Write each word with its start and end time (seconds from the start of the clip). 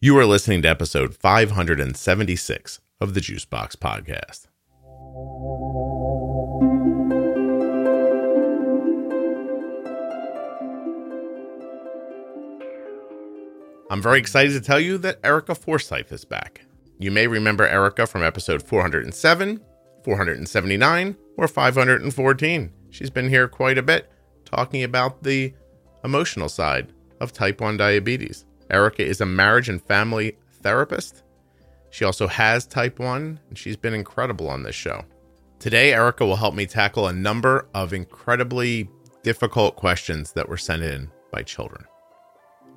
You 0.00 0.16
are 0.18 0.26
listening 0.26 0.62
to 0.62 0.68
episode 0.68 1.16
576 1.16 2.78
of 3.00 3.14
the 3.14 3.20
Juicebox 3.20 3.74
Podcast. 3.74 4.46
I'm 13.90 14.00
very 14.00 14.20
excited 14.20 14.52
to 14.52 14.60
tell 14.60 14.78
you 14.78 14.98
that 14.98 15.18
Erica 15.24 15.56
Forsyth 15.56 16.12
is 16.12 16.24
back. 16.24 16.60
You 17.00 17.10
may 17.10 17.26
remember 17.26 17.66
Erica 17.66 18.06
from 18.06 18.22
episode 18.22 18.62
407, 18.62 19.60
479, 20.04 21.16
or 21.36 21.48
514. 21.48 22.72
She's 22.90 23.10
been 23.10 23.28
here 23.28 23.48
quite 23.48 23.78
a 23.78 23.82
bit 23.82 24.08
talking 24.44 24.84
about 24.84 25.24
the 25.24 25.52
emotional 26.04 26.48
side 26.48 26.92
of 27.20 27.32
type 27.32 27.60
1 27.60 27.76
diabetes. 27.78 28.44
Erica 28.70 29.04
is 29.04 29.20
a 29.20 29.26
marriage 29.26 29.68
and 29.68 29.82
family 29.82 30.36
therapist. 30.62 31.22
She 31.90 32.04
also 32.04 32.26
has 32.26 32.66
type 32.66 32.98
1, 32.98 33.40
and 33.48 33.58
she's 33.58 33.76
been 33.76 33.94
incredible 33.94 34.48
on 34.48 34.62
this 34.62 34.74
show. 34.74 35.04
Today, 35.58 35.92
Erica 35.92 36.24
will 36.24 36.36
help 36.36 36.54
me 36.54 36.66
tackle 36.66 37.08
a 37.08 37.12
number 37.12 37.66
of 37.74 37.92
incredibly 37.92 38.88
difficult 39.22 39.76
questions 39.76 40.32
that 40.32 40.48
were 40.48 40.56
sent 40.56 40.82
in 40.82 41.10
by 41.32 41.42
children. 41.42 41.84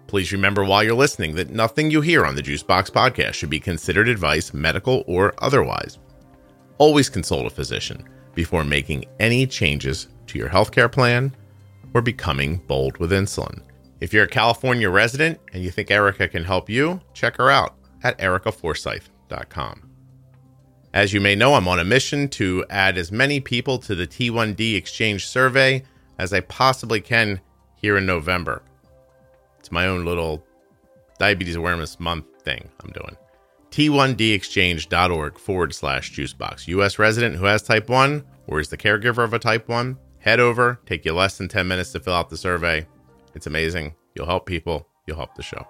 Please 0.07 0.31
remember 0.31 0.63
while 0.63 0.83
you're 0.83 0.93
listening 0.93 1.35
that 1.35 1.51
nothing 1.51 1.91
you 1.91 2.01
hear 2.01 2.25
on 2.25 2.35
the 2.35 2.41
Juicebox 2.41 2.89
podcast 2.89 3.33
should 3.33 3.49
be 3.49 3.59
considered 3.59 4.09
advice, 4.09 4.53
medical 4.53 5.03
or 5.07 5.33
otherwise. 5.37 5.99
Always 6.79 7.09
consult 7.09 7.45
a 7.45 7.49
physician 7.49 8.09
before 8.33 8.63
making 8.63 9.05
any 9.19 9.45
changes 9.45 10.07
to 10.27 10.39
your 10.39 10.49
healthcare 10.49 10.91
plan 10.91 11.35
or 11.93 12.01
becoming 12.01 12.57
bold 12.67 12.97
with 12.97 13.11
insulin. 13.11 13.61
If 14.01 14.13
you're 14.13 14.23
a 14.25 14.27
California 14.27 14.89
resident 14.89 15.39
and 15.53 15.63
you 15.63 15.69
think 15.69 15.91
Erica 15.91 16.27
can 16.27 16.43
help 16.43 16.69
you, 16.69 16.99
check 17.13 17.37
her 17.37 17.51
out 17.51 17.75
at 18.03 18.17
ericaforsyth.com. 18.17 19.89
As 20.93 21.13
you 21.13 21.21
may 21.21 21.35
know, 21.35 21.53
I'm 21.53 21.67
on 21.67 21.79
a 21.79 21.85
mission 21.85 22.27
to 22.29 22.65
add 22.69 22.97
as 22.97 23.11
many 23.11 23.39
people 23.39 23.77
to 23.77 23.93
the 23.93 24.07
T1D 24.07 24.75
exchange 24.75 25.27
survey 25.27 25.83
as 26.17 26.33
I 26.33 26.41
possibly 26.41 26.99
can 26.99 27.39
here 27.75 27.95
in 27.95 28.07
November. 28.07 28.63
It's 29.59 29.71
my 29.71 29.85
own 29.85 30.03
little 30.03 30.43
diabetes 31.19 31.55
awareness 31.55 31.99
month 31.99 32.25
thing 32.41 32.69
I'm 32.83 32.91
doing. 32.91 33.15
T1dexchange.org 33.69 35.37
forward 35.37 35.75
slash 35.75 36.11
juicebox. 36.11 36.67
US 36.67 36.97
resident 36.97 37.35
who 37.35 37.45
has 37.45 37.61
type 37.61 37.87
1 37.87 38.25
or 38.47 38.59
is 38.59 38.69
the 38.69 38.77
caregiver 38.77 39.23
of 39.23 39.33
a 39.33 39.39
type 39.39 39.69
1, 39.69 39.97
head 40.19 40.39
over, 40.39 40.79
take 40.87 41.05
you 41.05 41.13
less 41.13 41.37
than 41.37 41.47
10 41.47 41.67
minutes 41.67 41.91
to 41.91 41.99
fill 41.99 42.13
out 42.13 42.29
the 42.29 42.37
survey. 42.37 42.85
It's 43.33 43.47
amazing. 43.47 43.95
You'll 44.15 44.27
help 44.27 44.45
people, 44.45 44.87
you'll 45.05 45.17
help 45.17 45.35
the 45.35 45.43
show. 45.43 45.67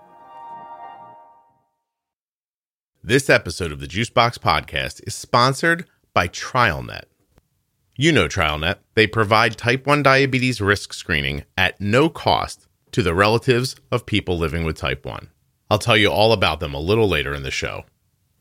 This 3.04 3.30
episode 3.30 3.72
of 3.72 3.80
the 3.80 3.88
Juicebox 3.88 4.38
Podcast 4.38 5.02
is 5.08 5.16
sponsored 5.16 5.86
by 6.14 6.28
TrialNet. 6.28 7.06
You 7.96 8.12
know 8.12 8.28
TrialNet. 8.28 8.78
They 8.94 9.08
provide 9.08 9.58
type 9.58 9.88
1 9.88 10.04
diabetes 10.04 10.62
risk 10.62 10.94
screening 10.94 11.44
at 11.58 11.80
no 11.82 12.10
cost 12.10 12.68
to 12.92 13.02
the 13.02 13.14
relatives 13.16 13.76
of 13.92 14.06
people 14.06 14.38
living 14.38 14.64
with 14.64 14.78
type 14.78 15.06
1. 15.06 15.30
I'll 15.70 15.80
tell 15.80 15.98
you 15.98 16.12
all 16.12 16.32
about 16.34 16.60
them 16.60 16.74
a 16.74 16.80
little 16.80 17.08
later 17.08 17.34
in 17.34 17.44
the 17.44 17.52
show. 17.52 17.86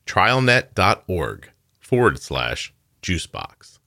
TrialNet.org 0.07 1.51
forward 1.79 2.21
slash 2.21 2.75
juicebox. 3.03 3.79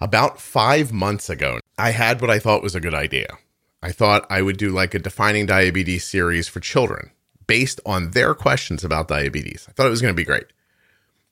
About 0.00 0.40
five 0.40 0.92
months 0.92 1.30
ago, 1.30 1.60
I 1.78 1.90
had 1.90 2.20
what 2.20 2.30
I 2.30 2.38
thought 2.38 2.62
was 2.62 2.74
a 2.74 2.80
good 2.80 2.94
idea. 2.94 3.38
I 3.82 3.92
thought 3.92 4.26
I 4.30 4.42
would 4.42 4.56
do 4.56 4.70
like 4.70 4.94
a 4.94 4.98
defining 4.98 5.46
diabetes 5.46 6.04
series 6.04 6.48
for 6.48 6.60
children 6.60 7.10
based 7.46 7.80
on 7.84 8.12
their 8.12 8.34
questions 8.34 8.84
about 8.84 9.08
diabetes. 9.08 9.66
I 9.68 9.72
thought 9.72 9.86
it 9.86 9.90
was 9.90 10.02
going 10.02 10.14
to 10.14 10.16
be 10.16 10.24
great. 10.24 10.46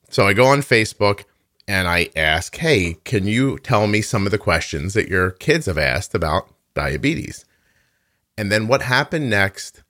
So 0.09 0.27
I 0.27 0.33
go 0.33 0.47
on 0.47 0.59
Facebook 0.59 1.23
and 1.67 1.87
I 1.87 2.09
ask, 2.15 2.57
hey, 2.57 2.97
can 3.05 3.25
you 3.25 3.57
tell 3.59 3.87
me 3.87 4.01
some 4.01 4.25
of 4.25 4.31
the 4.31 4.37
questions 4.37 4.93
that 4.93 5.07
your 5.07 5.31
kids 5.31 5.67
have 5.67 5.77
asked 5.77 6.13
about 6.13 6.49
diabetes? 6.73 7.45
And 8.37 8.51
then 8.51 8.67
what 8.67 8.81
happened 8.81 9.29
next 9.29 9.83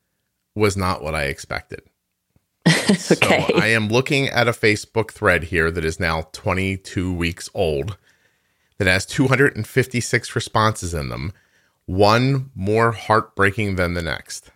was 0.54 0.78
not 0.78 1.02
what 1.02 1.16
I 1.16 1.24
expected. 1.24 1.82
okay. 2.68 2.94
So 2.94 3.18
I 3.20 3.68
am 3.68 3.88
looking 3.88 4.28
at 4.28 4.48
a 4.48 4.52
Facebook 4.52 5.12
thread 5.12 5.46
here 5.46 5.72
that 5.72 5.86
is 5.86 6.00
now 6.00 6.28
22 6.34 7.12
weeks 7.12 7.50
old 7.56 7.98
that 8.78 8.88
has 8.88 9.06
256 9.06 10.36
responses 10.36 10.94
in 10.94 11.10
them 11.10 11.34
one 11.86 12.52
more 12.56 12.92
heartbreaking 12.92 13.76
than 13.76 13.94
the 13.94 14.02
next. 14.02 14.52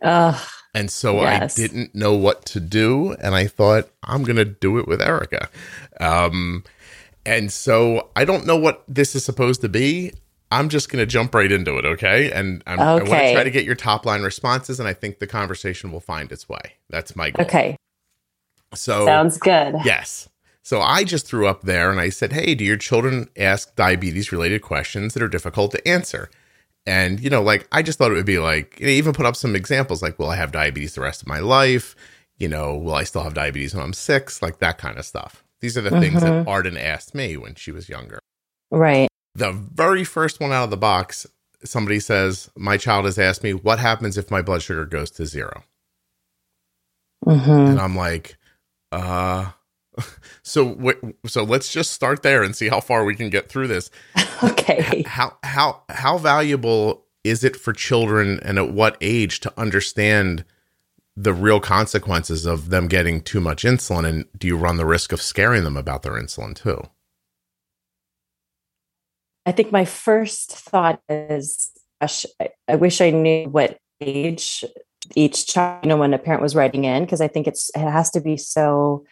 Uh, 0.00 0.38
and 0.74 0.90
so 0.90 1.20
yes. 1.20 1.58
I 1.58 1.62
didn't 1.62 1.94
know 1.94 2.14
what 2.14 2.44
to 2.46 2.60
do. 2.60 3.12
And 3.14 3.34
I 3.34 3.46
thought, 3.46 3.88
I'm 4.02 4.22
going 4.22 4.36
to 4.36 4.44
do 4.44 4.78
it 4.78 4.88
with 4.88 5.00
Erica. 5.00 5.48
Um, 6.00 6.64
and 7.24 7.52
so 7.52 8.10
I 8.16 8.24
don't 8.24 8.46
know 8.46 8.56
what 8.56 8.84
this 8.88 9.14
is 9.14 9.24
supposed 9.24 9.60
to 9.60 9.68
be. 9.68 10.12
I'm 10.50 10.68
just 10.68 10.90
going 10.90 11.00
to 11.00 11.06
jump 11.06 11.34
right 11.34 11.50
into 11.50 11.78
it, 11.78 11.86
okay? 11.86 12.30
And 12.30 12.62
I'm, 12.66 12.78
okay. 12.78 12.84
I 12.84 12.92
want 12.92 13.08
to 13.08 13.32
try 13.32 13.44
to 13.44 13.50
get 13.50 13.64
your 13.64 13.74
top 13.74 14.04
line 14.04 14.22
responses, 14.22 14.78
and 14.78 14.86
I 14.86 14.92
think 14.92 15.18
the 15.18 15.26
conversation 15.26 15.90
will 15.90 16.00
find 16.00 16.30
its 16.30 16.46
way. 16.46 16.74
That's 16.90 17.16
my 17.16 17.30
goal. 17.30 17.46
Okay. 17.46 17.76
So 18.74 19.06
sounds 19.06 19.38
good. 19.38 19.76
Yes. 19.84 20.28
So 20.62 20.80
I 20.80 21.04
just 21.04 21.26
threw 21.26 21.46
up 21.46 21.62
there 21.62 21.90
and 21.90 21.98
I 21.98 22.10
said, 22.10 22.32
Hey, 22.32 22.54
do 22.54 22.64
your 22.64 22.76
children 22.76 23.28
ask 23.36 23.74
diabetes 23.76 24.30
related 24.30 24.62
questions 24.62 25.14
that 25.14 25.22
are 25.22 25.28
difficult 25.28 25.72
to 25.72 25.88
answer? 25.88 26.30
And, 26.86 27.20
you 27.20 27.30
know, 27.30 27.42
like 27.42 27.68
I 27.70 27.82
just 27.82 27.98
thought 27.98 28.10
it 28.10 28.14
would 28.14 28.26
be 28.26 28.38
like, 28.38 28.80
know, 28.80 28.88
even 28.88 29.12
put 29.12 29.26
up 29.26 29.36
some 29.36 29.54
examples 29.54 30.02
like, 30.02 30.18
will 30.18 30.30
I 30.30 30.36
have 30.36 30.52
diabetes 30.52 30.94
the 30.94 31.00
rest 31.00 31.22
of 31.22 31.28
my 31.28 31.38
life? 31.38 31.94
You 32.38 32.48
know, 32.48 32.76
will 32.76 32.94
I 32.94 33.04
still 33.04 33.22
have 33.22 33.34
diabetes 33.34 33.74
when 33.74 33.84
I'm 33.84 33.92
six? 33.92 34.42
Like 34.42 34.58
that 34.58 34.78
kind 34.78 34.98
of 34.98 35.04
stuff. 35.04 35.44
These 35.60 35.78
are 35.78 35.80
the 35.80 35.90
mm-hmm. 35.90 36.00
things 36.00 36.22
that 36.22 36.32
mm-hmm. 36.32 36.48
Arden 36.48 36.76
asked 36.76 37.14
me 37.14 37.36
when 37.36 37.54
she 37.54 37.70
was 37.70 37.88
younger. 37.88 38.18
Right. 38.70 39.08
The 39.34 39.52
very 39.52 40.02
first 40.02 40.40
one 40.40 40.52
out 40.52 40.64
of 40.64 40.70
the 40.70 40.76
box, 40.76 41.26
somebody 41.62 42.00
says, 42.00 42.50
My 42.56 42.76
child 42.76 43.04
has 43.04 43.18
asked 43.18 43.44
me, 43.44 43.54
what 43.54 43.78
happens 43.78 44.18
if 44.18 44.30
my 44.30 44.42
blood 44.42 44.62
sugar 44.62 44.84
goes 44.84 45.10
to 45.12 45.26
0 45.26 45.62
mm-hmm. 47.24 47.50
And 47.50 47.80
I'm 47.80 47.94
like, 47.94 48.36
uh, 48.90 49.52
so 50.42 50.94
so 51.26 51.44
let's 51.44 51.72
just 51.72 51.92
start 51.92 52.22
there 52.22 52.42
and 52.42 52.56
see 52.56 52.68
how 52.68 52.80
far 52.80 53.04
we 53.04 53.14
can 53.14 53.30
get 53.30 53.48
through 53.48 53.68
this. 53.68 53.90
okay. 54.42 55.02
How 55.06 55.36
how 55.42 55.82
how 55.88 56.18
valuable 56.18 57.04
is 57.24 57.44
it 57.44 57.56
for 57.56 57.72
children 57.72 58.40
and 58.42 58.58
at 58.58 58.72
what 58.72 58.96
age 59.00 59.40
to 59.40 59.52
understand 59.58 60.44
the 61.16 61.34
real 61.34 61.60
consequences 61.60 62.46
of 62.46 62.70
them 62.70 62.88
getting 62.88 63.20
too 63.20 63.40
much 63.40 63.64
insulin 63.64 64.06
and 64.06 64.24
do 64.36 64.46
you 64.46 64.56
run 64.56 64.78
the 64.78 64.86
risk 64.86 65.12
of 65.12 65.20
scaring 65.20 65.62
them 65.62 65.76
about 65.76 66.02
their 66.02 66.14
insulin 66.14 66.54
too? 66.54 66.82
I 69.44 69.52
think 69.52 69.72
my 69.72 69.84
first 69.84 70.52
thought 70.52 71.00
is 71.08 71.70
gosh, 72.00 72.26
I 72.68 72.76
wish 72.76 73.00
I 73.00 73.10
knew 73.10 73.48
what 73.48 73.78
age 74.00 74.64
each 75.14 75.46
child, 75.46 75.84
you 75.84 75.88
know, 75.88 75.96
when 75.96 76.14
a 76.14 76.18
parent 76.18 76.42
was 76.42 76.54
writing 76.54 76.84
in, 76.84 77.04
because 77.04 77.20
I 77.20 77.28
think 77.28 77.46
it's 77.46 77.70
it 77.74 77.80
has 77.80 78.10
to 78.12 78.20
be 78.20 78.36
so 78.36 79.04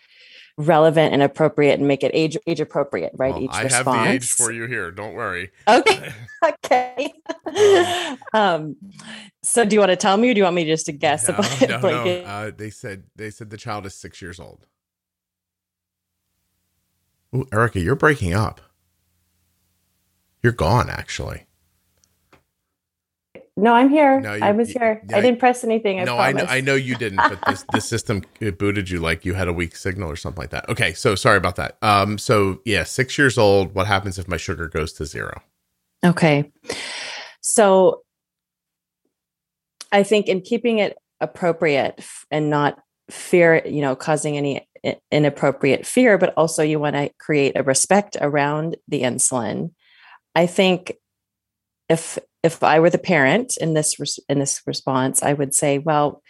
relevant 0.67 1.13
and 1.13 1.23
appropriate 1.23 1.79
and 1.79 1.89
make 1.89 2.03
it 2.03 2.11
age 2.15 2.37
age 2.47 2.61
appropriate, 2.61 3.13
right? 3.17 3.35
Well, 3.35 3.43
Each 3.43 3.51
I 3.53 3.63
response. 3.63 3.97
have 3.97 4.07
the 4.07 4.13
age 4.13 4.31
for 4.31 4.53
you 4.53 4.67
here. 4.67 4.91
Don't 4.91 5.15
worry. 5.15 5.51
Okay. 5.67 6.13
okay. 6.45 7.13
um, 8.33 8.77
so 9.43 9.65
do 9.65 9.75
you 9.75 9.81
want 9.81 9.91
to 9.91 9.97
tell 9.97 10.17
me 10.17 10.31
or 10.31 10.35
do 10.35 10.39
you 10.39 10.45
want 10.45 10.57
me 10.57 10.65
just 10.65 10.87
to 10.87 10.93
guess 10.93 11.29
no, 11.29 11.35
about 11.35 11.61
no, 11.69 11.81
No. 11.81 12.23
Uh, 12.23 12.51
they 12.57 12.71
said 12.71 13.05
they 13.17 13.31
said 13.31 13.51
the 13.51 13.57
child 13.57 13.87
is 13.87 13.95
six 13.95 14.21
years 14.21 14.39
old. 14.39 14.67
Ooh, 17.35 17.47
Erica, 17.53 17.81
you're 17.81 17.95
breaking 17.97 18.35
up. 18.35 18.61
You're 20.43 20.53
gone, 20.53 20.91
actually. 20.91 21.47
No, 23.61 23.75
I'm 23.75 23.91
here. 23.91 24.21
No, 24.21 24.31
I 24.31 24.53
was 24.53 24.71
here. 24.71 25.03
I, 25.13 25.19
I 25.19 25.21
didn't 25.21 25.39
press 25.39 25.65
anything. 25.65 26.01
I 26.01 26.05
no, 26.05 26.17
I 26.17 26.33
know, 26.33 26.47
I 26.49 26.61
know 26.61 26.75
you 26.75 26.97
didn't, 26.97 27.19
but 27.19 27.39
this, 27.47 27.65
the 27.73 27.81
system 27.81 28.23
it 28.41 28.59
booted 28.59 28.89
you 28.89 29.01
like 29.01 29.25
you 29.25 29.35
had 29.35 29.49
a 29.49 29.53
weak 29.53 29.77
signal 29.77 30.11
or 30.11 30.17
something 30.17 30.41
like 30.41 30.51
that. 30.51 30.69
Okay, 30.69 30.95
so 30.95 31.15
sorry 31.15 31.37
about 31.37 31.57
that. 31.57 31.77
Um, 31.83 32.17
so 32.19 32.61
yeah, 32.65 32.85
six 32.85 33.19
years 33.19 33.37
old. 33.37 33.75
What 33.75 33.87
happens 33.87 34.19
if 34.19 34.27
my 34.29 34.37
sugar 34.37 34.69
goes 34.69 34.93
to 34.95 35.05
zero? 35.05 35.43
Okay, 36.05 36.51
so 37.43 38.03
I 39.93 40.03
think 40.03 40.29
in 40.29 40.41
keeping 40.41 40.79
it 40.79 40.97
appropriate 41.21 42.03
and 42.31 42.49
not 42.49 42.79
fear, 43.11 43.63
you 43.67 43.83
know, 43.83 43.95
causing 43.95 44.37
any 44.37 44.67
inappropriate 45.11 45.87
fear, 45.87 46.17
but 46.17 46.33
also 46.37 46.63
you 46.63 46.79
want 46.79 46.97
to 46.97 47.11
create 47.19 47.57
a 47.57 47.63
respect 47.63 48.17
around 48.21 48.77
the 48.89 49.03
insulin. 49.03 49.73
I 50.35 50.47
think 50.47 50.95
if 51.89 52.19
if 52.43 52.63
I 52.63 52.81
were 52.81 52.91
the 52.91 52.99
parent 52.99 53.57
in 53.59 53.75
this 53.75 54.19
in 54.29 54.39
this 54.39 54.63
response, 54.67 55.23
I 55.23 55.33
would 55.33 55.55
say, 55.55 55.79
well, 55.79 56.23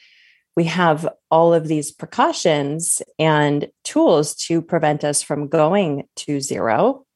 we 0.57 0.65
have 0.65 1.09
all 1.31 1.55
of 1.55 1.69
these 1.69 1.93
precautions 1.93 3.01
and 3.19 3.69
tools 3.85 4.35
to 4.47 4.61
prevent 4.61 5.05
us 5.05 5.23
from 5.23 5.49
going 5.49 6.05
to 6.17 6.41
zero. 6.41 7.07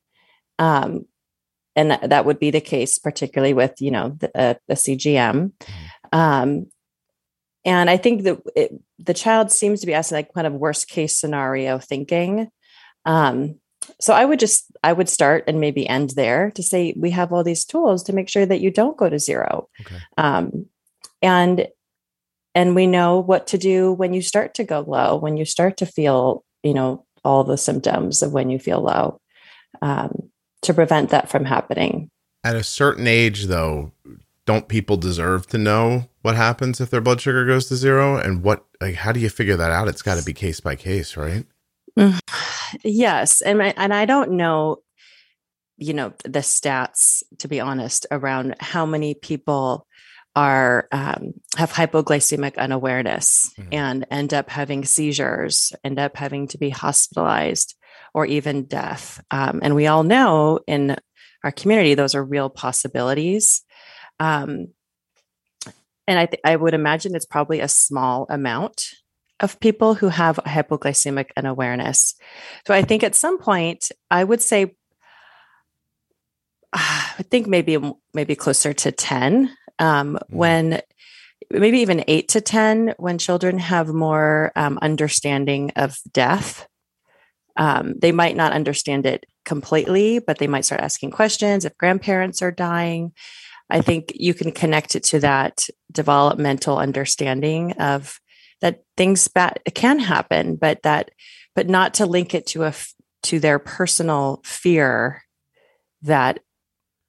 Um, 0.59 1.07
and 1.77 1.91
that, 1.91 2.11
that 2.11 2.25
would 2.25 2.39
be 2.39 2.53
the 2.53 2.61
case, 2.61 2.99
particularly 2.99 3.53
with 3.53 3.81
you 3.81 3.91
know 3.91 4.17
the, 4.19 4.31
uh, 4.39 4.55
the 4.69 4.75
CGM. 4.75 5.53
Mm-hmm. 5.53 6.19
Um, 6.19 6.67
and 7.65 7.91
I 7.91 7.97
think 7.97 8.23
that 8.25 8.41
it, 8.55 8.73
the 8.99 9.15
child 9.15 9.51
seems 9.51 9.81
to 9.81 9.87
be 9.87 9.95
asking 9.95 10.17
like 10.17 10.35
kind 10.35 10.47
of 10.47 10.53
worst 10.53 10.89
case 10.89 11.19
scenario 11.19 11.79
thinking. 11.79 12.49
Um, 13.05 13.59
so 14.01 14.15
I 14.15 14.25
would 14.25 14.39
just 14.39 14.67
I 14.83 14.93
would 14.93 15.09
start 15.09 15.45
and 15.47 15.61
maybe 15.61 15.89
end 15.89 16.11
there 16.11 16.51
to 16.53 16.63
say 16.63 16.95
we 16.97 17.11
have 17.11 17.33
all 17.33 17.45
these 17.45 17.65
tools 17.65 18.03
to 18.05 18.13
make 18.13 18.29
sure 18.29 18.47
that 18.47 18.61
you 18.61 18.71
don't 18.71 18.97
go 18.97 19.09
to 19.09 19.19
zero, 19.19 19.69
okay. 19.81 19.97
um, 20.17 20.67
and 21.23 21.69
and 22.55 22.75
we 22.75 22.87
know 22.87 23.19
what 23.19 23.49
to 23.49 23.59
do 23.59 23.93
when 23.93 24.15
you 24.15 24.23
start 24.23 24.55
to 24.55 24.65
go 24.65 24.81
low, 24.81 25.17
when 25.17 25.37
you 25.37 25.45
start 25.45 25.77
to 25.79 25.87
feel 25.87 26.45
you 26.63 26.75
know 26.75 27.05
all 27.25 27.45
the 27.45 27.59
symptoms 27.59 28.23
of 28.23 28.33
when 28.33 28.51
you 28.51 28.59
feel 28.59 28.81
low, 28.81 29.21
um, 29.83 30.31
to 30.63 30.75
prevent 30.75 31.11
that 31.11 31.29
from 31.29 31.45
happening. 31.45 32.11
At 32.43 32.57
a 32.57 32.63
certain 32.63 33.07
age, 33.07 33.47
though, 33.47 33.93
don't 34.47 34.69
people 34.69 34.97
deserve 34.97 35.47
to 35.49 35.59
know 35.59 36.09
what 36.23 36.37
happens 36.37 36.81
if 36.81 36.91
their 36.91 37.01
blood 37.01 37.21
sugar 37.21 37.47
goes 37.47 37.67
to 37.67 37.77
zero 37.77 38.17
and 38.17 38.43
what 38.43 38.65
like 38.81 38.95
how 38.95 39.13
do 39.13 39.21
you 39.21 39.29
figure 39.29 39.57
that 39.57 39.71
out 39.71 39.89
it's 39.89 40.03
got 40.03 40.19
to 40.19 40.25
be 40.25 40.33
case 40.33 40.61
by 40.61 40.75
case 40.75 41.17
right 41.17 41.47
yes 42.85 43.41
and 43.41 43.63
I, 43.63 43.75
and 43.77 43.95
I 43.95 44.05
don't 44.05 44.33
know 44.33 44.79
you 45.77 45.95
know 45.95 46.13
the 46.25 46.41
stats 46.41 47.23
to 47.39 47.49
be 47.49 47.61
honest 47.61 48.07
around 48.11 48.57
how 48.61 48.87
many 48.87 49.15
people 49.15 49.87
are 50.37 50.89
um, 50.91 51.35
have 51.57 51.73
hypoglycemic 51.73 52.59
unawareness 52.59 53.53
mm-hmm. 53.59 53.69
and 53.73 54.07
end 54.11 54.35
up 54.35 54.51
having 54.51 54.85
seizures 54.85 55.73
end 55.85 55.99
up 55.99 56.17
having 56.17 56.49
to 56.49 56.59
be 56.59 56.71
hospitalized 56.71 57.77
or 58.15 58.25
even 58.25 58.65
death. 58.65 59.23
Um, 59.31 59.61
and 59.63 59.75
we 59.75 59.89
all 59.89 60.05
know 60.05 60.61
in 60.67 60.97
our 61.43 61.51
community 61.51 61.95
those 61.95 62.15
are 62.15 62.25
real 62.25 62.49
possibilities. 62.49 63.63
Um, 64.21 64.69
and 66.07 66.19
I, 66.19 66.27
th- 66.27 66.41
I 66.45 66.55
would 66.55 66.75
imagine 66.75 67.15
it's 67.15 67.27
probably 67.27 67.61
a 67.61 67.69
small 67.69 68.27
amount 68.31 68.87
of 69.41 69.61
people 69.61 69.95
who 69.95 70.09
have 70.09 70.37
hypoglycemic 70.47 71.31
unawareness. 71.37 72.15
So 72.67 72.75
I 72.75 72.83
think 72.83 73.03
at 73.03 73.15
some 73.15 73.39
point, 73.39 73.91
I 74.11 74.23
would 74.25 74.43
say, 74.43 74.77
I 76.73 77.25
think 77.31 77.47
maybe 77.47 77.79
maybe 78.13 78.35
closer 78.35 78.73
to 78.73 78.93
ten 78.93 79.51
um, 79.79 80.15
mm. 80.15 80.21
when 80.29 80.81
maybe 81.51 81.81
even 81.81 82.05
eight 82.09 82.29
to 82.29 82.41
ten 82.41 82.95
when 82.97 83.19
children 83.19 83.59
have 83.59 83.89
more 83.89 84.53
um, 84.57 84.79
understanding 84.83 85.73
of 85.77 85.97
death. 86.13 86.67
Um, 87.57 87.95
they 87.99 88.11
might 88.11 88.35
not 88.35 88.53
understand 88.53 89.07
it 89.07 89.25
completely, 89.45 90.19
but 90.19 90.39
they 90.39 90.49
might 90.49 90.65
start 90.65 90.81
asking 90.81 91.13
questions 91.13 91.65
if 91.65 91.79
grandparents 91.79 92.43
are 92.43 92.51
dying. 92.51 93.13
I 93.71 93.81
think 93.81 94.13
you 94.15 94.35
can 94.35 94.53
connect 94.53 94.97
it 94.97 95.05
to 95.05 95.21
that 95.21 95.67
developmental 95.93 96.79
understanding 96.79 97.73
of 97.73 98.19
that 98.65 98.83
things 98.97 99.29
bad 99.29 99.61
can 99.75 99.99
happen, 99.99 100.57
but 100.57 100.83
that, 100.85 101.11
but 101.55 101.69
not 101.69 101.93
to 101.95 102.07
link 102.07 102.35
it 102.35 102.47
to 102.47 102.63
a 102.63 102.73
to 103.25 103.39
their 103.39 103.59
personal 103.59 104.41
fear 104.43 105.23
that 106.01 106.41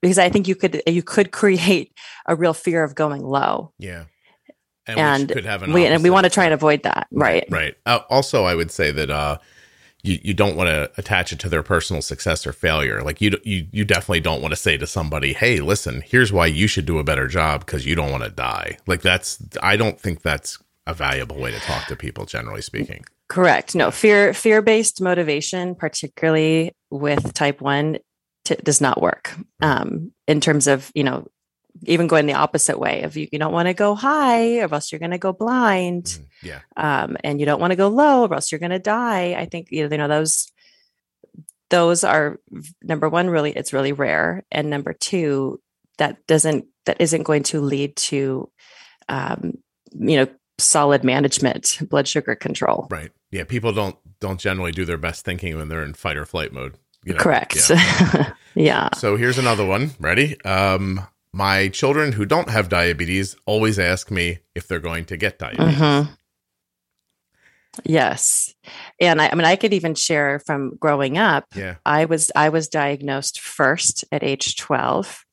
because 0.01 0.17
I 0.17 0.27
think 0.27 0.49
you 0.49 0.55
could 0.55 0.83
you 0.85 1.01
could 1.01 1.31
create 1.31 1.93
a 2.27 2.35
real 2.35 2.53
fear 2.53 2.83
of 2.83 2.93
going 2.93 3.23
low. 3.23 3.71
Yeah. 3.79 4.03
And, 4.85 4.99
and 4.99 5.29
we 5.29 5.33
could 5.33 5.45
have 5.45 5.63
an 5.63 5.71
we, 5.71 5.85
and 5.85 6.03
we 6.03 6.09
want 6.09 6.25
to 6.25 6.29
try 6.29 6.43
and 6.43 6.53
avoid 6.53 6.83
that. 6.83 7.07
Right. 7.09 7.47
Right. 7.49 7.75
Uh, 7.85 8.01
also, 8.09 8.43
I 8.43 8.53
would 8.53 8.69
say 8.69 8.91
that 8.91 9.09
uh, 9.09 9.37
you, 10.03 10.19
you 10.21 10.33
don't 10.33 10.57
want 10.57 10.67
to 10.67 10.91
attach 10.97 11.31
it 11.31 11.39
to 11.39 11.49
their 11.49 11.63
personal 11.63 12.01
success 12.01 12.45
or 12.45 12.51
failure. 12.51 13.01
Like 13.01 13.21
you, 13.21 13.31
you, 13.45 13.65
you 13.71 13.85
definitely 13.85 14.19
don't 14.19 14.41
want 14.41 14.51
to 14.51 14.57
say 14.57 14.77
to 14.77 14.85
somebody, 14.85 15.31
Hey, 15.31 15.61
listen, 15.61 16.01
here's 16.05 16.33
why 16.33 16.47
you 16.47 16.67
should 16.67 16.85
do 16.85 16.99
a 16.99 17.03
better 17.03 17.27
job. 17.27 17.65
Cause 17.65 17.85
you 17.85 17.95
don't 17.95 18.11
want 18.11 18.25
to 18.25 18.29
die. 18.29 18.77
Like 18.85 19.01
that's, 19.01 19.39
I 19.63 19.77
don't 19.77 19.99
think 19.99 20.21
that's 20.21 20.59
a 20.87 20.93
valuable 20.93 21.37
way 21.37 21.51
to 21.51 21.59
talk 21.59 21.87
to 21.87 21.95
people, 21.95 22.25
generally 22.25 22.61
speaking. 22.61 23.05
Correct. 23.27 23.75
No 23.75 23.89
fear, 23.91 24.33
fear 24.33 24.61
based 24.61 25.01
motivation, 25.01 25.75
particularly 25.75 26.75
with 26.91 27.33
type 27.33 27.59
one 27.59 27.97
t- 28.43 28.55
does 28.63 28.81
not 28.81 29.01
work. 29.01 29.35
Um, 29.61 30.11
in 30.27 30.41
terms 30.41 30.67
of, 30.67 30.91
you 30.93 31.03
know, 31.03 31.27
even 31.83 32.07
going 32.07 32.25
the 32.25 32.33
opposite 32.33 32.79
way 32.79 33.01
of 33.01 33.17
you, 33.17 33.27
you 33.31 33.39
don't 33.39 33.51
want 33.51 33.67
to 33.67 33.73
go 33.73 33.95
high 33.95 34.59
or 34.59 34.73
else 34.73 34.91
you're 34.91 34.99
going 34.99 35.11
to 35.11 35.17
go 35.17 35.33
blind. 35.33 36.05
Mm, 36.05 36.25
yeah. 36.43 36.59
Um, 36.77 37.17
and 37.23 37.39
you 37.39 37.45
don't 37.45 37.59
want 37.59 37.71
to 37.71 37.77
go 37.77 37.87
low 37.87 38.25
or 38.25 38.33
else 38.33 38.51
you're 38.51 38.59
going 38.59 38.69
to 38.71 38.79
die. 38.79 39.33
I 39.33 39.45
think, 39.45 39.71
you 39.71 39.83
know, 39.83 39.91
you 39.91 39.97
know, 39.97 40.07
those, 40.07 40.51
those 41.69 42.03
are 42.03 42.39
number 42.83 43.09
one, 43.09 43.29
really, 43.29 43.51
it's 43.51 43.73
really 43.73 43.91
rare. 43.91 44.43
And 44.51 44.69
number 44.69 44.93
two, 44.93 45.59
that 45.97 46.25
doesn't, 46.27 46.65
that 46.85 47.01
isn't 47.01 47.23
going 47.23 47.43
to 47.43 47.59
lead 47.59 47.95
to, 47.95 48.51
um, 49.09 49.55
you 49.91 50.17
know, 50.17 50.27
solid 50.57 51.03
management, 51.03 51.79
blood 51.89 52.07
sugar 52.07 52.35
control. 52.35 52.87
Right. 52.89 53.11
Yeah. 53.31 53.43
People 53.43 53.73
don't, 53.73 53.97
don't 54.19 54.39
generally 54.39 54.71
do 54.71 54.85
their 54.85 54.97
best 54.97 55.25
thinking 55.25 55.57
when 55.57 55.67
they're 55.67 55.83
in 55.83 55.93
fight 55.93 56.17
or 56.17 56.25
flight 56.25 56.53
mode. 56.53 56.77
You 57.03 57.13
know? 57.13 57.19
Correct. 57.19 57.69
Yeah. 57.69 58.33
yeah. 58.55 58.89
So 58.95 59.15
here's 59.15 59.37
another 59.37 59.65
one. 59.65 59.91
Ready? 59.99 60.41
Um, 60.41 61.05
my 61.33 61.67
children 61.67 62.13
who 62.13 62.25
don't 62.25 62.49
have 62.49 62.69
diabetes 62.69 63.35
always 63.45 63.77
ask 63.77 64.09
me 64.09 64.39
if 64.55 64.67
they're 64.67 64.79
going 64.79 65.05
to 65.05 65.17
get 65.17 65.37
diabetes. 65.37 65.75
Mm-hmm. 65.75 66.13
Yes. 67.83 68.53
And 69.01 69.21
I, 69.21 69.29
I, 69.29 69.35
mean 69.35 69.45
I 69.45 69.57
could 69.57 69.73
even 69.73 69.95
share 69.95 70.39
from 70.39 70.77
growing 70.79 71.17
up. 71.17 71.45
Yeah. 71.53 71.75
I 71.85 72.05
was 72.05 72.31
I 72.35 72.49
was 72.49 72.69
diagnosed 72.69 73.39
first 73.39 74.05
at 74.11 74.23
age 74.23 74.55
12. 74.55 75.23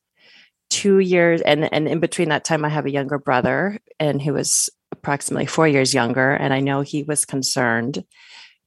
2 0.70 1.00
years 1.00 1.42
and 1.42 1.70
and 1.70 1.86
in 1.86 2.00
between 2.00 2.30
that 2.30 2.44
time 2.44 2.64
I 2.64 2.70
have 2.70 2.86
a 2.86 2.90
younger 2.90 3.18
brother 3.18 3.78
and 4.00 4.22
who 4.22 4.32
was 4.32 4.70
approximately 4.92 5.46
4 5.46 5.66
years 5.68 5.94
younger 5.94 6.32
and 6.32 6.52
I 6.54 6.60
know 6.60 6.82
he 6.82 7.02
was 7.02 7.24
concerned. 7.24 8.04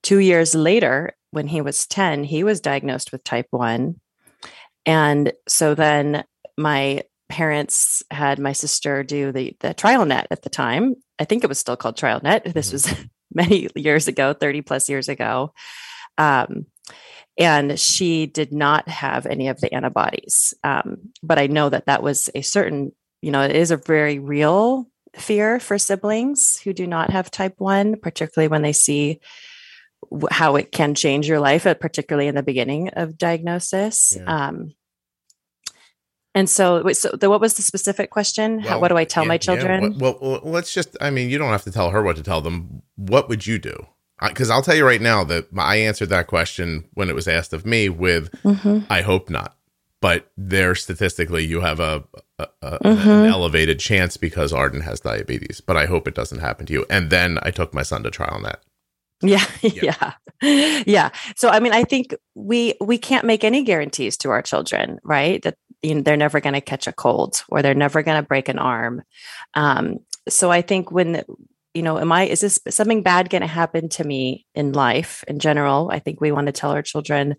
2 0.03 0.19
years 0.19 0.53
later 0.53 1.15
when 1.31 1.47
he 1.47 1.61
was 1.61 1.87
10, 1.87 2.23
he 2.23 2.43
was 2.43 2.59
diagnosed 2.61 3.11
with 3.11 3.23
type 3.23 3.47
1. 3.51 3.99
And 4.85 5.33
so 5.47 5.75
then 5.75 6.23
my 6.57 7.03
parents 7.29 8.03
had 8.11 8.39
my 8.39 8.53
sister 8.53 9.03
do 9.03 9.31
the 9.31 9.55
the 9.59 9.73
TrialNet 9.73 10.27
at 10.31 10.43
the 10.43 10.49
time. 10.49 10.95
I 11.19 11.25
think 11.25 11.43
it 11.43 11.47
was 11.47 11.59
still 11.59 11.75
called 11.75 11.97
TrialNet. 11.97 12.53
This 12.53 12.71
mm-hmm. 12.71 13.01
was 13.01 13.09
many 13.33 13.67
years 13.75 14.07
ago, 14.07 14.33
30 14.33 14.61
plus 14.61 14.89
years 14.89 15.09
ago. 15.09 15.53
Um, 16.17 16.67
and 17.37 17.77
she 17.77 18.27
did 18.27 18.53
not 18.53 18.87
have 18.87 19.25
any 19.25 19.49
of 19.49 19.59
the 19.59 19.73
antibodies. 19.73 20.53
Um, 20.63 21.11
but 21.21 21.37
I 21.37 21.47
know 21.47 21.67
that 21.67 21.87
that 21.87 22.01
was 22.01 22.29
a 22.33 22.41
certain, 22.41 22.93
you 23.21 23.31
know, 23.31 23.41
it 23.41 23.55
is 23.55 23.71
a 23.71 23.77
very 23.77 24.19
real 24.19 24.87
fear 25.17 25.59
for 25.59 25.77
siblings 25.77 26.59
who 26.59 26.73
do 26.73 26.87
not 26.87 27.09
have 27.11 27.31
type 27.31 27.55
1, 27.57 27.97
particularly 28.01 28.47
when 28.47 28.61
they 28.61 28.73
see 28.73 29.19
how 30.29 30.55
it 30.55 30.71
can 30.71 30.95
change 30.95 31.27
your 31.27 31.39
life, 31.39 31.65
uh, 31.65 31.73
particularly 31.73 32.27
in 32.27 32.35
the 32.35 32.43
beginning 32.43 32.89
of 32.89 33.17
diagnosis. 33.17 34.15
Yeah. 34.15 34.47
Um, 34.47 34.73
and 36.35 36.49
so, 36.49 36.91
so 36.91 37.11
the, 37.11 37.29
what 37.29 37.39
was 37.39 37.53
the 37.55 37.61
specific 37.61 38.11
question? 38.11 38.57
Well, 38.57 38.67
How, 38.67 38.79
what 38.79 38.89
do 38.89 38.97
I 38.97 39.05
tell 39.05 39.23
yeah, 39.23 39.29
my 39.29 39.37
children? 39.37 39.93
Yeah. 39.93 39.97
Well, 39.97 40.17
well, 40.21 40.41
let's 40.43 40.73
just, 40.73 40.97
I 40.99 41.09
mean, 41.09 41.29
you 41.29 41.37
don't 41.37 41.51
have 41.51 41.63
to 41.63 41.71
tell 41.71 41.91
her 41.91 42.03
what 42.03 42.17
to 42.17 42.23
tell 42.23 42.41
them. 42.41 42.81
What 42.95 43.29
would 43.29 43.47
you 43.47 43.57
do? 43.57 43.87
Because 44.21 44.49
I'll 44.49 44.61
tell 44.61 44.75
you 44.75 44.85
right 44.85 45.01
now 45.01 45.23
that 45.25 45.47
I 45.57 45.77
answered 45.77 46.09
that 46.09 46.27
question 46.27 46.85
when 46.93 47.09
it 47.09 47.15
was 47.15 47.27
asked 47.27 47.53
of 47.53 47.65
me 47.65 47.89
with, 47.89 48.31
mm-hmm. 48.43 48.79
I 48.89 49.01
hope 49.01 49.29
not. 49.29 49.55
But 50.01 50.31
there, 50.37 50.75
statistically, 50.75 51.45
you 51.45 51.61
have 51.61 51.79
a, 51.79 52.03
a, 52.37 52.47
a 52.61 52.79
mm-hmm. 52.79 53.09
an 53.09 53.25
elevated 53.25 53.79
chance 53.79 54.17
because 54.17 54.53
Arden 54.53 54.81
has 54.81 54.99
diabetes. 54.99 55.61
But 55.61 55.77
I 55.77 55.85
hope 55.85 56.07
it 56.07 56.15
doesn't 56.15 56.39
happen 56.39 56.65
to 56.67 56.73
you. 56.73 56.85
And 56.89 57.09
then 57.09 57.39
I 57.41 57.51
took 57.51 57.73
my 57.73 57.83
son 57.83 58.03
to 58.03 58.11
TrialNet. 58.11 58.57
Yeah, 59.21 59.45
yeah, 59.61 60.11
yeah. 60.41 61.09
So 61.37 61.47
I 61.47 61.61
mean, 61.61 61.71
I 61.71 61.85
think 61.85 62.13
we 62.35 62.75
we 62.81 62.97
can't 62.97 63.25
make 63.25 63.45
any 63.45 63.63
guarantees 63.63 64.17
to 64.17 64.29
our 64.29 64.41
children, 64.41 64.99
right? 65.03 65.41
That 65.43 65.55
you 65.81 65.95
know, 65.95 66.01
they're 66.01 66.17
never 66.17 66.41
going 66.41 66.53
to 66.53 66.61
catch 66.61 66.85
a 66.85 66.91
cold 66.91 67.41
or 67.47 67.61
they're 67.61 67.73
never 67.73 68.03
going 68.03 68.21
to 68.21 68.27
break 68.27 68.49
an 68.49 68.59
arm. 68.59 69.03
Um, 69.53 69.99
so 70.27 70.51
I 70.51 70.61
think 70.61 70.91
when 70.91 71.23
you 71.73 71.81
know, 71.81 71.97
am 71.97 72.11
I 72.11 72.23
is 72.23 72.41
this 72.41 72.59
something 72.69 73.03
bad 73.03 73.29
going 73.29 73.41
to 73.41 73.47
happen 73.47 73.89
to 73.89 74.03
me 74.03 74.45
in 74.53 74.73
life 74.73 75.23
in 75.27 75.39
general? 75.39 75.89
I 75.91 75.99
think 75.99 76.19
we 76.19 76.31
want 76.31 76.47
to 76.47 76.53
tell 76.53 76.71
our 76.71 76.81
children, 76.81 77.35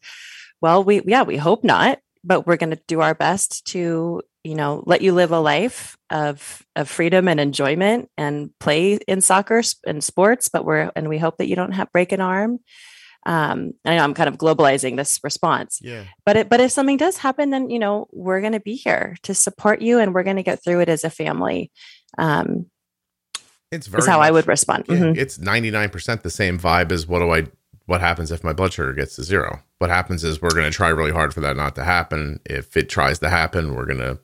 well, 0.63 0.83
we 0.83 1.03
yeah, 1.07 1.25
we 1.25 1.37
hope 1.37 1.63
not, 1.63 1.99
but 2.27 2.47
we're 2.47 2.57
going 2.57 2.71
to 2.71 2.83
do 2.89 3.01
our 3.01 3.15
best 3.15 3.65
to 3.67 4.21
you 4.43 4.55
know 4.55 4.83
let 4.87 5.01
you 5.01 5.13
live 5.13 5.33
a 5.33 5.41
life 5.41 5.97
of 6.11 6.65
of 6.75 6.89
freedom 6.89 7.29
and 7.29 7.41
enjoyment 7.41 8.11
and 8.19 8.51
play 8.59 8.95
in 9.09 9.21
soccer 9.21 9.63
and 9.87 10.03
sports 10.03 10.49
but 10.49 10.65
we're 10.65 10.91
and 10.97 11.09
we 11.09 11.19
hope 11.19 11.39
that 11.39 11.49
you 11.49 11.57
don't 11.57 11.73
have 11.73 11.91
break 11.93 12.13
an 12.13 12.21
arm. 12.21 12.59
Um 13.25 13.73
i 13.85 13.97
know 13.97 14.05
i'm 14.05 14.15
kind 14.15 14.29
of 14.29 14.37
globalizing 14.39 14.97
this 14.97 15.19
response 15.25 15.81
yeah. 15.83 16.05
but 16.25 16.37
it 16.37 16.49
but 16.49 16.61
if 16.61 16.71
something 16.71 16.97
does 16.97 17.17
happen 17.17 17.51
then 17.51 17.71
you 17.71 17.79
know 17.79 18.07
we're 18.13 18.41
going 18.41 18.53
to 18.53 18.61
be 18.61 18.77
here 18.77 19.17
to 19.23 19.35
support 19.35 19.83
you 19.83 19.99
and 19.99 20.15
we're 20.15 20.23
going 20.23 20.37
to 20.37 20.45
get 20.45 20.63
through 20.63 20.81
it 20.81 20.89
as 20.89 21.03
a 21.03 21.11
family 21.11 21.73
um 22.19 22.67
it's 23.73 23.89
very 23.89 24.07
how 24.07 24.19
much, 24.19 24.29
i 24.29 24.31
would 24.31 24.47
respond. 24.47 24.85
Yeah, 24.89 24.97
mm-hmm. 24.97 25.19
it's 25.19 25.39
99% 25.39 26.23
the 26.23 26.31
same 26.31 26.57
vibe 26.57 26.93
as 26.93 27.09
what 27.09 27.19
do 27.19 27.33
i 27.33 27.47
what 27.87 28.01
happens 28.01 28.31
if 28.31 28.45
my 28.45 28.53
blood 28.53 28.73
sugar 28.73 28.93
gets 28.93 29.17
to 29.17 29.23
zero 29.23 29.63
what 29.79 29.91
happens 29.91 30.25
is 30.25 30.43
we're 30.43 30.51
going 30.51 30.65
to 30.65 30.77
try 30.77 30.89
really 30.89 31.13
hard 31.13 31.33
for 31.33 31.41
that 31.41 31.57
not 31.57 31.75
to 31.75 31.85
happen 31.85 32.41
if 32.45 32.77
it 32.77 32.89
tries 32.89 33.19
to 33.19 33.29
happen 33.29 33.75
we're 33.75 33.87
going 33.87 33.99
to 33.99 34.19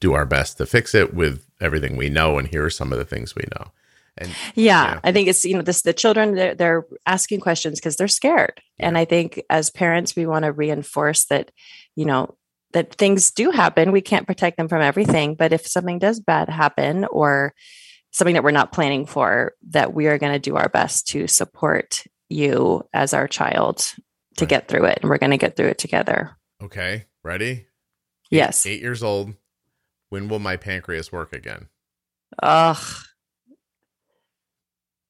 do 0.00 0.14
our 0.14 0.26
best 0.26 0.58
to 0.58 0.66
fix 0.66 0.94
it 0.94 1.14
with 1.14 1.44
everything 1.60 1.96
we 1.96 2.08
know. 2.08 2.38
And 2.38 2.46
here 2.46 2.64
are 2.64 2.70
some 2.70 2.92
of 2.92 2.98
the 2.98 3.04
things 3.04 3.34
we 3.34 3.44
know. 3.56 3.70
And 4.16 4.30
yeah, 4.54 4.94
Yeah. 4.94 5.00
I 5.04 5.12
think 5.12 5.28
it's 5.28 5.44
you 5.44 5.54
know 5.54 5.62
this 5.62 5.82
the 5.82 5.92
children 5.92 6.34
they're, 6.34 6.54
they're 6.54 6.86
asking 7.06 7.40
questions 7.40 7.78
because 7.78 7.96
they're 7.96 8.08
scared, 8.08 8.60
and 8.78 8.98
I 8.98 9.04
think 9.04 9.40
as 9.48 9.70
parents 9.70 10.16
we 10.16 10.26
want 10.26 10.44
to 10.44 10.52
reinforce 10.52 11.26
that 11.26 11.52
you 11.94 12.04
know 12.04 12.36
that 12.72 12.94
things 12.96 13.30
do 13.30 13.50
happen. 13.50 13.92
We 13.92 14.00
can't 14.00 14.26
protect 14.26 14.56
them 14.56 14.68
from 14.68 14.82
everything, 14.82 15.36
but 15.36 15.52
if 15.52 15.66
something 15.66 15.98
does 15.98 16.20
bad 16.20 16.50
happen 16.50 17.06
or 17.06 17.54
something 18.10 18.34
that 18.34 18.44
we're 18.44 18.50
not 18.50 18.72
planning 18.72 19.06
for, 19.06 19.54
that 19.70 19.94
we 19.94 20.06
are 20.06 20.18
going 20.18 20.32
to 20.32 20.38
do 20.38 20.56
our 20.56 20.68
best 20.68 21.08
to 21.08 21.26
support 21.28 22.04
you 22.28 22.86
as 22.92 23.14
our 23.14 23.26
child 23.28 23.78
to 24.36 24.44
Right. 24.44 24.48
get 24.48 24.68
through 24.68 24.84
it, 24.86 24.98
and 25.02 25.10
we're 25.10 25.18
going 25.18 25.30
to 25.32 25.36
get 25.38 25.56
through 25.56 25.68
it 25.68 25.78
together. 25.78 26.36
okay, 26.62 27.06
ready? 27.24 27.66
Yes. 28.30 28.66
Eight 28.66 28.80
years 28.82 29.02
old. 29.02 29.34
When 30.10 30.28
will 30.28 30.38
my 30.38 30.56
pancreas 30.56 31.10
work 31.12 31.32
again? 31.32 31.68
Ugh. 32.42 32.76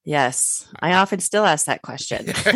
Yes, 0.04 0.66
I 0.80 0.94
often 0.94 1.20
still 1.20 1.44
ask 1.44 1.66
that 1.66 1.82
question. 1.82 2.26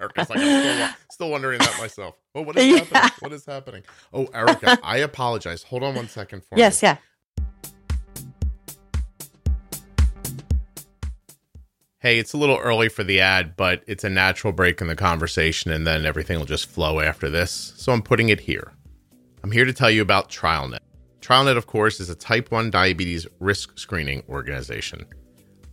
Erica's 0.00 0.30
like, 0.30 0.38
I'm 0.40 0.62
still, 0.62 0.88
still 1.12 1.30
wondering 1.30 1.58
that 1.60 1.76
myself. 1.78 2.16
Oh, 2.34 2.42
what 2.42 2.56
is 2.58 2.66
Yeah. 2.66 2.84
happening? 2.84 3.10
What 3.20 3.32
is 3.32 3.46
happening? 3.46 3.82
Oh, 4.12 4.26
Erica, 4.34 4.78
I 4.82 4.98
apologize. 4.98 5.62
Hold 5.64 5.82
on 5.84 5.94
one 5.94 6.08
second 6.08 6.42
for 6.44 6.58
yes, 6.58 6.82
me. 6.82 6.88
yeah. 6.88 6.96
Hey, 12.02 12.18
it's 12.18 12.32
a 12.32 12.38
little 12.38 12.56
early 12.56 12.88
for 12.88 13.04
the 13.04 13.20
ad, 13.20 13.58
but 13.58 13.84
it's 13.86 14.04
a 14.04 14.08
natural 14.08 14.54
break 14.54 14.80
in 14.80 14.86
the 14.86 14.96
conversation, 14.96 15.70
and 15.70 15.86
then 15.86 16.06
everything 16.06 16.38
will 16.38 16.46
just 16.46 16.64
flow 16.64 16.98
after 16.98 17.28
this. 17.28 17.74
So 17.76 17.92
I'm 17.92 18.00
putting 18.00 18.30
it 18.30 18.40
here. 18.40 18.72
I'm 19.44 19.52
here 19.52 19.66
to 19.66 19.72
tell 19.74 19.90
you 19.90 20.00
about 20.00 20.30
TrialNet. 20.30 20.78
TrialNet, 21.20 21.58
of 21.58 21.66
course, 21.66 22.00
is 22.00 22.08
a 22.08 22.14
type 22.14 22.50
1 22.50 22.70
diabetes 22.70 23.26
risk 23.38 23.78
screening 23.78 24.22
organization 24.30 25.04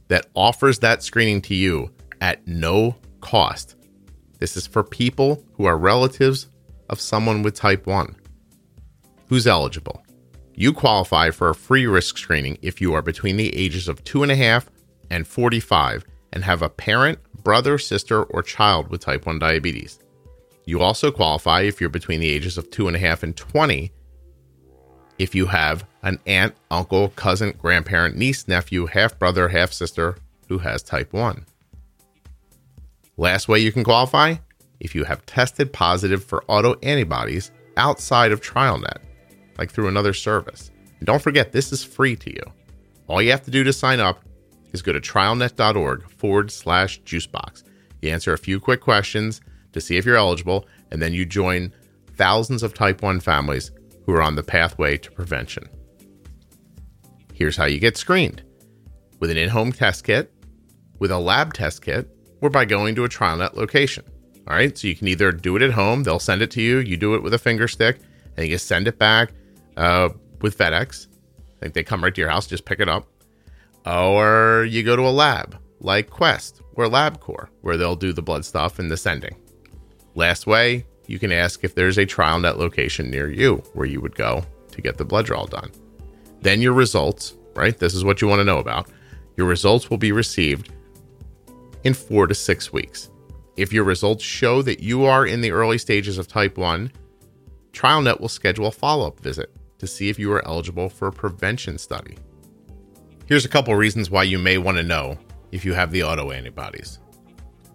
that 0.10 0.27
offers 0.36 0.79
that 0.79 1.01
screening 1.01 1.41
to 1.43 1.55
you 1.55 1.93
at 2.19 2.46
no 2.46 2.98
cost. 3.22 3.77
This 4.38 4.57
is 4.57 4.67
for 4.67 4.84
people 4.84 5.46
who 5.53 5.63
are 5.63 5.77
relatives 5.77 6.50
of 6.89 7.00
someone 7.00 7.41
with 7.41 7.55
type 7.55 7.88
1. 7.88 8.13
Who's 9.29 9.48
eligible? 9.48 10.03
You 10.55 10.74
qualify 10.74 11.31
for 11.31 11.51
a 11.51 11.55
free 11.55 11.88
risk 11.88 12.17
screening 12.17 12.57
if 12.62 12.81
you 12.81 12.93
are 12.96 13.01
between 13.01 13.38
the 13.38 13.55
ages 13.55 13.88
of 13.88 14.03
two 14.03 14.24
and 14.24 14.31
a 14.34 14.36
half 14.36 14.69
and 15.10 15.25
45 15.25 16.03
and 16.34 16.43
have 16.43 16.62
a 16.62 16.69
parent, 16.69 17.19
brother, 17.43 17.77
sister, 17.77 18.24
or 18.24 18.43
child 18.43 18.89
with 18.89 19.01
type 19.01 19.25
1 19.25 19.39
diabetes. 19.39 20.00
You 20.65 20.81
also 20.81 21.12
qualify 21.12 21.62
if 21.62 21.79
you're 21.79 21.89
between 21.89 22.19
the 22.19 22.29
ages 22.29 22.57
of 22.57 22.69
two 22.69 22.88
and 22.88 22.96
a 22.96 23.00
half 23.00 23.24
and 23.24 23.36
20 23.36 23.91
if 25.17 25.34
you 25.34 25.48
have 25.48 25.86
an 26.03 26.19
aunt, 26.27 26.55
uncle, 26.69 27.10
cousin, 27.10 27.53
grandparent, 27.57 28.15
niece, 28.15 28.48
nephew, 28.48 28.86
half 28.86 29.17
brother, 29.17 29.48
half 29.50 29.74
sister 29.74 30.17
who 30.48 30.60
has 30.60 30.84
type 30.84 31.12
1. 31.13 31.46
Last 33.17 33.48
way 33.48 33.60
you 33.60 33.72
can 33.72 33.84
qualify 33.84 34.36
if 34.79 34.93
you 34.93 35.05
have 35.05 35.25
tested 35.25 35.74
positive 35.74 36.24
for 36.24 36.43
autoantibodies 36.48 37.51
outside 37.77 38.31
of 38.31 38.41
TrialNet, 38.41 39.00
like 39.57 39.72
through 39.72 39.88
another 39.88 40.13
service. 40.13 40.69
And 41.00 41.07
don't 41.07 41.22
forget, 41.22 41.51
this 41.51 41.72
is 41.72 41.84
free 41.84 42.15
to 42.17 42.29
you. 42.29 42.43
All 43.07 43.22
you 43.22 43.31
have 43.31 43.43
to 43.46 43.51
do 43.51 43.63
to 43.63 43.74
sign 43.74 44.00
up 44.00 44.22
is 44.77 44.84
go 44.84 44.93
to 44.93 45.01
trialnet.org 45.01 46.10
forward 46.12 46.51
slash 46.51 47.01
juicebox. 47.01 47.63
You 48.01 48.12
answer 48.12 48.31
a 48.34 48.38
few 48.38 48.60
quick 48.60 48.79
questions 48.79 49.41
to 49.74 49.81
see 49.81 49.98
if 49.98 50.05
you're 50.05 50.15
eligible, 50.15 50.67
and 50.91 51.01
then 51.01 51.13
you 51.13 51.25
join 51.25 51.74
thousands 52.15 52.63
of 52.63 52.74
type 52.74 53.01
1 53.01 53.19
families 53.19 53.72
who 54.05 54.13
are 54.13 54.22
on 54.22 54.36
the 54.36 54.43
pathway 54.43 54.98
to 54.98 55.12
prevention. 55.12 55.67
Here's 57.34 57.57
how 57.57 57.65
you 57.65 57.79
get 57.79 57.98
screened 57.98 58.43
with 59.19 59.31
an 59.31 59.38
in 59.38 59.50
home 59.50 59.72
test 59.72 60.03
kit, 60.03 60.31
with 61.00 61.12
a 61.12 61.17
lab 61.17 61.53
test 61.53 61.81
kit, 61.81 62.07
or 62.41 62.50
by 62.50 62.65
going 62.65 62.93
to 62.96 63.03
a 63.03 63.10
TrialNet 63.10 63.55
location. 63.55 64.05
All 64.48 64.55
right, 64.55 64.77
so 64.77 64.88
you 64.88 64.96
can 64.96 65.07
either 65.07 65.31
do 65.31 65.55
it 65.55 65.62
at 65.62 65.72
home, 65.72 66.03
they'll 66.03 66.19
send 66.19 66.41
it 66.41 66.51
to 66.51 66.62
you, 66.62 66.77
you 66.77 66.98
do 66.98 67.15
it 67.15 67.24
with 67.24 67.34
a 67.34 67.39
finger 67.39 67.67
stick, 67.67 68.00
and 68.38 68.48
you 68.48 68.57
send 68.57 68.88
it 68.88 69.00
back 69.00 69.34
uh, 69.75 70.10
with 70.41 70.57
FedEx. 70.57 71.07
I 71.57 71.60
think 71.60 71.74
they 71.74 71.84
come 71.84 72.03
right 72.03 72.13
to 72.13 72.22
your 72.22 72.29
house, 72.29 72.48
just 72.48 72.65
pick 72.65 72.79
it 72.79 72.88
up. 72.88 73.07
Or 73.88 74.65
you 74.65 74.84
go 74.84 74.96
to 74.96 75.08
a 75.08 75.10
lab 75.10 75.58
like 75.79 76.10
Quest 76.10 76.62
or 76.75 76.86
LabCorp, 76.86 77.48
where 77.62 77.77
they'll 77.77 77.96
do 77.96 78.12
the 78.12 78.22
blood 78.22 78.44
stuff 78.44 78.79
and 78.79 78.91
the 78.91 78.98
sending. 78.98 79.36
Last 80.15 80.46
way, 80.46 80.86
you 81.08 81.20
can 81.20 81.32
ask 81.32 81.63
if 81.63 81.74
there's 81.74 81.98
a 81.98 82.06
TrialNet 82.06 82.58
location 82.58 83.10
near 83.10 83.32
you 83.32 83.63
where 83.74 83.86
you 83.88 84.01
would 84.01 84.15
go 84.15 84.44
to 84.72 84.82
get 84.82 84.98
the 84.98 85.06
blood 85.06 85.25
draw 85.25 85.46
done. 85.46 85.72
Then 86.41 86.62
your 86.62 86.74
results, 86.74 87.36
right? 87.56 87.77
This 87.77 87.94
is 87.94 88.03
what 88.03 88.22
you 88.22 88.27
want 88.27 88.39
to 88.39 88.46
know 88.46 88.60
about. 88.60 88.89
Your 89.38 89.48
results 89.48 89.89
will 89.89 89.98
be 89.98 90.12
received 90.12 90.72
in 91.84 91.94
four 91.94 92.27
to 92.27 92.36
six 92.36 92.74
weeks. 92.74 93.10
If 93.56 93.72
your 93.72 93.86
results 93.86 94.24
show 94.24 94.62
that 94.63 94.82
you 94.82 95.06
are 95.06 95.25
in 95.25 95.41
the 95.41 95.51
early 95.51 95.77
stages 95.77 96.17
of 96.17 96.27
type 96.27 96.58
1, 96.58 96.91
TrialNet 97.72 98.20
will 98.20 98.27
schedule 98.27 98.67
a 98.67 98.72
follow 98.72 99.08
up 99.08 99.20
visit 99.20 99.51
to 99.79 99.88
see 99.88 100.10
if 100.10 100.20
you 100.20 100.32
are 100.34 100.46
eligible 100.46 100.89
for 100.89 101.08
a 101.08 101.12
prevention 101.12 101.77
study. 101.77 102.17
Here's 103.27 103.43
a 103.43 103.50
couple 103.50 103.75
reasons 103.75 104.10
why 104.10 104.24
you 104.24 104.39
may 104.39 104.57
want 104.57 104.77
to 104.77 104.84
know 104.84 105.17
if 105.51 105.65
you 105.65 105.74
have 105.74 105.91
the 105.91 106.00
autoantibodies. 106.00 107.00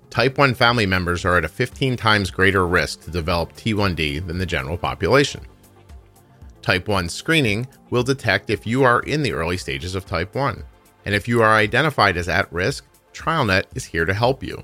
Type 0.09 0.39
1 0.39 0.55
family 0.55 0.87
members 0.87 1.27
are 1.27 1.37
at 1.37 1.45
a 1.45 1.49
15 1.49 1.95
times 1.95 2.31
greater 2.31 2.67
risk 2.67 3.03
to 3.03 3.11
develop 3.11 3.53
T1D 3.53 4.27
than 4.27 4.39
the 4.39 4.47
general 4.47 4.79
population. 4.79 5.43
Type 6.63 6.89
1 6.89 7.07
screening 7.11 7.67
will 7.91 8.03
detect 8.03 8.49
if 8.49 8.67
you 8.67 8.83
are 8.83 9.01
in 9.01 9.23
the 9.23 9.35
early 9.35 9.59
stages 9.59 9.95
of 9.95 10.07
type 10.07 10.35
1. 10.35 10.65
And 11.05 11.15
if 11.15 11.29
you 11.29 11.43
are 11.43 11.55
identified 11.55 12.17
as 12.17 12.31
at 12.31 12.51
risk, 12.51 12.87
TrialNet 13.13 13.65
is 13.75 13.85
here 13.85 14.07
to 14.07 14.15
help 14.15 14.43
you. 14.43 14.63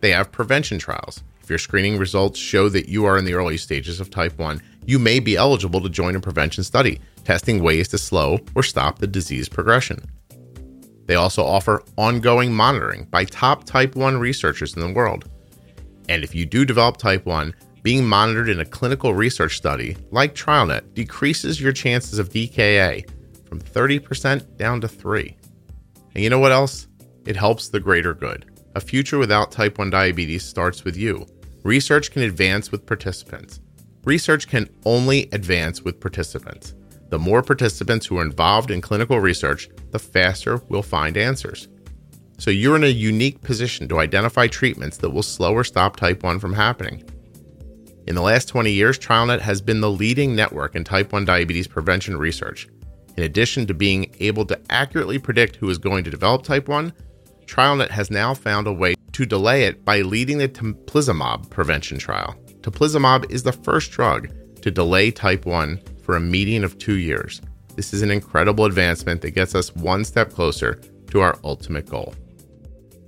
They 0.00 0.10
have 0.10 0.32
prevention 0.32 0.78
trials. 0.78 1.22
If 1.42 1.48
your 1.48 1.58
screening 1.58 1.96
results 1.96 2.38
show 2.38 2.68
that 2.68 2.90
you 2.90 3.06
are 3.06 3.16
in 3.16 3.24
the 3.24 3.34
early 3.34 3.56
stages 3.56 4.00
of 4.00 4.10
type 4.10 4.38
1, 4.38 4.60
you 4.84 4.98
may 4.98 5.18
be 5.18 5.36
eligible 5.36 5.80
to 5.80 5.88
join 5.88 6.14
a 6.14 6.20
prevention 6.20 6.62
study, 6.62 7.00
testing 7.24 7.62
ways 7.62 7.88
to 7.88 7.96
slow 7.96 8.38
or 8.54 8.62
stop 8.62 8.98
the 8.98 9.06
disease 9.06 9.48
progression. 9.48 10.04
They 11.06 11.14
also 11.14 11.44
offer 11.44 11.82
ongoing 11.96 12.52
monitoring 12.52 13.04
by 13.04 13.24
top 13.24 13.64
type 13.64 13.96
1 13.96 14.18
researchers 14.18 14.74
in 14.74 14.82
the 14.82 14.92
world. 14.92 15.28
And 16.08 16.22
if 16.22 16.34
you 16.34 16.46
do 16.46 16.64
develop 16.64 16.96
type 16.96 17.24
1, 17.26 17.54
being 17.82 18.04
monitored 18.04 18.48
in 18.48 18.60
a 18.60 18.64
clinical 18.64 19.14
research 19.14 19.56
study 19.56 19.96
like 20.10 20.34
TrialNet 20.34 20.94
decreases 20.94 21.60
your 21.60 21.72
chances 21.72 22.18
of 22.18 22.30
DKA 22.30 23.08
from 23.48 23.60
30% 23.60 24.56
down 24.56 24.80
to 24.80 24.88
3. 24.88 25.36
And 26.14 26.24
you 26.24 26.30
know 26.30 26.40
what 26.40 26.52
else? 26.52 26.88
It 27.26 27.36
helps 27.36 27.68
the 27.68 27.80
greater 27.80 28.14
good. 28.14 28.50
A 28.74 28.80
future 28.80 29.18
without 29.18 29.52
type 29.52 29.78
1 29.78 29.90
diabetes 29.90 30.44
starts 30.44 30.84
with 30.84 30.96
you. 30.96 31.26
Research 31.62 32.10
can 32.10 32.22
advance 32.22 32.72
with 32.72 32.86
participants. 32.86 33.60
Research 34.04 34.48
can 34.48 34.68
only 34.84 35.28
advance 35.32 35.82
with 35.82 36.00
participants. 36.00 36.74
The 37.08 37.18
more 37.18 37.42
participants 37.42 38.06
who 38.06 38.18
are 38.18 38.22
involved 38.22 38.70
in 38.70 38.80
clinical 38.80 39.20
research, 39.20 39.68
the 39.90 39.98
faster 39.98 40.60
we'll 40.68 40.82
find 40.82 41.16
answers. 41.16 41.68
So 42.38 42.50
you're 42.50 42.76
in 42.76 42.84
a 42.84 42.88
unique 42.88 43.40
position 43.40 43.88
to 43.88 44.00
identify 44.00 44.46
treatments 44.46 44.98
that 44.98 45.10
will 45.10 45.22
slow 45.22 45.54
or 45.54 45.64
stop 45.64 45.96
type 45.96 46.22
1 46.22 46.38
from 46.38 46.52
happening. 46.52 47.04
In 48.06 48.14
the 48.14 48.22
last 48.22 48.46
20 48.46 48.70
years, 48.70 48.98
TrialNet 48.98 49.40
has 49.40 49.60
been 49.60 49.80
the 49.80 49.90
leading 49.90 50.36
network 50.36 50.74
in 50.74 50.84
type 50.84 51.12
1 51.12 51.24
diabetes 51.24 51.66
prevention 51.66 52.16
research. 52.16 52.68
In 53.16 53.22
addition 53.22 53.66
to 53.66 53.74
being 53.74 54.14
able 54.20 54.44
to 54.46 54.60
accurately 54.68 55.18
predict 55.18 55.56
who 55.56 55.70
is 55.70 55.78
going 55.78 56.04
to 56.04 56.10
develop 56.10 56.42
type 56.42 56.68
1, 56.68 56.92
TrialNet 57.46 57.90
has 57.90 58.10
now 58.10 58.34
found 58.34 58.66
a 58.66 58.72
way 58.72 58.94
to 59.12 59.24
delay 59.24 59.64
it 59.64 59.84
by 59.84 60.02
leading 60.02 60.38
the 60.38 60.48
teplizumab 60.48 61.48
prevention 61.50 61.98
trial. 61.98 62.34
Teplizumab 62.60 63.30
is 63.30 63.42
the 63.42 63.52
first 63.52 63.92
drug 63.92 64.28
to 64.60 64.70
delay 64.70 65.10
type 65.10 65.46
1 65.46 65.80
for 66.06 66.16
a 66.16 66.20
median 66.20 66.62
of 66.62 66.78
two 66.78 66.94
years. 66.94 67.42
This 67.74 67.92
is 67.92 68.00
an 68.00 68.12
incredible 68.12 68.64
advancement 68.64 69.20
that 69.22 69.32
gets 69.32 69.56
us 69.56 69.74
one 69.74 70.04
step 70.04 70.32
closer 70.32 70.80
to 71.08 71.20
our 71.20 71.36
ultimate 71.42 71.86
goal. 71.86 72.14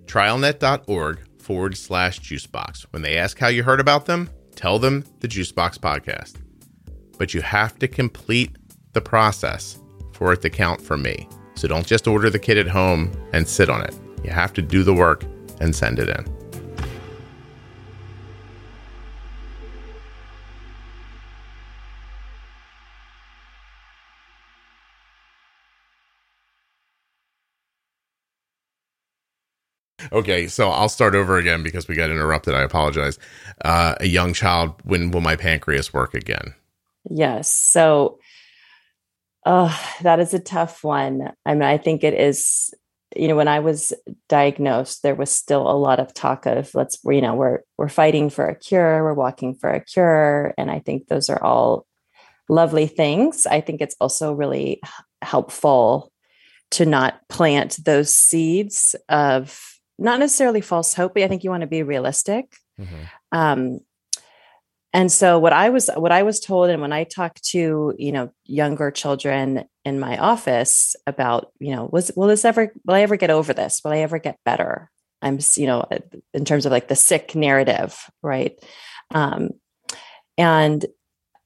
TrialNet.org 0.06 1.20
forward 1.40 1.76
slash 1.76 2.18
juicebox. 2.18 2.86
When 2.90 3.02
they 3.02 3.16
ask 3.16 3.38
how 3.38 3.46
you 3.46 3.62
heard 3.62 3.78
about 3.78 4.06
them, 4.06 4.28
tell 4.56 4.80
them 4.80 5.04
the 5.20 5.28
Juicebox 5.28 5.78
podcast. 5.78 6.34
But 7.18 7.34
you 7.34 7.40
have 7.40 7.78
to 7.78 7.86
complete 7.86 8.56
the 8.94 9.00
process 9.00 9.78
for 10.12 10.32
it 10.32 10.42
to 10.42 10.50
count 10.50 10.80
for 10.80 10.96
me. 10.96 11.28
So 11.54 11.68
don't 11.68 11.86
just 11.86 12.08
order 12.08 12.30
the 12.30 12.38
kit 12.40 12.58
at 12.58 12.66
home 12.66 13.12
and 13.32 13.46
sit 13.46 13.70
on 13.70 13.80
it. 13.82 13.94
You 14.24 14.30
have 14.30 14.52
to 14.54 14.62
do 14.62 14.82
the 14.82 14.94
work 14.94 15.22
and 15.60 15.74
send 15.74 16.00
it 16.00 16.08
in. 16.08 16.37
Okay, 30.12 30.46
so 30.46 30.70
I'll 30.70 30.88
start 30.88 31.14
over 31.14 31.36
again 31.36 31.62
because 31.62 31.88
we 31.88 31.94
got 31.94 32.10
interrupted. 32.10 32.54
I 32.54 32.62
apologize. 32.62 33.18
Uh, 33.64 33.94
a 34.00 34.06
young 34.06 34.32
child, 34.32 34.74
when 34.84 35.10
will 35.10 35.20
my 35.20 35.36
pancreas 35.36 35.92
work 35.92 36.14
again? 36.14 36.54
Yes. 37.10 37.52
So, 37.52 38.18
oh, 39.44 39.78
that 40.02 40.20
is 40.20 40.34
a 40.34 40.38
tough 40.38 40.82
one. 40.84 41.32
I 41.44 41.54
mean, 41.54 41.62
I 41.62 41.78
think 41.78 42.04
it 42.04 42.14
is 42.14 42.72
you 43.16 43.26
know, 43.26 43.36
when 43.36 43.48
I 43.48 43.60
was 43.60 43.92
diagnosed, 44.28 45.02
there 45.02 45.14
was 45.14 45.30
still 45.30 45.68
a 45.68 45.72
lot 45.72 45.98
of 45.98 46.12
talk 46.12 46.46
of 46.46 46.74
let's, 46.74 46.98
you 47.04 47.20
know, 47.20 47.34
we're 47.34 47.60
we're 47.76 47.88
fighting 47.88 48.28
for 48.28 48.46
a 48.46 48.54
cure, 48.54 49.02
we're 49.02 49.14
walking 49.14 49.54
for 49.54 49.70
a 49.70 49.82
cure, 49.82 50.54
and 50.58 50.70
I 50.70 50.80
think 50.80 51.08
those 51.08 51.30
are 51.30 51.42
all 51.42 51.86
lovely 52.48 52.86
things. 52.86 53.46
I 53.46 53.60
think 53.60 53.80
it's 53.80 53.96
also 54.00 54.32
really 54.32 54.80
helpful 55.22 56.12
to 56.72 56.84
not 56.84 57.26
plant 57.28 57.78
those 57.84 58.14
seeds 58.14 58.94
of 59.08 59.77
not 59.98 60.20
necessarily 60.20 60.60
false 60.60 60.94
hope, 60.94 61.14
but 61.14 61.22
I 61.22 61.28
think 61.28 61.44
you 61.44 61.50
want 61.50 61.62
to 61.62 61.66
be 61.66 61.82
realistic. 61.82 62.56
Mm-hmm. 62.80 63.04
Um, 63.32 63.80
and 64.92 65.12
so 65.12 65.38
what 65.38 65.52
i 65.52 65.68
was 65.68 65.90
what 65.96 66.12
i 66.12 66.22
was 66.22 66.40
told 66.40 66.70
and 66.70 66.80
when 66.80 66.92
i 66.92 67.04
talked 67.04 67.42
to 67.44 67.94
you 67.98 68.12
know 68.12 68.30
younger 68.44 68.90
children 68.90 69.64
in 69.84 70.00
my 70.00 70.16
office 70.18 70.96
about 71.06 71.52
you 71.58 71.74
know 71.74 71.88
was 71.92 72.10
will 72.16 72.28
this 72.28 72.44
ever 72.44 72.72
will 72.84 72.94
i 72.94 73.02
ever 73.02 73.16
get 73.16 73.30
over 73.30 73.52
this 73.52 73.80
will 73.84 73.92
i 73.92 73.98
ever 73.98 74.18
get 74.18 74.38
better 74.44 74.90
i'm 75.22 75.38
you 75.56 75.66
know 75.66 75.86
in 76.32 76.44
terms 76.44 76.66
of 76.66 76.72
like 76.72 76.88
the 76.88 76.96
sick 76.96 77.34
narrative 77.34 78.10
right 78.22 78.58
um 79.14 79.50
and 80.36 80.86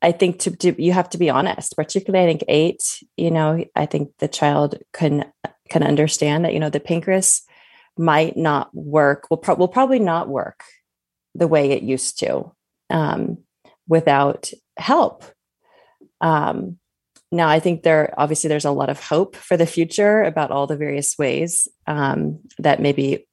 i 0.03 0.13
think 0.13 0.39
to, 0.39 0.51
to 0.57 0.83
you 0.83 0.93
have 0.93 1.11
to 1.11 1.19
be 1.19 1.31
honest 1.31 1.77
particularly 1.77 2.25
i 2.25 2.29
think 2.29 2.45
eight 2.49 3.03
you 3.17 3.31
know 3.31 3.65
i 3.75 3.87
think 3.87 4.11
the 4.19 4.29
child 4.29 4.79
can 4.93 5.25
can 5.69 5.83
understand 5.83 6.45
that 6.45 6.55
you 6.55 6.61
know 6.61 6.71
the 6.71 6.81
pancreas 6.81 7.43
might 7.99 8.37
not 8.37 8.75
work 8.75 9.27
will, 9.31 9.37
pro- 9.37 9.55
will 9.55 9.69
probably 9.69 9.99
not 9.99 10.29
work 10.29 10.65
the 11.35 11.49
way 11.49 11.71
it 11.71 11.83
used 11.83 12.19
to 12.21 12.53
um, 12.91 13.39
without 13.89 14.51
help. 14.77 15.25
Um, 16.21 16.79
now, 17.31 17.49
I 17.49 17.61
think 17.61 17.83
there 17.83 18.15
obviously 18.19 18.49
there's 18.49 18.67
a 18.67 18.71
lot 18.71 18.91
of 18.91 19.03
hope 19.03 19.37
for 19.37 19.57
the 19.57 19.67
future 19.67 20.23
about 20.23 20.51
all 20.51 20.67
the 20.67 20.77
various 20.77 21.17
ways 21.19 21.67
um, 21.87 22.41
that 22.59 22.81
maybe 22.81 23.27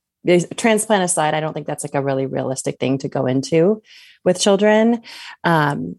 transplant 0.55 1.03
aside. 1.03 1.33
I 1.33 1.41
don't 1.41 1.53
think 1.53 1.67
that's 1.67 1.83
like 1.83 1.95
a 1.95 2.01
really 2.01 2.25
realistic 2.25 2.79
thing 2.79 2.97
to 2.99 3.09
go 3.09 3.25
into 3.25 3.81
with 4.23 4.39
children. 4.39 5.01
Um, 5.43 5.97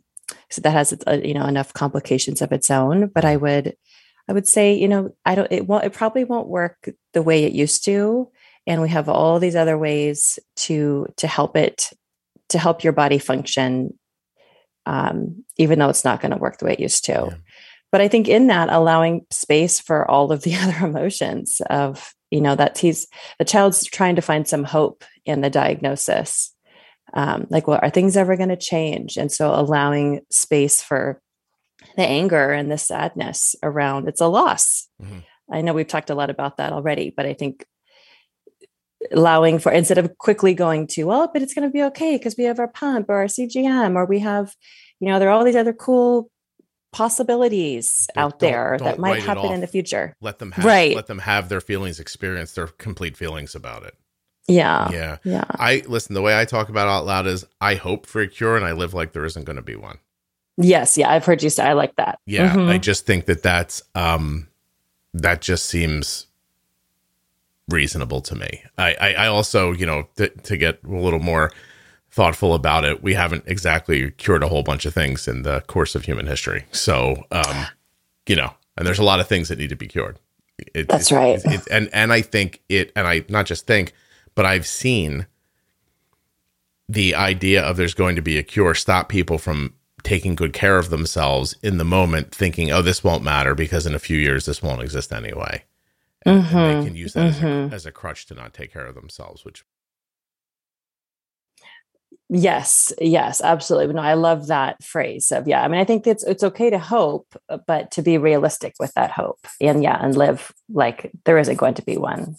so 0.48 0.62
that 0.62 0.70
has 0.70 0.94
uh, 1.06 1.20
you 1.22 1.34
know 1.34 1.46
enough 1.46 1.72
complications 1.72 2.40
of 2.40 2.52
its 2.52 2.70
own. 2.70 3.08
But 3.08 3.24
I 3.24 3.36
would 3.36 3.76
I 4.28 4.32
would 4.32 4.48
say 4.48 4.74
you 4.74 4.88
know 4.88 5.14
I 5.24 5.34
don't 5.34 5.50
it 5.50 5.66
won't 5.66 5.84
it 5.84 5.92
probably 5.92 6.24
won't 6.24 6.48
work 6.48 6.88
the 7.12 7.22
way 7.22 7.44
it 7.44 7.52
used 7.52 7.84
to 7.84 8.30
and 8.66 8.82
we 8.82 8.88
have 8.88 9.08
all 9.08 9.38
these 9.38 9.56
other 9.56 9.78
ways 9.78 10.38
to 10.56 11.06
to 11.16 11.26
help 11.26 11.56
it 11.56 11.90
to 12.50 12.58
help 12.58 12.84
your 12.84 12.92
body 12.92 13.18
function, 13.18 13.98
um, 14.86 15.44
even 15.56 15.78
though 15.78 15.88
it's 15.88 16.04
not 16.04 16.20
going 16.20 16.32
to 16.32 16.38
work 16.38 16.58
the 16.58 16.66
way 16.66 16.72
it 16.72 16.80
used 16.80 17.04
to. 17.06 17.12
Yeah. 17.12 17.34
But 17.92 18.00
I 18.00 18.08
think 18.08 18.28
in 18.28 18.48
that, 18.48 18.68
allowing 18.70 19.26
space 19.30 19.80
for 19.80 20.08
all 20.08 20.30
of 20.32 20.42
the 20.42 20.54
other 20.56 20.86
emotions 20.86 21.60
of, 21.70 22.14
you 22.30 22.40
know, 22.40 22.54
that 22.56 22.78
he's 22.78 23.06
the 23.38 23.44
child's 23.44 23.84
trying 23.84 24.16
to 24.16 24.22
find 24.22 24.46
some 24.46 24.64
hope 24.64 25.04
in 25.24 25.40
the 25.40 25.50
diagnosis. 25.50 26.54
Um, 27.12 27.48
like, 27.50 27.66
well, 27.66 27.80
are 27.82 27.90
things 27.90 28.16
ever 28.16 28.36
going 28.36 28.50
to 28.50 28.56
change? 28.56 29.16
And 29.16 29.32
so 29.32 29.52
allowing 29.52 30.20
space 30.30 30.80
for 30.80 31.20
the 31.96 32.02
anger 32.02 32.52
and 32.52 32.70
the 32.70 32.78
sadness 32.78 33.56
around 33.62 34.06
it's 34.06 34.20
a 34.20 34.28
loss. 34.28 34.88
Mm-hmm. 35.02 35.18
I 35.52 35.62
know 35.62 35.72
we've 35.72 35.88
talked 35.88 36.10
a 36.10 36.14
lot 36.14 36.30
about 36.30 36.58
that 36.58 36.72
already, 36.72 37.12
but 37.16 37.26
I 37.26 37.34
think 37.34 37.66
allowing 39.12 39.58
for 39.58 39.72
instead 39.72 39.98
of 39.98 40.16
quickly 40.18 40.52
going 40.52 40.86
to 40.86 41.04
well 41.04 41.30
but 41.32 41.40
it's 41.42 41.54
going 41.54 41.66
to 41.66 41.72
be 41.72 41.82
okay 41.82 42.16
because 42.18 42.36
we 42.36 42.44
have 42.44 42.58
our 42.58 42.68
pump 42.68 43.08
or 43.08 43.16
our 43.16 43.26
cgm 43.26 43.96
or 43.96 44.04
we 44.04 44.18
have 44.18 44.54
you 45.00 45.08
know 45.08 45.18
there 45.18 45.28
are 45.28 45.32
all 45.32 45.44
these 45.44 45.56
other 45.56 45.72
cool 45.72 46.30
possibilities 46.92 48.08
out 48.16 48.38
don't, 48.38 48.40
there 48.40 48.76
don't 48.78 48.84
that 48.86 48.98
might 48.98 49.22
happen 49.22 49.52
in 49.52 49.60
the 49.60 49.66
future. 49.66 50.14
Let 50.20 50.38
them 50.38 50.52
have 50.52 50.64
right. 50.64 50.94
let 50.94 51.06
them 51.06 51.20
have 51.20 51.48
their 51.48 51.60
feelings 51.60 52.00
experience 52.00 52.52
their 52.52 52.66
complete 52.66 53.16
feelings 53.16 53.54
about 53.54 53.84
it. 53.84 53.94
Yeah. 54.48 54.90
Yeah. 54.90 55.16
Yeah. 55.24 55.44
I 55.50 55.82
listen 55.86 56.14
the 56.14 56.22
way 56.22 56.38
i 56.38 56.44
talk 56.44 56.68
about 56.68 56.88
out 56.88 57.06
loud 57.06 57.26
is 57.26 57.44
i 57.60 57.74
hope 57.76 58.06
for 58.06 58.20
a 58.20 58.28
cure 58.28 58.56
and 58.56 58.64
i 58.64 58.72
live 58.72 58.94
like 58.94 59.12
there 59.12 59.24
isn't 59.24 59.44
going 59.44 59.56
to 59.56 59.62
be 59.62 59.76
one. 59.76 59.98
Yes. 60.56 60.98
Yeah 60.98 61.10
i've 61.10 61.24
heard 61.24 61.42
you 61.42 61.50
say 61.50 61.64
i 61.64 61.72
like 61.74 61.94
that. 61.96 62.18
Yeah 62.26 62.54
mm-hmm. 62.54 62.68
i 62.68 62.78
just 62.78 63.06
think 63.06 63.26
that 63.26 63.42
that's 63.42 63.82
um 63.94 64.48
that 65.14 65.40
just 65.40 65.66
seems 65.66 66.26
reasonable 67.70 68.20
to 68.22 68.34
me. 68.34 68.62
I, 68.76 68.94
I, 69.00 69.12
I 69.12 69.26
also, 69.26 69.72
you 69.72 69.86
know, 69.86 70.08
th- 70.16 70.34
to 70.44 70.56
get 70.56 70.80
a 70.84 70.88
little 70.88 71.20
more 71.20 71.50
thoughtful 72.10 72.54
about 72.54 72.84
it, 72.84 73.02
we 73.02 73.14
haven't 73.14 73.44
exactly 73.46 74.10
cured 74.12 74.42
a 74.42 74.48
whole 74.48 74.62
bunch 74.62 74.84
of 74.84 74.92
things 74.94 75.28
in 75.28 75.42
the 75.42 75.60
course 75.62 75.94
of 75.94 76.04
human 76.04 76.26
history. 76.26 76.64
So, 76.72 77.24
um, 77.30 77.66
you 78.26 78.36
know, 78.36 78.52
and 78.76 78.86
there's 78.86 78.98
a 78.98 79.04
lot 79.04 79.20
of 79.20 79.28
things 79.28 79.48
that 79.48 79.58
need 79.58 79.70
to 79.70 79.76
be 79.76 79.86
cured. 79.86 80.18
It, 80.74 80.88
That's 80.88 81.10
it, 81.10 81.14
right. 81.14 81.40
It, 81.44 81.66
and 81.70 81.88
and 81.92 82.12
I 82.12 82.20
think 82.20 82.60
it, 82.68 82.92
and 82.94 83.06
I 83.06 83.24
not 83.28 83.46
just 83.46 83.66
think, 83.66 83.92
but 84.34 84.44
I've 84.44 84.66
seen 84.66 85.26
the 86.88 87.14
idea 87.14 87.62
of 87.62 87.76
there's 87.76 87.94
going 87.94 88.16
to 88.16 88.22
be 88.22 88.36
a 88.36 88.42
cure 88.42 88.74
stop 88.74 89.08
people 89.08 89.38
from 89.38 89.74
taking 90.02 90.34
good 90.34 90.52
care 90.52 90.78
of 90.78 90.90
themselves 90.90 91.54
in 91.62 91.78
the 91.78 91.84
moment, 91.84 92.34
thinking, 92.34 92.70
"Oh, 92.70 92.82
this 92.82 93.02
won't 93.04 93.24
matter 93.24 93.54
because 93.54 93.86
in 93.86 93.94
a 93.94 93.98
few 93.98 94.18
years 94.18 94.44
this 94.44 94.62
won't 94.62 94.82
exist 94.82 95.12
anyway." 95.12 95.64
And, 96.26 96.44
mm-hmm. 96.44 96.56
and 96.56 96.66
they 96.66 96.74
mm-hmm. 96.74 96.86
can 96.86 96.96
use 96.96 97.12
that 97.14 97.32
mm-hmm. 97.32 97.36
as, 97.36 97.42
a, 97.42 97.46
mm-hmm. 97.46 97.74
as 97.74 97.86
a 97.86 97.92
crutch 97.92 98.26
to 98.26 98.34
not 98.34 98.54
take 98.54 98.72
care 98.72 98.86
of 98.86 98.94
themselves 98.94 99.44
which 99.44 99.64
Yes, 102.32 102.92
yes, 103.00 103.42
absolutely. 103.42 103.92
No, 103.92 104.02
I 104.02 104.14
love 104.14 104.46
that 104.46 104.84
phrase 104.84 105.32
of 105.32 105.48
yeah. 105.48 105.64
I 105.64 105.68
mean, 105.68 105.80
I 105.80 105.84
think 105.84 106.06
it's 106.06 106.22
it's 106.22 106.44
okay 106.44 106.70
to 106.70 106.78
hope, 106.78 107.26
uh, 107.48 107.58
but 107.66 107.90
to 107.92 108.02
be 108.02 108.18
realistic 108.18 108.74
with 108.78 108.94
that 108.94 109.10
hope, 109.10 109.40
and 109.60 109.82
yeah, 109.82 109.98
and 110.00 110.16
live 110.16 110.52
like 110.72 111.10
there 111.24 111.38
isn't 111.38 111.56
going 111.56 111.74
to 111.74 111.82
be 111.82 111.96
one. 111.96 112.36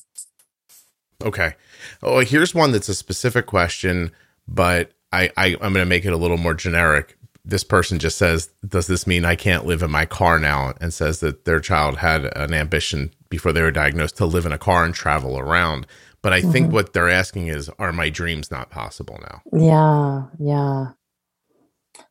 Okay. 1.22 1.56
Oh, 2.02 2.20
here's 2.20 2.56
one 2.56 2.72
that's 2.72 2.88
a 2.88 2.96
specific 2.96 3.48
question, 3.48 4.12
but 4.48 4.94
I, 5.12 5.30
I 5.36 5.48
I'm 5.56 5.74
going 5.74 5.74
to 5.74 5.86
make 5.86 6.06
it 6.06 6.14
a 6.14 6.18
little 6.18 6.38
more 6.38 6.54
generic. 6.54 7.18
This 7.44 7.66
person 7.66 8.00
just 8.00 8.18
says, 8.18 8.50
"Does 8.66 8.88
this 8.88 9.06
mean 9.06 9.26
I 9.26 9.36
can't 9.36 9.66
live 9.66 9.84
in 9.84 9.92
my 9.92 10.06
car 10.06 10.40
now?" 10.40 10.74
And 10.80 10.94
says 10.94 11.20
that 11.20 11.44
their 11.44 11.60
child 11.60 11.98
had 11.98 12.26
an 12.38 12.54
ambition 12.54 13.14
before 13.32 13.52
they 13.52 13.64
were 13.64 13.72
diagnosed 13.72 14.18
to 14.18 14.28
live 14.28 14.46
in 14.46 14.52
a 14.52 14.60
car 14.60 14.86
and 14.86 14.94
travel 14.94 15.40
around. 15.40 15.88
But 16.22 16.34
I 16.34 16.42
mm-hmm. 16.42 16.52
think 16.52 16.72
what 16.72 16.94
they're 16.94 17.10
asking 17.10 17.48
is, 17.48 17.72
are 17.80 17.92
my 17.92 18.10
dreams 18.10 18.52
not 18.52 18.70
possible 18.70 19.20
now? 19.22 19.42
Yeah, 19.52 20.26
yeah. 20.38 22.04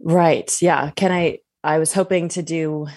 Right. 0.00 0.62
Yeah. 0.62 0.90
Can 0.96 1.12
I? 1.12 1.40
I 1.62 1.78
was 1.78 1.94
hoping 1.94 2.28
to 2.28 2.42
do 2.42 2.88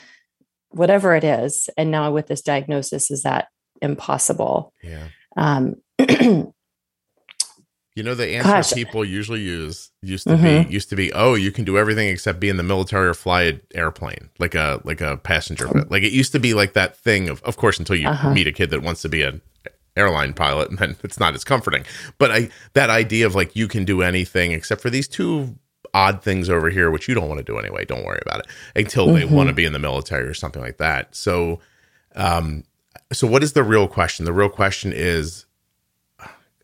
whatever 0.69 1.15
it 1.15 1.23
is. 1.23 1.69
And 1.77 1.89
now 1.89 2.11
with 2.11 2.27
this 2.27 2.41
diagnosis, 2.41 3.11
is 3.11 3.23
that 3.23 3.47
impossible? 3.81 4.73
Yeah. 4.83 5.07
Um, 5.37 5.75
You 7.97 8.03
know 8.03 8.13
the 8.13 8.27
answer 8.27 8.51
Gosh. 8.51 8.73
people 8.73 9.03
usually 9.03 9.41
use 9.41 9.89
used 10.03 10.27
to 10.27 10.35
mm-hmm. 10.35 10.69
be 10.69 10.71
used 10.71 10.87
to 10.89 10.95
be 10.95 11.11
oh 11.13 11.33
you 11.33 11.51
can 11.51 11.65
do 11.65 11.79
everything 11.79 12.09
except 12.09 12.39
be 12.39 12.47
in 12.47 12.57
the 12.57 12.61
military 12.61 13.07
or 13.07 13.15
fly 13.15 13.41
an 13.41 13.61
airplane 13.73 14.29
like 14.37 14.53
a 14.53 14.79
like 14.83 15.01
a 15.01 15.17
passenger 15.17 15.67
oh. 15.67 15.83
like 15.89 16.03
it 16.03 16.11
used 16.11 16.31
to 16.33 16.39
be 16.39 16.53
like 16.53 16.73
that 16.73 16.95
thing 16.95 17.27
of 17.27 17.41
of 17.41 17.57
course 17.57 17.79
until 17.79 17.95
you 17.95 18.07
uh-huh. 18.07 18.35
meet 18.35 18.45
a 18.45 18.51
kid 18.51 18.69
that 18.69 18.83
wants 18.83 19.01
to 19.01 19.09
be 19.09 19.23
an 19.23 19.41
airline 19.95 20.31
pilot 20.31 20.69
and 20.69 20.77
then 20.77 20.95
it's 21.03 21.19
not 21.19 21.33
as 21.33 21.43
comforting 21.43 21.83
but 22.19 22.29
I 22.29 22.49
that 22.73 22.91
idea 22.91 23.25
of 23.25 23.33
like 23.33 23.55
you 23.55 23.67
can 23.67 23.83
do 23.83 24.03
anything 24.03 24.51
except 24.51 24.79
for 24.79 24.91
these 24.91 25.07
two 25.07 25.57
odd 25.91 26.21
things 26.21 26.51
over 26.51 26.69
here 26.69 26.91
which 26.91 27.07
you 27.07 27.15
don't 27.15 27.27
want 27.27 27.39
to 27.39 27.43
do 27.43 27.57
anyway 27.57 27.83
don't 27.83 28.05
worry 28.05 28.21
about 28.23 28.41
it 28.41 28.47
until 28.75 29.07
mm-hmm. 29.07 29.15
they 29.15 29.25
want 29.25 29.49
to 29.49 29.55
be 29.55 29.65
in 29.65 29.73
the 29.73 29.79
military 29.79 30.27
or 30.27 30.35
something 30.35 30.61
like 30.61 30.77
that 30.77 31.15
so 31.15 31.59
um 32.15 32.63
so 33.11 33.25
what 33.25 33.41
is 33.41 33.53
the 33.53 33.63
real 33.63 33.87
question 33.87 34.23
the 34.23 34.33
real 34.33 34.49
question 34.49 34.93
is 34.93 35.46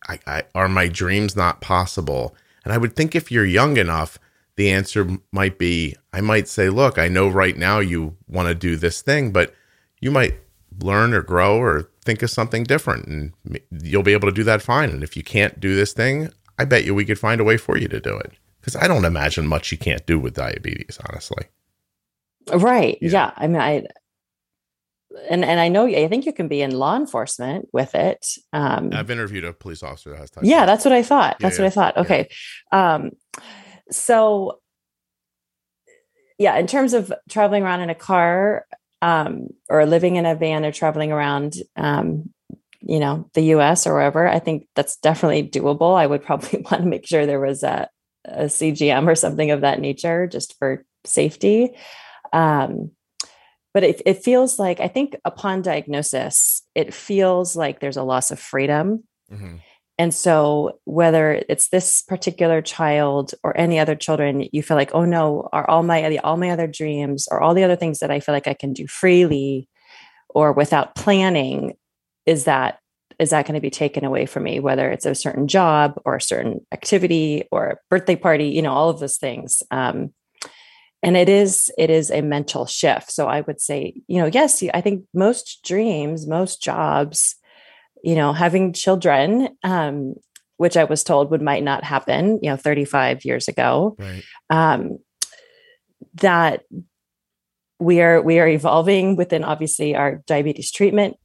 I, 0.08 0.20
I, 0.28 0.44
are 0.56 0.68
my 0.68 0.88
dreams 0.88 1.36
not 1.36 1.62
possible? 1.62 2.36
And 2.64 2.74
I 2.74 2.78
would 2.78 2.96
think 2.96 3.16
if 3.16 3.32
you're 3.32 3.46
young 3.46 3.78
enough, 3.78 4.20
the 4.56 4.70
answer 4.70 5.08
might 5.32 5.58
be 5.58 5.96
I 6.12 6.22
might 6.22 6.48
say, 6.48 6.70
look, 6.70 6.98
I 7.00 7.08
know 7.08 7.28
right 7.28 7.58
now 7.58 7.80
you 7.80 8.16
want 8.28 8.48
to 8.48 8.56
do 8.56 8.76
this 8.76 9.02
thing, 9.02 9.32
but 9.32 9.54
you 10.00 10.12
might 10.12 10.36
learn 10.80 11.14
or 11.14 11.22
grow 11.22 11.58
or 11.58 11.90
think 12.04 12.22
of 12.22 12.30
something 12.30 12.64
different 12.64 13.08
and 13.08 13.34
you'll 13.82 14.04
be 14.04 14.14
able 14.14 14.28
to 14.28 14.36
do 14.36 14.44
that 14.44 14.62
fine. 14.62 14.90
And 14.90 15.04
if 15.04 15.18
you 15.18 15.24
can't 15.24 15.60
do 15.60 15.76
this 15.76 15.94
thing, 15.94 16.30
I 16.60 16.66
bet 16.66 16.86
you 16.86 16.94
we 16.94 17.06
could 17.06 17.20
find 17.20 17.42
a 17.42 17.44
way 17.44 17.58
for 17.58 17.78
you 17.78 17.88
to 17.88 18.00
do 18.00 18.16
it. 18.18 18.34
Because 18.60 18.76
I 18.76 18.88
don't 18.88 19.06
imagine 19.06 19.48
much 19.48 19.72
you 19.72 19.78
can't 19.78 20.06
do 20.06 20.18
with 20.18 20.36
diabetes, 20.36 20.98
honestly. 21.10 21.46
Right. 22.54 22.98
Yeah. 23.02 23.10
yeah. 23.10 23.32
I 23.36 23.48
mean, 23.48 23.62
I, 23.62 23.86
and 25.30 25.46
and 25.46 25.60
I 25.60 25.68
know 25.68 25.86
I 25.86 26.08
think 26.08 26.26
you 26.26 26.34
can 26.34 26.48
be 26.48 26.62
in 26.62 26.72
law 26.72 26.96
enforcement 26.96 27.70
with 27.72 27.96
it. 27.96 28.26
Um, 28.52 28.90
I've 28.94 29.12
interviewed 29.12 29.44
a 29.44 29.54
police 29.54 29.84
officer 29.84 30.12
that 30.12 30.20
has 30.20 30.32
time. 30.32 30.46
Yeah, 30.46 30.66
that's 30.66 30.86
what 30.86 30.94
I 30.94 31.04
thought. 31.04 31.38
That's 31.40 31.58
yeah, 31.58 31.66
what 31.66 31.68
I 31.68 31.76
thought. 31.76 31.98
Okay, 31.98 32.30
yeah. 32.72 32.96
um, 32.96 33.12
so 33.92 34.60
yeah, 36.38 36.58
in 36.58 36.68
terms 36.68 36.94
of 36.94 37.14
traveling 37.30 37.64
around 37.64 37.82
in 37.82 37.90
a 37.90 37.96
car 37.96 38.66
um, 39.02 39.48
or 39.70 39.86
living 39.86 40.16
in 40.16 40.26
a 40.26 40.36
van 40.36 40.66
or 40.66 40.72
traveling 40.72 41.12
around, 41.12 41.56
um, 41.76 42.34
you 42.82 43.00
know, 43.00 43.30
the 43.34 43.42
U.S. 43.42 43.86
or 43.86 43.94
wherever, 43.94 44.28
I 44.28 44.40
think 44.40 44.68
that's 44.76 44.98
definitely 44.98 45.48
doable. 45.48 45.96
I 45.96 46.08
would 46.08 46.24
probably 46.24 46.62
want 46.72 46.84
to 46.84 46.90
make 46.90 47.08
sure 47.08 47.26
there 47.26 47.40
was 47.40 47.64
a, 47.64 47.88
a 48.26 48.46
CGM 48.46 49.08
or 49.08 49.16
something 49.16 49.52
of 49.52 49.62
that 49.62 49.80
nature, 49.80 50.28
just 50.28 50.58
for 50.58 50.86
safety. 51.06 51.76
Um, 52.32 52.92
but 53.74 53.84
it, 53.84 54.02
it 54.06 54.24
feels 54.24 54.60
like 54.60 54.80
i 54.80 54.88
think 54.88 55.16
upon 55.26 55.62
diagnosis 55.62 56.62
it 56.76 56.94
feels 56.94 57.56
like 57.56 57.80
there's 57.80 57.98
a 57.98 58.04
loss 58.04 58.32
of 58.32 58.40
freedom 58.40 59.04
mm-hmm. 59.32 59.56
and 59.98 60.14
so 60.14 60.80
whether 60.86 61.44
it's 61.50 61.70
this 61.70 62.02
particular 62.02 62.62
child 62.62 63.34
or 63.44 63.58
any 63.58 63.80
other 63.80 63.96
children 63.96 64.48
you 64.52 64.64
feel 64.64 64.78
like 64.78 64.94
oh 64.94 65.06
no 65.06 65.50
are 65.52 65.70
all 65.70 65.84
my 65.84 66.18
all 66.18 66.38
my 66.38 66.50
other 66.50 66.68
dreams 66.68 67.28
or 67.32 67.42
all 67.42 67.54
the 67.54 67.64
other 67.64 67.76
things 67.76 68.00
that 68.00 68.12
i 68.12 68.20
feel 68.20 68.34
like 68.34 68.48
i 68.48 68.54
can 68.54 68.74
do 68.74 68.88
freely 68.88 69.68
or 70.30 70.52
without 70.52 70.96
planning 70.96 71.74
is 72.26 72.46
that 72.46 72.80
is 73.20 73.30
that 73.30 73.46
going 73.46 73.56
to 73.56 73.62
be 73.62 73.70
taken 73.70 74.04
away 74.04 74.26
from 74.26 74.44
me 74.44 74.60
whether 74.60 74.90
it's 74.92 75.06
a 75.06 75.16
certain 75.16 75.48
job 75.48 76.00
or 76.06 76.16
a 76.16 76.22
certain 76.22 76.66
activity 76.72 77.48
or 77.52 77.68
a 77.68 77.78
birthday 77.90 78.16
party 78.16 78.48
you 78.48 78.62
know 78.62 78.74
all 78.74 78.90
of 78.90 79.00
those 79.00 79.18
things 79.18 79.62
um, 79.72 80.12
and 81.04 81.18
it 81.18 81.30
is 81.30 81.70
it 81.78 81.90
is 81.90 82.10
a 82.10 82.22
mental 82.22 82.66
shift 82.66 83.12
so 83.12 83.28
i 83.28 83.42
would 83.42 83.62
say 83.62 83.94
you 84.08 84.18
know 84.18 84.26
yes 84.26 84.64
i 84.74 84.82
think 84.82 85.04
most 85.14 85.62
dreams 85.64 86.26
most 86.26 86.62
jobs 86.62 87.36
you 88.04 88.16
know 88.16 88.34
having 88.34 88.74
children 88.74 89.50
um, 89.64 90.16
which 90.58 90.78
i 90.78 90.84
was 90.84 91.04
told 91.04 91.30
would 91.30 91.42
might 91.42 91.64
not 91.64 91.84
happen 91.84 92.40
you 92.42 92.50
know 92.50 92.58
35 92.58 93.26
years 93.26 93.48
ago 93.48 93.96
right. 94.00 94.24
um, 94.50 94.98
that 96.16 96.64
we 97.80 98.02
are 98.02 98.22
we 98.22 98.40
are 98.40 98.48
evolving 98.48 99.16
within 99.16 99.44
obviously 99.44 99.96
our 99.96 100.24
diabetes 100.26 100.72
treatment 100.72 101.18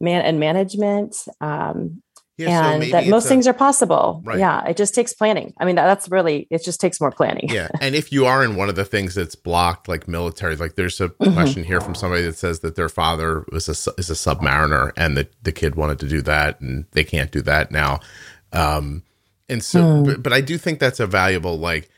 man 0.00 0.22
and 0.22 0.40
management 0.40 1.16
um, 1.40 2.01
yeah, 2.38 2.72
and 2.72 2.84
so 2.84 2.90
that 2.90 3.06
most 3.08 3.26
a, 3.26 3.28
things 3.28 3.46
are 3.46 3.52
possible. 3.52 4.22
Right. 4.24 4.38
Yeah, 4.38 4.66
it 4.66 4.76
just 4.76 4.94
takes 4.94 5.12
planning. 5.12 5.52
I 5.58 5.64
mean, 5.64 5.76
that, 5.76 5.86
that's 5.86 6.08
really 6.08 6.46
it. 6.50 6.64
Just 6.64 6.80
takes 6.80 7.00
more 7.00 7.10
planning. 7.10 7.48
yeah, 7.48 7.68
and 7.80 7.94
if 7.94 8.10
you 8.12 8.26
are 8.26 8.42
in 8.42 8.56
one 8.56 8.68
of 8.68 8.74
the 8.74 8.84
things 8.84 9.14
that's 9.14 9.34
blocked, 9.34 9.88
like 9.88 10.08
military, 10.08 10.56
like 10.56 10.74
there's 10.74 11.00
a 11.00 11.08
mm-hmm. 11.08 11.34
question 11.34 11.64
here 11.64 11.80
from 11.80 11.94
somebody 11.94 12.22
that 12.22 12.36
says 12.36 12.60
that 12.60 12.74
their 12.74 12.88
father 12.88 13.44
was 13.52 13.68
a 13.68 13.92
is 13.98 14.10
a 14.10 14.14
submariner, 14.14 14.92
and 14.96 15.16
that 15.16 15.32
the 15.42 15.52
kid 15.52 15.74
wanted 15.74 15.98
to 16.00 16.08
do 16.08 16.22
that, 16.22 16.60
and 16.60 16.86
they 16.92 17.04
can't 17.04 17.30
do 17.30 17.42
that 17.42 17.70
now. 17.70 18.00
Um, 18.52 19.02
and 19.48 19.62
so, 19.62 19.80
mm. 19.80 20.06
but, 20.06 20.22
but 20.22 20.32
I 20.32 20.40
do 20.40 20.56
think 20.56 20.78
that's 20.78 21.00
a 21.00 21.06
valuable 21.06 21.58
like 21.58 21.90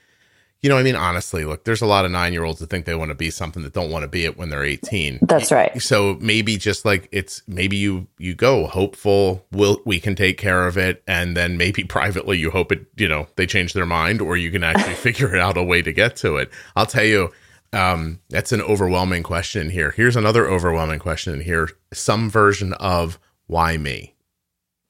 you 0.64 0.70
know, 0.70 0.79
I 0.79 0.83
mean, 0.83 0.96
honestly, 0.96 1.44
look, 1.44 1.64
there's 1.64 1.83
a 1.83 1.87
lot 1.87 2.07
of 2.07 2.11
nine 2.11 2.33
year 2.33 2.42
olds 2.42 2.59
that 2.61 2.70
think 2.70 2.87
they 2.87 2.94
want 2.94 3.11
to 3.11 3.14
be 3.14 3.29
something 3.29 3.62
that 3.64 3.74
don't 3.74 3.90
want 3.90 4.03
to 4.03 4.09
be 4.09 4.24
it 4.24 4.38
when 4.38 4.48
they're 4.48 4.64
18. 4.64 5.18
That's 5.20 5.53
right. 5.53 5.81
So 5.83 6.16
maybe 6.22 6.57
just 6.57 6.87
like 6.87 7.07
it's 7.12 7.42
maybe 7.46 7.77
you 7.77 8.07
you 8.16 8.35
go 8.35 8.66
hopeful, 8.66 9.44
we'll 9.53 9.83
we 9.85 10.00
can 10.00 10.14
take 10.14 10.38
care 10.38 10.66
of 10.66 10.79
it, 10.79 11.03
and 11.07 11.37
then 11.37 11.59
maybe 11.59 11.85
privately 11.88 12.38
you 12.38 12.50
hope 12.50 12.72
it, 12.72 12.87
you 12.96 13.07
know, 13.07 13.27
they 13.37 13.44
change 13.44 13.74
their 13.74 13.85
mind, 13.85 14.22
or 14.22 14.38
you 14.38 14.50
can 14.50 14.64
actually 14.64 14.94
figure 14.94 15.35
it 15.35 15.38
out 15.38 15.59
a 15.59 15.62
way 15.62 15.83
to 15.83 15.92
get 15.92 16.16
to 16.16 16.38
it. 16.38 16.50
I'll 16.74 16.87
tell 16.87 17.05
you, 17.05 17.31
um, 17.74 18.20
that's 18.31 18.50
an 18.50 18.62
overwhelming 18.62 19.22
question 19.22 19.68
here. 19.68 19.90
Here's 19.90 20.16
another 20.16 20.48
overwhelming 20.48 20.98
question 20.98 21.42
here. 21.42 21.68
Some 21.92 22.31
version 22.31 22.72
of 22.72 23.18
why 23.48 23.77
me. 23.77 24.14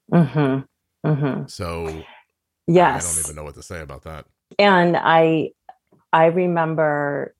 Mm-hmm. 0.09 1.09
Mm-hmm. 1.09 1.47
So 1.47 2.01
yes, 2.65 3.05
I 3.05 3.13
don't 3.13 3.25
even 3.25 3.35
know 3.35 3.43
what 3.43 3.55
to 3.55 3.61
say 3.61 3.81
about 3.81 4.03
that. 4.03 4.25
And 4.57 4.95
I 4.95 5.49
I 6.15 6.27
remember 6.27 7.35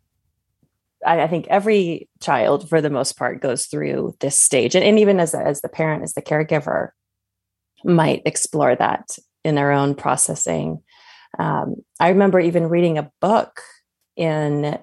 I, 1.06 1.22
I, 1.22 1.28
think 1.28 1.48
every 1.48 2.10
child, 2.22 2.68
for 2.68 2.82
the 2.82 2.90
most 2.90 3.18
part, 3.18 3.42
goes 3.42 3.68
through 3.68 4.18
this 4.20 4.38
stage, 4.38 4.76
and, 4.76 4.84
and 4.84 5.00
even 5.00 5.20
as 5.22 5.34
as 5.34 5.62
the 5.62 5.70
parent, 5.70 6.04
as 6.04 6.14
the 6.14 6.22
caregiver, 6.22 6.90
might 7.86 8.22
explore 8.26 8.76
that 8.76 9.18
in 9.46 9.56
their 9.56 9.72
own 9.72 9.96
processing. 9.96 10.84
Um, 11.40 11.76
I 12.02 12.10
remember 12.10 12.42
even 12.42 12.68
reading 12.68 12.98
a 12.98 13.10
book 13.22 13.62
in, 14.18 14.78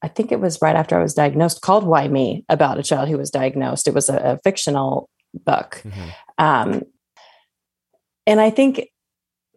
I 0.00 0.08
think 0.08 0.30
it 0.30 0.40
was 0.40 0.62
right 0.62 0.76
after 0.76 0.96
I 0.96 1.02
was 1.02 1.14
diagnosed, 1.14 1.62
called 1.62 1.84
"Why 1.84 2.06
Me" 2.06 2.44
about 2.48 2.78
a 2.78 2.84
child 2.84 3.08
who 3.08 3.18
was 3.18 3.30
diagnosed. 3.30 3.88
It 3.88 3.94
was 3.94 4.08
a, 4.08 4.16
a 4.16 4.38
fictional 4.44 5.10
book, 5.34 5.82
mm-hmm. 5.84 6.10
um, 6.38 6.82
and 8.28 8.40
I 8.40 8.50
think 8.50 8.90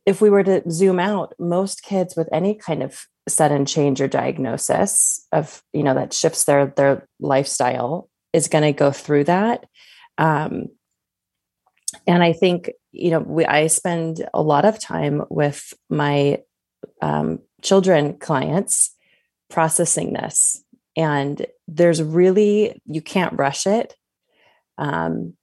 if 0.05 0.21
we 0.21 0.29
were 0.29 0.43
to 0.43 0.63
zoom 0.69 0.99
out, 0.99 1.33
most 1.39 1.83
kids 1.83 2.15
with 2.15 2.29
any 2.31 2.55
kind 2.55 2.83
of 2.83 3.05
sudden 3.27 3.65
change 3.65 4.01
or 4.01 4.07
diagnosis 4.07 5.25
of 5.31 5.61
you 5.71 5.83
know 5.83 5.93
that 5.93 6.13
shifts 6.13 6.45
their 6.45 6.67
their 6.75 7.07
lifestyle 7.19 8.09
is 8.33 8.47
going 8.47 8.63
to 8.63 8.73
go 8.73 8.91
through 8.91 9.25
that. 9.25 9.65
Um, 10.17 10.67
and 12.05 12.21
i 12.21 12.33
think 12.33 12.69
you 12.91 13.09
know 13.09 13.19
we, 13.19 13.45
i 13.45 13.65
spend 13.65 14.29
a 14.31 14.41
lot 14.43 14.63
of 14.63 14.79
time 14.79 15.23
with 15.31 15.73
my 15.89 16.37
um, 17.01 17.39
children 17.63 18.15
clients 18.19 18.95
processing 19.49 20.13
this 20.13 20.63
and 20.99 21.45
there's 21.67 22.03
really 22.03 22.81
you 22.85 23.01
can't 23.01 23.37
rush 23.37 23.65
it. 23.65 23.95
Um, 24.77 25.35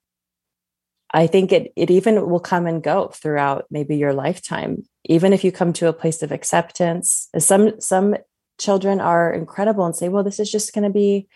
I 1.13 1.27
think 1.27 1.51
it 1.51 1.71
it 1.75 1.89
even 1.89 2.29
will 2.29 2.39
come 2.39 2.67
and 2.67 2.83
go 2.83 3.07
throughout 3.09 3.65
maybe 3.69 3.95
your 3.97 4.13
lifetime. 4.13 4.83
Even 5.05 5.33
if 5.33 5.43
you 5.43 5.51
come 5.51 5.73
to 5.73 5.87
a 5.87 5.93
place 5.93 6.21
of 6.21 6.31
acceptance, 6.31 7.29
some 7.37 7.79
some 7.79 8.17
children 8.59 8.99
are 8.99 9.31
incredible 9.33 9.85
and 9.85 9.95
say, 9.95 10.09
"Well, 10.09 10.23
this 10.23 10.39
is 10.39 10.51
just 10.51 10.73
going 10.73 10.83
to 10.83 10.89
be 10.89 11.27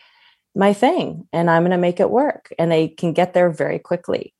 my 0.55 0.73
thing, 0.73 1.27
and 1.31 1.49
I'm 1.49 1.63
going 1.63 1.71
to 1.71 1.77
make 1.77 1.99
it 1.99 2.09
work," 2.09 2.53
and 2.59 2.71
they 2.71 2.89
can 2.89 3.13
get 3.13 3.33
there 3.33 3.49
very 3.49 3.79
quickly. 3.79 4.33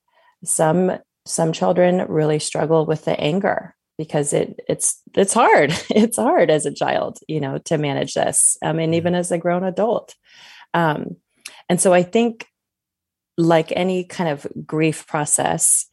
Some 0.43 0.97
some 1.25 1.53
children 1.53 2.05
really 2.09 2.39
struggle 2.39 2.85
with 2.85 3.05
the 3.05 3.19
anger 3.19 3.75
because 3.97 4.33
it 4.33 4.59
it's 4.67 5.01
it's 5.15 5.33
hard. 5.33 5.73
It's 5.89 6.17
hard 6.17 6.49
as 6.49 6.65
a 6.65 6.73
child, 6.73 7.19
you 7.27 7.39
know, 7.39 7.57
to 7.65 7.77
manage 7.77 8.15
this. 8.15 8.57
I 8.61 8.73
mean, 8.73 8.93
even 8.93 9.15
as 9.15 9.31
a 9.31 9.37
grown 9.37 9.63
adult. 9.63 10.15
Um, 10.73 11.17
and 11.69 11.79
so 11.79 11.93
I 11.93 12.03
think 12.03 12.47
like 13.37 13.71
any 13.75 14.03
kind 14.03 14.29
of 14.29 14.47
grief 14.65 15.07
process, 15.07 15.85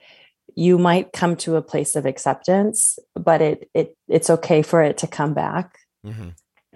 you 0.55 0.79
might 0.79 1.13
come 1.13 1.37
to 1.37 1.57
a 1.57 1.63
place 1.63 1.97
of 1.97 2.07
acceptance, 2.07 2.99
but 3.15 3.41
it 3.41 3.71
it 3.75 3.97
it's 4.09 4.31
okay 4.31 4.63
for 4.63 4.83
it 4.83 4.99
to 4.99 5.07
come 5.07 5.35
back. 5.35 5.79
Mm-hmm. 6.05 6.31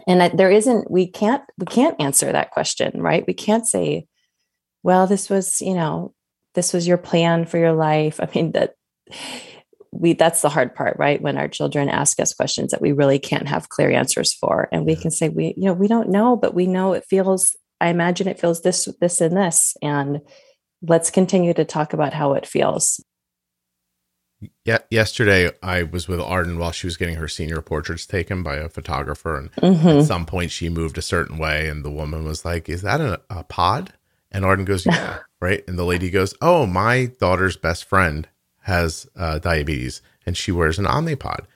And 0.07 0.38
there 0.38 0.51
isn't 0.51 0.90
we 0.90 1.07
can't 1.07 1.42
we 1.59 1.66
can't 1.66 2.01
answer 2.01 2.31
that 2.33 2.51
question, 2.51 3.01
right? 3.01 3.25
We 3.27 3.35
can't 3.35 3.66
say, 3.66 4.07
well, 4.83 5.07
this 5.07 5.31
was, 5.31 5.61
you 5.61 5.75
know, 5.75 6.14
this 6.55 6.72
was 6.72 6.87
your 6.87 6.98
plan 6.98 7.46
for 7.46 7.59
your 7.59 7.72
life. 7.72 8.20
I 8.20 8.29
mean, 8.35 8.53
that 8.53 8.75
we 9.92 10.14
that's 10.14 10.42
the 10.42 10.48
hard 10.48 10.75
part, 10.75 10.96
right? 10.98 11.20
When 11.20 11.37
our 11.37 11.48
children 11.48 11.88
ask 11.88 12.18
us 12.18 12.35
questions 12.35 12.70
that 12.70 12.81
we 12.81 12.92
really 12.92 13.18
can't 13.18 13.48
have 13.48 13.68
clear 13.68 13.90
answers 13.90 14.33
for. 14.33 14.68
And 14.72 14.85
we 14.85 14.96
can 14.96 15.11
say, 15.11 15.29
we, 15.29 15.55
you 15.57 15.64
know, 15.64 15.75
we 15.75 15.87
don't 15.87 16.09
know, 16.09 16.37
but 16.37 16.55
we 16.55 16.66
know 16.66 16.94
it 16.94 17.05
feels, 17.09 17.57
I 17.81 17.88
imagine 17.88 18.27
it 18.27 18.40
feels 18.40 18.62
this, 18.62 18.88
this, 19.01 19.20
and 19.20 19.37
this. 19.37 19.77
And 19.83 20.20
let's 20.83 21.11
continue 21.11 21.55
to 21.55 21.64
talk 21.64 21.92
about 21.92 22.12
how 22.12 22.35
it 22.35 22.47
feels. 22.47 23.03
Yeah, 24.64 24.79
yesterday 24.90 25.51
I 25.62 25.85
was 25.85 26.09
with 26.09 26.21
Arden 26.21 26.59
while 26.59 26.73
she 26.73 26.87
was 26.87 26.97
getting 26.97 27.14
her 27.14 27.29
senior 27.29 27.61
portraits 27.61 28.07
taken 28.07 28.42
by 28.42 28.57
a 28.57 28.68
photographer, 28.68 29.37
and 29.37 29.53
mm-hmm. 29.53 29.88
at 29.88 30.05
some 30.05 30.27
point 30.27 30.51
she 30.51 30.68
moved 30.68 30.99
a 30.99 31.03
certain 31.03 31.38
way, 31.38 31.68
and 31.68 31.85
the 31.85 31.90
woman 31.90 32.25
was 32.25 32.45
like, 32.45 32.68
"Is 32.68 32.83
that 32.83 33.01
a, 33.01 33.21
a 33.31 33.45
pod?" 33.45 33.92
And 34.33 34.45
Arden 34.45 34.64
goes, 34.64 34.85
"Yeah, 34.85 35.18
right." 35.40 35.62
And 35.68 35.79
the 35.79 35.85
lady 35.85 36.11
goes, 36.11 36.35
"Oh, 36.42 36.66
my 36.66 37.07
daughter's 37.21 37.57
best 37.57 37.85
friend 37.85 38.29
has 38.62 39.07
uh, 39.14 39.38
diabetes, 39.38 40.03
and 40.27 40.37
she 40.37 40.51
wears 40.51 40.79
an 40.79 40.87
Omnipod." 40.87 41.47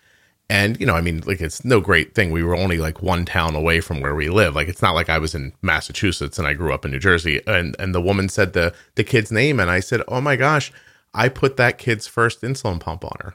And, 0.49 0.79
you 0.79 0.87
know, 0.87 0.95
I 0.95 1.01
mean, 1.01 1.23
like 1.27 1.41
it's 1.41 1.65
no 1.65 1.81
great 1.81 2.15
thing. 2.15 2.31
We 2.31 2.45
were 2.45 2.57
only 2.57 2.79
like 2.79 3.03
one 3.03 3.25
town 3.25 3.57
away 3.57 3.81
from 3.81 4.01
where 4.01 4.15
we 4.15 4.29
live. 4.29 4.55
Like 4.55 4.69
it's 4.69 4.83
not 4.83 4.95
like 4.95 5.09
I 5.09 5.19
was 5.19 5.35
in 5.35 5.53
Massachusetts 5.61 6.39
and 6.39 6.47
I 6.47 6.53
grew 6.53 6.73
up 6.73 6.85
in 6.85 6.93
New 6.93 7.01
Jersey. 7.01 7.41
And 7.47 7.75
and 7.79 7.95
the 7.95 8.01
woman 8.01 8.29
said 8.29 8.53
the 8.53 8.73
the 8.95 9.05
kid's 9.05 9.33
name 9.33 9.59
and 9.59 9.71
I 9.71 9.81
said, 9.81 10.03
"Oh 10.07 10.21
my 10.21 10.37
gosh, 10.37 10.73
I 11.13 11.29
put 11.29 11.57
that 11.57 11.79
kid's 11.79 12.07
first 12.07 12.43
insulin 12.43 12.79
pump 12.79 13.05
on 13.05 13.17
her." 13.21 13.35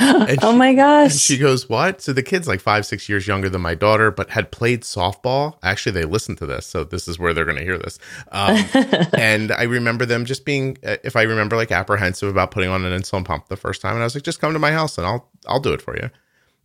oh 0.42 0.56
my 0.56 0.74
gosh. 0.74 1.16
she 1.16 1.36
goes, 1.36 1.68
What? 1.68 2.00
So 2.00 2.12
the 2.12 2.22
kid's 2.22 2.46
like 2.46 2.60
five, 2.60 2.86
six 2.86 3.08
years 3.08 3.26
younger 3.26 3.48
than 3.48 3.60
my 3.60 3.74
daughter, 3.74 4.12
but 4.12 4.30
had 4.30 4.52
played 4.52 4.82
softball. 4.82 5.56
Actually, 5.64 5.92
they 5.92 6.04
listened 6.04 6.38
to 6.38 6.46
this. 6.46 6.66
So 6.66 6.84
this 6.84 7.08
is 7.08 7.18
where 7.18 7.34
they're 7.34 7.44
going 7.44 7.56
to 7.56 7.64
hear 7.64 7.78
this. 7.78 7.98
Um, 8.30 8.64
and 9.18 9.50
I 9.50 9.64
remember 9.64 10.06
them 10.06 10.24
just 10.24 10.44
being, 10.44 10.78
uh, 10.86 10.98
if 11.02 11.16
I 11.16 11.22
remember, 11.22 11.56
like 11.56 11.72
apprehensive 11.72 12.28
about 12.28 12.52
putting 12.52 12.70
on 12.70 12.84
an 12.84 13.00
insulin 13.00 13.24
pump 13.24 13.48
the 13.48 13.56
first 13.56 13.82
time. 13.82 13.94
And 13.94 14.02
I 14.02 14.04
was 14.04 14.14
like, 14.14 14.22
Just 14.22 14.40
come 14.40 14.52
to 14.52 14.60
my 14.60 14.70
house 14.70 14.98
and 14.98 15.06
I'll, 15.06 15.28
I'll 15.48 15.60
do 15.60 15.72
it 15.72 15.82
for 15.82 15.96
you. 15.96 16.10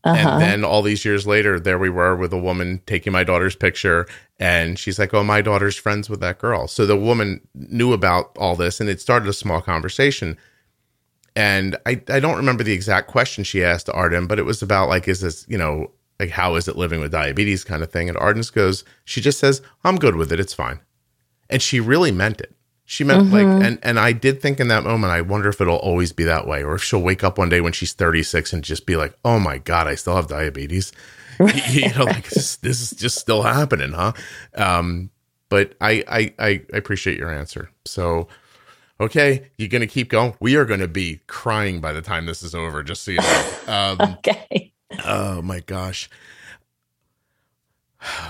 Uh-huh. 0.03 0.29
And 0.29 0.41
then 0.41 0.65
all 0.65 0.81
these 0.81 1.05
years 1.05 1.25
later, 1.25 1.59
there 1.59 1.79
we 1.79 1.89
were 1.89 2.15
with 2.15 2.33
a 2.33 2.37
woman 2.37 2.81
taking 2.85 3.13
my 3.13 3.23
daughter's 3.23 3.55
picture. 3.55 4.05
And 4.37 4.77
she's 4.77 4.99
like, 4.99 5.13
Oh, 5.13 5.23
my 5.23 5.41
daughter's 5.41 5.77
friends 5.77 6.09
with 6.09 6.19
that 6.19 6.39
girl. 6.39 6.67
So 6.67 6.85
the 6.85 6.97
woman 6.97 7.41
knew 7.55 7.93
about 7.93 8.37
all 8.37 8.55
this 8.55 8.81
and 8.81 8.89
it 8.89 8.99
started 8.99 9.29
a 9.29 9.33
small 9.33 9.61
conversation. 9.61 10.37
And 11.35 11.77
I, 11.85 12.01
I 12.09 12.19
don't 12.19 12.37
remember 12.37 12.63
the 12.63 12.73
exact 12.73 13.07
question 13.07 13.43
she 13.43 13.63
asked 13.63 13.89
Arden, 13.89 14.27
but 14.27 14.39
it 14.39 14.45
was 14.45 14.61
about 14.61 14.89
like, 14.89 15.07
is 15.07 15.21
this, 15.21 15.45
you 15.47 15.57
know, 15.57 15.91
like 16.19 16.29
how 16.29 16.55
is 16.55 16.67
it 16.67 16.75
living 16.75 16.99
with 16.99 17.11
diabetes 17.11 17.63
kind 17.63 17.81
of 17.81 17.91
thing? 17.91 18.09
And 18.09 18.17
Arden 18.17 18.43
goes, 18.53 18.83
she 19.05 19.21
just 19.21 19.39
says, 19.39 19.61
I'm 19.83 19.97
good 19.97 20.15
with 20.15 20.31
it. 20.31 20.39
It's 20.39 20.53
fine. 20.53 20.79
And 21.49 21.61
she 21.61 21.79
really 21.79 22.11
meant 22.11 22.41
it. 22.41 22.55
She 22.85 23.03
meant 23.03 23.23
mm-hmm. 23.23 23.33
like, 23.33 23.65
and 23.65 23.79
and 23.81 23.99
I 23.99 24.11
did 24.11 24.41
think 24.41 24.59
in 24.59 24.67
that 24.67 24.83
moment, 24.83 25.13
I 25.13 25.21
wonder 25.21 25.49
if 25.49 25.61
it'll 25.61 25.77
always 25.77 26.11
be 26.11 26.25
that 26.25 26.47
way, 26.47 26.63
or 26.63 26.75
if 26.75 26.83
she'll 26.83 27.01
wake 27.01 27.23
up 27.23 27.37
one 27.37 27.49
day 27.49 27.61
when 27.61 27.71
she's 27.71 27.93
36 27.93 28.51
and 28.51 28.63
just 28.63 28.85
be 28.85 28.97
like, 28.97 29.17
"Oh 29.23 29.39
my 29.39 29.57
god, 29.57 29.87
I 29.87 29.95
still 29.95 30.15
have 30.15 30.27
diabetes." 30.27 30.91
you 31.69 31.93
know, 31.93 32.03
like 32.03 32.29
this, 32.29 32.57
this, 32.57 32.81
is 32.81 32.91
just 32.91 33.17
still 33.17 33.41
happening, 33.41 33.91
huh? 33.91 34.13
Um, 34.55 35.09
but 35.49 35.75
I, 35.81 36.03
I, 36.07 36.33
I 36.39 36.61
appreciate 36.73 37.17
your 37.17 37.31
answer. 37.31 37.69
So, 37.85 38.27
okay, 38.99 39.49
you're 39.57 39.69
going 39.69 39.81
to 39.81 39.87
keep 39.87 40.09
going. 40.09 40.35
We 40.39 40.55
are 40.55 40.65
going 40.65 40.79
to 40.79 40.87
be 40.87 41.21
crying 41.27 41.81
by 41.81 41.93
the 41.93 42.01
time 42.01 42.25
this 42.25 42.43
is 42.43 42.53
over, 42.53 42.83
just 42.83 43.03
so 43.03 43.11
you 43.11 43.17
know. 43.19 43.49
Um, 43.67 44.01
okay. 44.01 44.73
Oh 45.05 45.41
my 45.41 45.61
gosh. 45.61 46.09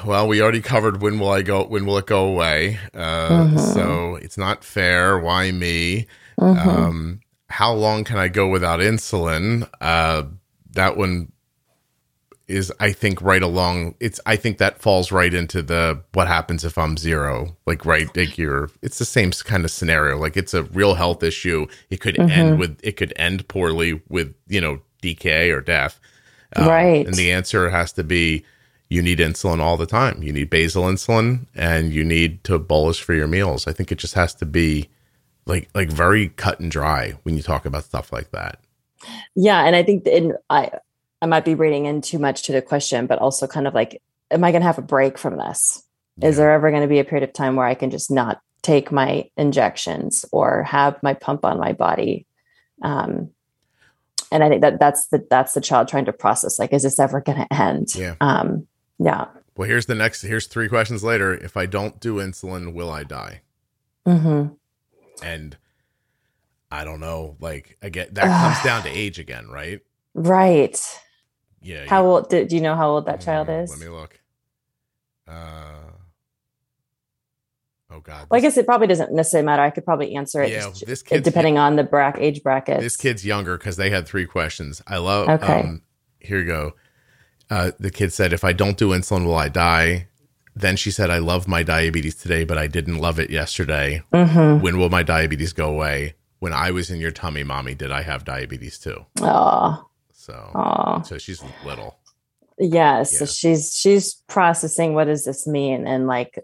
Well, 0.05 0.27
we 0.27 0.41
already 0.41 0.61
covered 0.61 1.01
when 1.01 1.19
will 1.19 1.31
I 1.31 1.41
go? 1.41 1.63
When 1.65 1.85
will 1.85 1.97
it 1.97 2.05
go 2.05 2.25
away? 2.25 2.79
Uh, 2.93 3.29
mm-hmm. 3.29 3.57
So 3.57 4.15
it's 4.15 4.37
not 4.37 4.63
fair. 4.63 5.19
Why 5.19 5.51
me? 5.51 6.07
Mm-hmm. 6.39 6.69
Um, 6.69 7.19
how 7.49 7.73
long 7.73 8.03
can 8.03 8.17
I 8.17 8.27
go 8.27 8.47
without 8.47 8.79
insulin? 8.79 9.69
Uh, 9.79 10.23
that 10.71 10.97
one 10.97 11.31
is, 12.47 12.71
I 12.79 12.91
think, 12.91 13.21
right 13.21 13.41
along. 13.41 13.95
It's, 13.99 14.19
I 14.25 14.35
think 14.35 14.57
that 14.57 14.81
falls 14.81 15.11
right 15.11 15.33
into 15.33 15.61
the 15.61 16.01
what 16.13 16.27
happens 16.27 16.65
if 16.65 16.77
I'm 16.77 16.97
zero. 16.97 17.55
Like, 17.65 17.85
right, 17.85 18.15
like 18.15 18.37
you're. 18.37 18.69
It's 18.81 18.99
the 18.99 19.05
same 19.05 19.31
kind 19.31 19.65
of 19.65 19.71
scenario. 19.71 20.17
Like, 20.17 20.35
it's 20.35 20.53
a 20.53 20.63
real 20.63 20.95
health 20.95 21.23
issue. 21.23 21.67
It 21.89 22.01
could 22.01 22.15
mm-hmm. 22.15 22.31
end 22.31 22.59
with. 22.59 22.79
It 22.83 22.93
could 22.93 23.13
end 23.15 23.47
poorly 23.47 24.01
with 24.09 24.33
you 24.47 24.61
know 24.61 24.79
DKA 25.01 25.55
or 25.55 25.61
death. 25.61 25.99
Um, 26.55 26.67
right. 26.67 27.05
And 27.05 27.15
the 27.15 27.31
answer 27.31 27.69
has 27.69 27.93
to 27.93 28.03
be 28.03 28.45
you 28.93 29.01
need 29.01 29.17
insulin 29.17 29.59
all 29.59 29.75
the 29.75 29.87
time. 29.87 30.21
You 30.21 30.31
need 30.31 30.51
basal 30.51 30.83
insulin 30.83 31.47
and 31.55 31.91
you 31.91 32.03
need 32.03 32.43
to 32.43 32.59
bolus 32.59 32.99
for 32.99 33.15
your 33.15 33.25
meals. 33.25 33.65
I 33.65 33.73
think 33.73 33.91
it 33.91 33.97
just 33.97 34.13
has 34.13 34.35
to 34.35 34.45
be 34.45 34.87
like 35.47 35.67
like 35.73 35.89
very 35.89 36.29
cut 36.29 36.59
and 36.59 36.69
dry 36.69 37.15
when 37.23 37.35
you 37.35 37.41
talk 37.41 37.65
about 37.65 37.85
stuff 37.85 38.13
like 38.13 38.29
that. 38.31 38.59
Yeah, 39.35 39.63
and 39.65 39.75
I 39.75 39.81
think 39.81 40.05
in 40.05 40.33
I 40.47 40.69
I 41.23 41.25
might 41.25 41.43
be 41.43 41.55
reading 41.55 41.87
in 41.87 42.01
too 42.01 42.19
much 42.19 42.43
to 42.43 42.51
the 42.51 42.61
question, 42.61 43.07
but 43.07 43.17
also 43.17 43.47
kind 43.47 43.65
of 43.65 43.73
like, 43.73 43.99
am 44.29 44.43
I 44.43 44.51
going 44.51 44.61
to 44.61 44.67
have 44.67 44.77
a 44.77 44.83
break 44.83 45.17
from 45.17 45.37
this? 45.37 45.81
Yeah. 46.17 46.29
Is 46.29 46.37
there 46.37 46.51
ever 46.51 46.69
going 46.69 46.83
to 46.83 46.87
be 46.87 46.99
a 46.99 47.03
period 47.03 47.27
of 47.27 47.33
time 47.33 47.55
where 47.55 47.65
I 47.65 47.73
can 47.73 47.89
just 47.89 48.11
not 48.11 48.41
take 48.61 48.91
my 48.91 49.27
injections 49.37 50.23
or 50.31 50.61
have 50.63 51.01
my 51.01 51.15
pump 51.15 51.45
on 51.45 51.59
my 51.59 51.73
body? 51.73 52.27
Um, 52.83 53.31
and 54.31 54.43
I 54.43 54.49
think 54.49 54.61
that 54.61 54.79
that's 54.79 55.07
the 55.07 55.25
that's 55.31 55.53
the 55.53 55.61
child 55.61 55.87
trying 55.87 56.05
to 56.05 56.13
process 56.13 56.59
like, 56.59 56.73
is 56.73 56.83
this 56.83 56.99
ever 56.99 57.21
going 57.21 57.39
to 57.39 57.53
end? 57.53 57.95
Yeah. 57.95 58.15
Um, 58.21 58.67
yeah. 58.99 59.27
Well, 59.55 59.67
here's 59.67 59.85
the 59.85 59.95
next. 59.95 60.21
Here's 60.21 60.47
three 60.47 60.67
questions 60.67 61.03
later. 61.03 61.33
If 61.33 61.55
I 61.55 61.65
don't 61.65 61.99
do 61.99 62.15
insulin, 62.15 62.73
will 62.73 62.89
I 62.89 63.03
die? 63.03 63.41
Mm-hmm. 64.07 64.53
And 65.23 65.57
I 66.71 66.83
don't 66.83 66.99
know. 66.99 67.37
Like 67.39 67.77
again, 67.81 68.09
that 68.13 68.23
comes 68.23 68.63
down 68.63 68.83
to 68.83 68.89
age 68.97 69.19
again, 69.19 69.47
right? 69.49 69.81
Right. 70.13 70.79
Yeah. 71.61 71.85
How 71.87 72.05
old? 72.05 72.29
Do, 72.29 72.45
do 72.45 72.55
you 72.55 72.61
know 72.61 72.75
how 72.75 72.89
old 72.89 73.05
that 73.05 73.21
child 73.21 73.49
uh, 73.49 73.53
is? 73.53 73.69
Let 73.69 73.79
me 73.79 73.89
look. 73.89 74.19
Uh. 75.27 75.93
Oh 77.91 77.99
God. 77.99 78.27
Well, 78.29 78.39
I 78.39 78.41
guess 78.41 78.57
it 78.57 78.65
probably 78.65 78.87
doesn't 78.87 79.13
necessarily 79.13 79.45
matter. 79.45 79.61
I 79.61 79.69
could 79.69 79.85
probably 79.85 80.15
answer 80.15 80.41
it. 80.41 80.51
Yeah, 80.51 80.71
this 80.85 81.03
kid 81.03 81.23
depending 81.23 81.59
on 81.59 81.75
the 81.75 81.83
brack 81.83 82.17
age 82.19 82.41
bracket. 82.41 82.79
This 82.79 82.97
kid's 82.97 83.23
younger 83.23 83.55
because 83.57 83.77
they 83.77 83.91
had 83.91 84.07
three 84.07 84.25
questions. 84.25 84.81
I 84.87 84.97
love. 84.97 85.29
Okay. 85.29 85.59
Um, 85.59 85.83
here 86.19 86.39
you 86.39 86.45
go. 86.45 86.73
Uh, 87.53 87.71
the 87.79 87.91
kid 87.91 88.11
said, 88.11 88.33
"If 88.33 88.43
I 88.43 88.51
don't 88.51 88.77
do 88.77 88.89
insulin, 88.89 89.25
will 89.25 89.37
I 89.37 89.49
die?" 89.49 90.07
Then 90.55 90.75
she 90.75 90.89
said, 90.89 91.09
"I 91.11 91.19
love 91.19 91.47
my 91.47 91.61
diabetes 91.61 92.15
today, 92.15 92.45
but 92.45 92.57
I 92.57 92.65
didn't 92.67 92.97
love 92.97 93.19
it 93.19 93.29
yesterday. 93.29 94.01
Mm-hmm. 94.11 94.63
When 94.63 94.79
will 94.79 94.89
my 94.89 95.03
diabetes 95.03 95.53
go 95.53 95.69
away?" 95.69 96.15
When 96.39 96.51
I 96.51 96.71
was 96.71 96.89
in 96.89 96.99
your 96.99 97.11
tummy, 97.11 97.43
mommy, 97.43 97.75
did 97.75 97.91
I 97.91 98.01
have 98.01 98.25
diabetes 98.25 98.77
too? 98.77 99.05
Oh. 99.21 99.87
So. 100.11 101.03
So 101.05 101.17
she's 101.17 101.43
little. 101.63 101.99
Yes. 102.57 103.13
Yeah. 103.13 103.19
So 103.19 103.25
she's 103.25 103.73
she's 103.75 104.15
processing. 104.27 104.95
What 104.95 105.05
does 105.05 105.23
this 105.23 105.45
mean? 105.45 105.85
And 105.85 106.07
like 106.07 106.39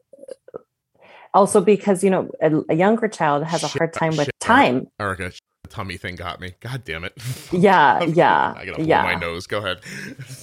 also 1.33 1.61
because 1.61 2.03
you 2.03 2.09
know 2.09 2.29
a, 2.41 2.61
a 2.69 2.75
younger 2.75 3.07
child 3.07 3.43
has 3.43 3.63
a 3.63 3.67
hard 3.67 3.93
time 3.93 4.15
with 4.17 4.29
time 4.39 4.87
erica 4.99 5.31
tummy 5.69 5.97
thing 5.97 6.15
got 6.15 6.39
me. 6.39 6.55
God 6.59 6.83
damn 6.83 7.03
it. 7.03 7.13
Yeah 7.51 8.03
yeah 8.03 8.53
i 8.55 8.65
gotta 8.65 8.83
yeah 8.83 9.03
my 9.03 9.15
nose. 9.15 9.47
Go 9.47 9.59
ahead. 9.59 9.79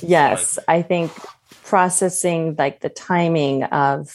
Yes 0.03 0.59
i 0.69 0.83
think 0.83 1.13
processing 1.63 2.55
like 2.59 2.81
the 2.81 2.89
timing 2.89 3.65
of 3.65 4.15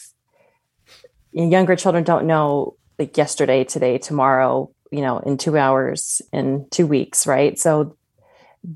younger 1.32 1.76
children 1.76 2.04
don't 2.04 2.26
know 2.26 2.76
like 2.98 3.16
yesterday 3.16 3.64
today 3.64 3.98
tomorrow 3.98 4.70
you 4.90 5.00
know 5.00 5.18
in 5.20 5.36
two 5.38 5.56
hours 5.56 6.20
in 6.32 6.66
two 6.70 6.86
weeks 6.86 7.26
right? 7.26 7.58
So 7.58 7.96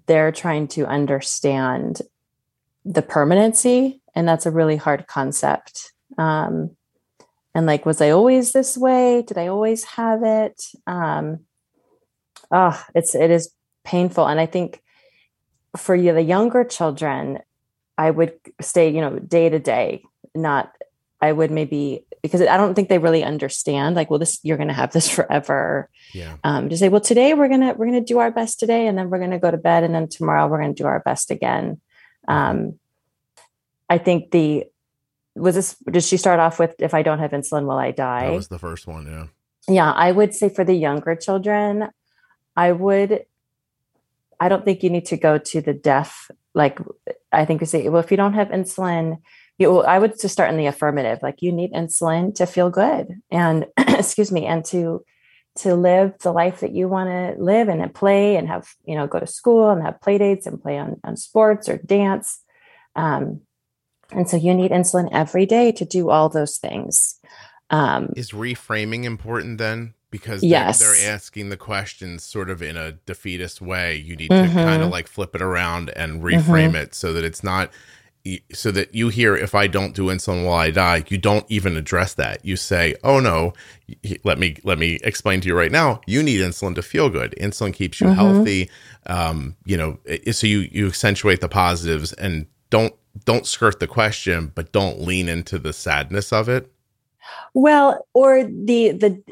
they're 0.07 0.33
trying 0.33 0.69
to 0.69 0.87
understand 0.87 2.03
the 2.85 3.03
permanency 3.03 4.01
and 4.15 4.27
that's 4.27 4.47
a 4.47 4.51
really 4.51 4.77
hard 4.77 5.07
concept. 5.07 5.93
Um, 6.19 6.77
and 7.55 7.67
like 7.67 7.87
was 7.87 8.01
i 8.01 8.11
always 8.11 8.53
this 8.53 8.77
way? 8.77 9.23
Did 9.23 9.39
i 9.39 9.47
always 9.47 9.85
have 9.85 10.23
it? 10.23 10.63
Um 10.87 11.46
oh 12.51 12.85
it's 12.95 13.15
it 13.15 13.31
is 13.31 13.51
painful. 13.85 14.27
And 14.27 14.41
i 14.41 14.47
think 14.47 14.83
for 15.77 15.95
you 15.95 16.13
the 16.13 16.23
younger 16.23 16.65
children 16.65 17.39
i 17.99 18.11
would 18.11 18.35
stay 18.61 18.89
you 18.89 19.01
know 19.01 19.19
day 19.19 19.49
to 19.49 19.59
day 19.59 20.03
not 20.35 20.73
i 21.21 21.31
would 21.31 21.51
maybe 21.51 22.05
because 22.23 22.41
i 22.41 22.57
don't 22.57 22.75
think 22.75 22.89
they 22.89 22.99
really 22.99 23.23
understand 23.23 23.95
like 23.95 24.11
well 24.11 24.19
this 24.19 24.41
you're 24.43 24.57
going 24.57 24.69
to 24.69 24.75
have 24.75 24.93
this 24.93 25.09
forever. 25.17 25.89
Yeah. 26.13 26.37
Um 26.45 26.69
to 26.69 26.77
say 26.77 26.89
well 26.89 27.01
today 27.01 27.35
we're 27.35 27.49
going 27.49 27.61
to 27.61 27.75
we're 27.75 27.91
to 27.91 28.01
do 28.01 28.19
our 28.19 28.31
best 28.31 28.59
today 28.59 28.87
and 28.87 28.97
then 28.97 29.11
we're 29.11 29.19
going 29.19 29.31
to 29.31 29.39
go 29.39 29.51
to 29.51 29.57
bed 29.57 29.85
and 29.85 29.95
then 29.95 30.09
tomorrow 30.09 30.47
we're 30.47 30.61
going 30.61 30.75
to 30.75 30.83
do 30.83 30.87
our 30.87 31.01
best 31.01 31.31
again. 31.31 31.81
Um 32.27 32.79
i 33.89 33.99
think 33.99 34.31
the 34.31 34.65
was 35.35 35.55
this 35.55 35.77
did 35.91 36.03
she 36.03 36.17
start 36.17 36.41
off 36.41 36.59
with 36.59 36.75
if 36.79 36.95
i 36.95 37.03
don't 37.03 37.19
have 37.19 37.31
insulin 37.33 37.67
will 37.67 37.79
i 37.79 37.91
die? 37.91 38.27
that 38.27 38.33
was 38.33 38.49
the 38.49 38.59
first 38.59 38.87
one 38.87 39.07
yeah. 39.07 39.27
Yeah 39.69 39.93
i 39.93 40.11
would 40.11 40.35
say 40.35 40.49
for 40.49 40.65
the 40.65 40.75
younger 40.75 41.15
children 41.15 41.89
i 42.57 42.73
would 42.73 43.25
i 44.41 44.49
don't 44.49 44.65
think 44.65 44.83
you 44.83 44.91
need 44.91 45.07
to 45.07 45.17
go 45.17 45.39
to 45.39 45.61
the 45.61 45.75
death 45.75 46.31
like 46.55 46.79
i 47.33 47.45
think 47.45 47.61
we 47.61 47.67
say 47.67 47.89
well 47.89 48.03
if 48.03 48.11
you 48.11 48.17
don't 48.17 48.35
have 48.35 48.49
insulin 48.49 49.19
you 49.59 49.81
i 49.81 49.99
would 49.99 50.13
just 50.21 50.33
start 50.33 50.51
in 50.51 50.57
the 50.57 50.67
affirmative 50.67 51.19
like 51.23 51.43
you 51.43 51.53
need 51.53 51.73
insulin 51.73 52.35
to 52.35 52.47
feel 52.47 52.71
good 52.71 53.21
and 53.31 53.67
excuse 53.79 54.33
me 54.33 54.47
and 54.47 54.65
to 54.65 55.05
to 55.57 55.75
live 55.75 56.13
the 56.21 56.33
life 56.33 56.61
that 56.61 56.73
you 56.73 56.87
want 56.87 57.09
to 57.09 57.43
live 57.43 57.69
and 57.69 57.95
play 57.95 58.37
and 58.37 58.49
have 58.49 58.69
you 58.85 58.95
know 58.95 59.07
go 59.07 59.19
to 59.19 59.27
school 59.27 59.71
and 59.71 59.83
have 59.83 60.01
play 60.01 60.19
dates 60.19 60.47
and 60.47 60.63
play 60.63 60.79
on, 60.79 61.01
on 61.03 61.17
sports 61.17 61.69
or 61.69 61.79
dance 61.79 62.41
um, 62.95 63.43
and 64.11 64.29
so 64.29 64.37
you 64.37 64.55
need 64.55 64.71
insulin 64.71 65.09
every 65.13 65.47
day 65.47 65.73
to 65.73 65.85
do 65.85 66.11
all 66.11 66.29
those 66.29 66.59
things. 66.59 67.19
Um, 67.71 68.13
Is 68.17 68.31
reframing 68.31 69.05
important 69.05 69.59
then? 69.59 69.95
Because 70.11 70.43
yes. 70.43 70.79
they're, 70.79 70.95
they're, 70.95 71.15
asking 71.15 71.49
the 71.49 71.57
questions 71.57 72.25
sort 72.25 72.49
of 72.49 72.63
in 72.63 72.77
a 72.77 72.93
defeatist 72.93 73.61
way. 73.61 73.97
You 73.97 74.17
need 74.17 74.31
mm-hmm. 74.31 74.57
to 74.57 74.65
kind 74.65 74.83
of 74.83 74.91
like 74.91 75.09
flip 75.09 75.35
it 75.35 75.43
around 75.43 75.91
and 75.91 76.23
reframe 76.23 76.69
mm-hmm. 76.69 76.77
it 76.77 76.95
so 76.95 77.13
that 77.13 77.25
it's 77.25 77.43
not 77.43 77.71
so 78.53 78.71
that 78.73 78.95
you 78.95 79.09
hear 79.09 79.37
if 79.37 79.55
I 79.55 79.67
don't 79.67 79.95
do 79.95 80.07
insulin 80.07 80.45
while 80.45 80.59
I 80.59 80.71
die, 80.71 81.05
you 81.09 81.19
don't 81.19 81.45
even 81.49 81.77
address 81.77 82.15
that. 82.15 82.45
You 82.45 82.57
say, 82.57 82.95
"Oh 83.05 83.21
no, 83.21 83.53
let 84.25 84.39
me 84.39 84.57
let 84.65 84.79
me 84.79 84.99
explain 85.05 85.41
to 85.43 85.49
you 85.49 85.57
right 85.57 85.71
now. 85.71 86.01
You 86.07 86.23
need 86.23 86.41
insulin 86.41 86.75
to 86.75 86.83
feel 86.83 87.09
good. 87.09 87.35
Insulin 87.41 87.73
keeps 87.73 88.01
you 88.01 88.09
mm-hmm. 88.09 88.17
healthy. 88.17 88.71
Um, 89.07 89.57
you 89.65 89.77
know, 89.77 89.99
so 90.33 90.47
you 90.47 90.69
you 90.73 90.87
accentuate 90.87 91.41
the 91.41 91.49
positives 91.49 92.13
and 92.15 92.47
don't 92.71 92.95
don't 93.25 93.47
skirt 93.47 93.81
the 93.81 93.87
question, 93.87 94.53
but 94.55 94.73
don't 94.73 95.01
lean 95.01 95.29
into 95.29 95.59
the 95.59 95.73
sadness 95.73 96.33
of 96.33 96.49
it. 96.49 96.71
Well, 97.55 98.07
or 98.13 98.45
the 98.45 98.93
the 98.93 99.23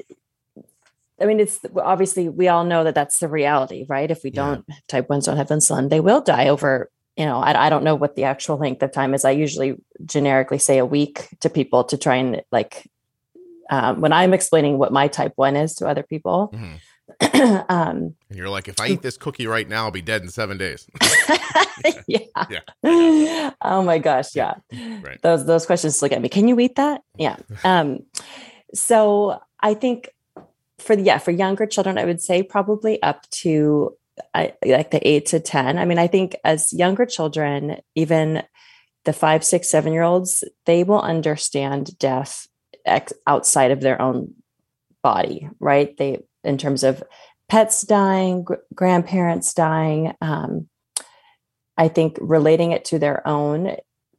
I 1.20 1.26
mean, 1.26 1.40
it's 1.40 1.60
obviously 1.76 2.28
we 2.28 2.48
all 2.48 2.64
know 2.64 2.84
that 2.84 2.94
that's 2.94 3.18
the 3.18 3.28
reality, 3.28 3.86
right? 3.88 4.10
If 4.10 4.24
we 4.24 4.30
don't 4.30 4.64
yeah. 4.68 4.74
type 4.88 5.08
ones 5.08 5.26
don't 5.26 5.36
have 5.36 5.48
insulin, 5.48 5.90
they 5.90 6.00
will 6.00 6.20
die 6.20 6.48
over. 6.48 6.90
You 7.16 7.26
know, 7.26 7.38
I, 7.38 7.66
I 7.66 7.70
don't 7.70 7.84
know 7.84 7.94
what 7.94 8.16
the 8.16 8.24
actual 8.24 8.56
length 8.56 8.82
of 8.82 8.90
time 8.90 9.14
is. 9.14 9.24
I 9.24 9.30
usually 9.30 9.76
generically 10.04 10.58
say 10.58 10.78
a 10.78 10.86
week 10.86 11.28
to 11.40 11.48
people 11.48 11.84
to 11.84 11.96
try 11.96 12.16
and 12.16 12.42
like 12.50 12.90
um, 13.70 14.00
when 14.00 14.12
I'm 14.12 14.34
explaining 14.34 14.78
what 14.78 14.92
my 14.92 15.06
type 15.08 15.32
one 15.36 15.56
is 15.56 15.74
to 15.76 15.86
other 15.86 16.02
people. 16.02 16.50
Mm-hmm 16.52 16.74
um, 17.68 18.14
and 18.28 18.38
you're 18.38 18.48
like, 18.48 18.68
if 18.68 18.80
I 18.80 18.88
eat 18.88 19.02
this 19.02 19.16
cookie 19.16 19.46
right 19.46 19.68
now, 19.68 19.84
I'll 19.84 19.90
be 19.90 20.02
dead 20.02 20.22
in 20.22 20.28
seven 20.28 20.56
days. 20.56 20.86
yeah. 22.06 22.18
yeah. 22.82 23.50
Oh 23.60 23.82
my 23.82 23.98
gosh. 23.98 24.34
Yeah. 24.34 24.54
Right. 24.72 25.20
Those 25.22 25.44
those 25.44 25.66
questions 25.66 26.00
look 26.00 26.12
at 26.12 26.22
me. 26.22 26.28
Can 26.28 26.48
you 26.48 26.58
eat 26.60 26.76
that? 26.76 27.02
Yeah. 27.16 27.36
Um, 27.64 28.00
so 28.74 29.40
I 29.60 29.74
think 29.74 30.08
for 30.84 30.94
yeah, 30.94 31.18
for 31.18 31.30
younger 31.30 31.66
children, 31.66 31.98
I 31.98 32.04
would 32.04 32.20
say 32.20 32.42
probably 32.42 33.02
up 33.02 33.28
to 33.42 33.96
like 34.34 34.90
the 34.90 35.00
eight 35.02 35.26
to 35.26 35.40
ten. 35.40 35.78
I 35.78 35.84
mean, 35.84 35.98
I 35.98 36.06
think 36.06 36.36
as 36.44 36.72
younger 36.72 37.06
children, 37.06 37.78
even 37.94 38.42
the 39.04 39.12
five, 39.12 39.44
six, 39.44 39.68
seven 39.68 39.92
year 39.92 40.02
olds, 40.02 40.44
they 40.66 40.84
will 40.84 41.00
understand 41.00 41.98
death 41.98 42.46
ex- 42.84 43.12
outside 43.26 43.70
of 43.70 43.80
their 43.80 44.00
own 44.00 44.34
body, 45.02 45.48
right? 45.58 45.96
They 45.96 46.20
in 46.42 46.58
terms 46.58 46.84
of 46.84 47.02
pets 47.48 47.82
dying, 47.82 48.44
gr- 48.44 48.54
grandparents 48.74 49.54
dying. 49.54 50.14
Um, 50.20 50.68
I 51.76 51.88
think 51.88 52.18
relating 52.20 52.72
it 52.72 52.84
to 52.86 52.98
their 52.98 53.26
own 53.26 53.76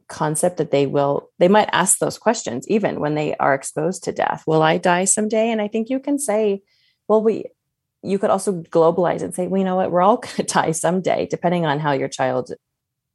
concept 0.07 0.57
that 0.57 0.71
they 0.71 0.85
will 0.85 1.29
they 1.39 1.47
might 1.47 1.69
ask 1.71 1.99
those 1.99 2.17
questions 2.17 2.67
even 2.67 2.99
when 2.99 3.15
they 3.15 3.35
are 3.37 3.53
exposed 3.53 4.03
to 4.03 4.11
death. 4.11 4.43
Will 4.45 4.61
i 4.61 4.77
die 4.77 5.05
someday? 5.05 5.51
And 5.51 5.61
i 5.61 5.67
think 5.67 5.89
you 5.89 5.99
can 5.99 6.19
say 6.19 6.61
well 7.07 7.21
we 7.21 7.45
you 8.03 8.19
could 8.19 8.29
also 8.29 8.61
globalize 8.63 9.23
and 9.23 9.33
say 9.33 9.47
well 9.47 9.59
you 9.59 9.65
know 9.65 9.75
what? 9.75 9.91
We're 9.91 10.01
all 10.01 10.17
going 10.25 10.35
to 10.35 10.43
die 10.43 10.71
someday 10.71 11.27
depending 11.29 11.65
on 11.65 11.79
how 11.79 11.91
your 11.91 12.09
child 12.09 12.51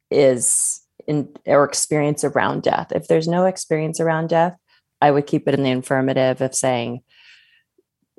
is 0.09 0.81
in 1.07 1.29
or 1.45 1.63
experience 1.63 2.23
around 2.23 2.63
death. 2.63 2.91
If 2.91 3.07
there's 3.07 3.27
no 3.27 3.45
experience 3.45 3.99
around 3.99 4.29
death 4.29 4.57
i 5.03 5.09
would 5.09 5.25
keep 5.25 5.47
it 5.47 5.55
in 5.55 5.63
the 5.63 5.71
affirmative 5.71 6.41
of 6.41 6.53
saying 6.53 7.01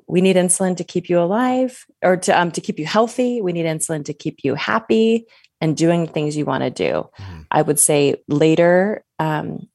we 0.07 0.21
need 0.21 0.35
insulin 0.35 0.75
to 0.77 0.83
keep 0.83 1.09
you 1.09 1.19
alive 1.19 1.85
or 2.03 2.17
to 2.17 2.39
um, 2.39 2.51
to 2.51 2.61
keep 2.61 2.79
you 2.79 2.85
healthy. 2.85 3.41
We 3.41 3.53
need 3.53 3.65
insulin 3.65 4.05
to 4.05 4.13
keep 4.13 4.43
you 4.43 4.55
happy 4.55 5.25
and 5.63 5.77
doing 5.77 6.07
things 6.07 6.35
you 6.35 6.43
want 6.43 6.61
to 6.61 6.69
do. 6.69 7.09
Mm-hmm. 7.17 7.41
I 7.49 7.61
would 7.61 7.79
say 7.79 8.21
later, 8.27 9.05
um, 9.17 9.69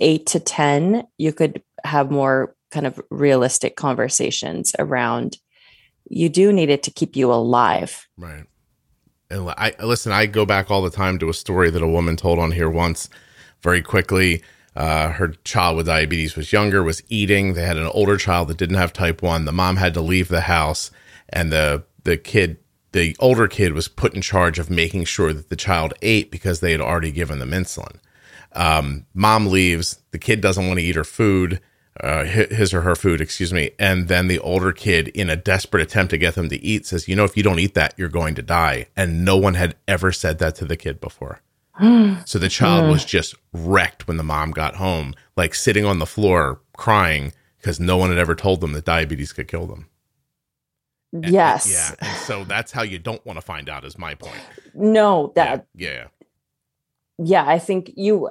eight 0.00 0.26
to 0.26 0.40
10, 0.40 1.06
you 1.18 1.32
could 1.32 1.62
have 1.84 2.10
more 2.10 2.56
kind 2.72 2.84
of 2.84 3.00
realistic 3.08 3.76
conversations 3.76 4.74
around 4.76 5.38
you 6.10 6.28
do 6.28 6.52
need 6.52 6.68
it 6.68 6.82
to 6.82 6.90
keep 6.90 7.14
you 7.14 7.32
alive. 7.32 8.08
Right. 8.16 8.44
And 9.30 9.50
I 9.50 9.74
listen, 9.80 10.10
I 10.10 10.26
go 10.26 10.46
back 10.46 10.70
all 10.70 10.82
the 10.82 10.90
time 10.90 11.18
to 11.18 11.28
a 11.28 11.34
story 11.34 11.70
that 11.70 11.82
a 11.82 11.88
woman 11.88 12.16
told 12.16 12.38
on 12.38 12.50
here 12.50 12.70
once 12.70 13.08
very 13.60 13.82
quickly. 13.82 14.42
Uh, 14.74 15.10
her 15.10 15.28
child 15.44 15.76
with 15.76 15.86
diabetes 15.86 16.34
was 16.34 16.52
younger, 16.52 16.82
was 16.82 17.02
eating. 17.08 17.54
They 17.54 17.66
had 17.66 17.76
an 17.76 17.90
older 17.92 18.16
child 18.16 18.48
that 18.48 18.56
didn't 18.56 18.76
have 18.76 18.92
type 18.92 19.22
1. 19.22 19.44
The 19.44 19.52
mom 19.52 19.76
had 19.76 19.92
to 19.94 20.00
leave 20.00 20.28
the 20.28 20.42
house, 20.42 20.90
and 21.28 21.52
the, 21.52 21.84
the 22.04 22.16
kid 22.16 22.56
the 22.92 23.16
older 23.20 23.48
kid 23.48 23.72
was 23.72 23.88
put 23.88 24.14
in 24.14 24.22
charge 24.22 24.58
of 24.58 24.70
making 24.70 25.04
sure 25.04 25.32
that 25.32 25.48
the 25.48 25.56
child 25.56 25.94
ate 26.02 26.30
because 26.30 26.60
they 26.60 26.72
had 26.72 26.80
already 26.80 27.10
given 27.10 27.38
them 27.38 27.50
insulin. 27.50 27.96
Um, 28.52 29.06
mom 29.14 29.46
leaves, 29.46 30.00
the 30.10 30.18
kid 30.18 30.40
doesn't 30.40 30.66
want 30.66 30.78
to 30.78 30.84
eat 30.84 30.96
her 30.96 31.04
food, 31.04 31.60
uh, 32.00 32.24
his 32.24 32.72
or 32.72 32.82
her 32.82 32.94
food, 32.94 33.20
excuse 33.20 33.52
me. 33.52 33.72
And 33.78 34.08
then 34.08 34.28
the 34.28 34.38
older 34.38 34.72
kid, 34.72 35.08
in 35.08 35.28
a 35.28 35.36
desperate 35.36 35.82
attempt 35.82 36.10
to 36.10 36.18
get 36.18 36.34
them 36.34 36.48
to 36.48 36.62
eat, 36.62 36.86
says, 36.86 37.08
You 37.08 37.16
know, 37.16 37.24
if 37.24 37.36
you 37.36 37.42
don't 37.42 37.58
eat 37.58 37.74
that, 37.74 37.94
you're 37.96 38.08
going 38.08 38.34
to 38.36 38.42
die. 38.42 38.86
And 38.96 39.24
no 39.24 39.36
one 39.36 39.54
had 39.54 39.76
ever 39.86 40.12
said 40.12 40.38
that 40.38 40.54
to 40.56 40.64
the 40.64 40.76
kid 40.76 41.00
before. 41.00 41.40
so 42.24 42.38
the 42.38 42.48
child 42.48 42.88
was 42.88 43.04
just 43.04 43.34
wrecked 43.52 44.08
when 44.08 44.16
the 44.16 44.22
mom 44.22 44.52
got 44.52 44.76
home, 44.76 45.14
like 45.36 45.54
sitting 45.54 45.84
on 45.84 45.98
the 45.98 46.06
floor 46.06 46.60
crying 46.76 47.32
because 47.58 47.80
no 47.80 47.96
one 47.96 48.10
had 48.10 48.18
ever 48.18 48.34
told 48.34 48.60
them 48.60 48.72
that 48.72 48.84
diabetes 48.84 49.32
could 49.32 49.48
kill 49.48 49.66
them. 49.66 49.88
And, 51.12 51.26
yes. 51.26 51.70
Yeah. 51.70 51.94
And 52.06 52.16
so 52.18 52.44
that's 52.44 52.72
how 52.72 52.82
you 52.82 52.98
don't 52.98 53.24
want 53.24 53.38
to 53.38 53.42
find 53.42 53.68
out, 53.68 53.84
is 53.84 53.98
my 53.98 54.14
point. 54.14 54.40
No, 54.74 55.32
that. 55.36 55.66
Yeah. 55.74 55.90
yeah. 55.90 56.06
Yeah. 57.18 57.44
I 57.46 57.58
think 57.58 57.92
you 57.96 58.30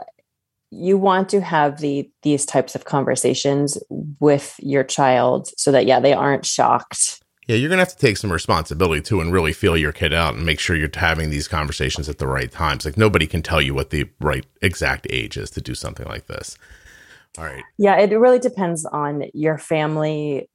you 0.70 0.98
want 0.98 1.30
to 1.30 1.42
have 1.42 1.80
the 1.80 2.10
these 2.24 2.46
types 2.46 2.76
of 2.76 2.86
conversations 2.86 3.78
with 4.20 4.56
your 4.60 4.84
child 4.84 5.50
so 5.58 5.72
that 5.72 5.86
yeah 5.86 6.00
they 6.00 6.14
aren't 6.14 6.46
shocked 6.46 7.22
yeah 7.48 7.56
you're 7.56 7.70
gonna 7.70 7.82
have 7.82 7.90
to 7.90 7.98
take 7.98 8.18
some 8.18 8.32
responsibility 8.32 9.02
too 9.02 9.22
and 9.22 9.32
really 9.32 9.54
feel 9.54 9.78
your 9.78 9.94
kid 9.94 10.14
out 10.14 10.36
and 10.36 10.46
make 10.46 10.60
sure 10.60 10.76
you're 10.76 10.90
having 10.94 11.30
these 11.30 11.48
conversations 11.48 12.10
at 12.10 12.18
the 12.18 12.28
right 12.28 12.52
times 12.52 12.86
like 12.86 12.98
nobody 12.98 13.26
can 13.26 13.42
tell 13.42 13.62
you 13.62 13.74
what 13.74 13.92
the 13.92 14.10
right 14.20 14.46
exact 14.62 15.08
age 15.10 15.38
is 15.38 15.50
to 15.50 15.62
do 15.62 15.74
something 15.74 16.08
like 16.08 16.28
this 16.28 16.58
all 17.38 17.46
right 17.46 17.64
yeah 17.78 17.98
it 17.98 18.12
really 18.12 18.40
depends 18.40 18.86
on 18.86 19.24
your 19.34 19.58
family 19.58 20.50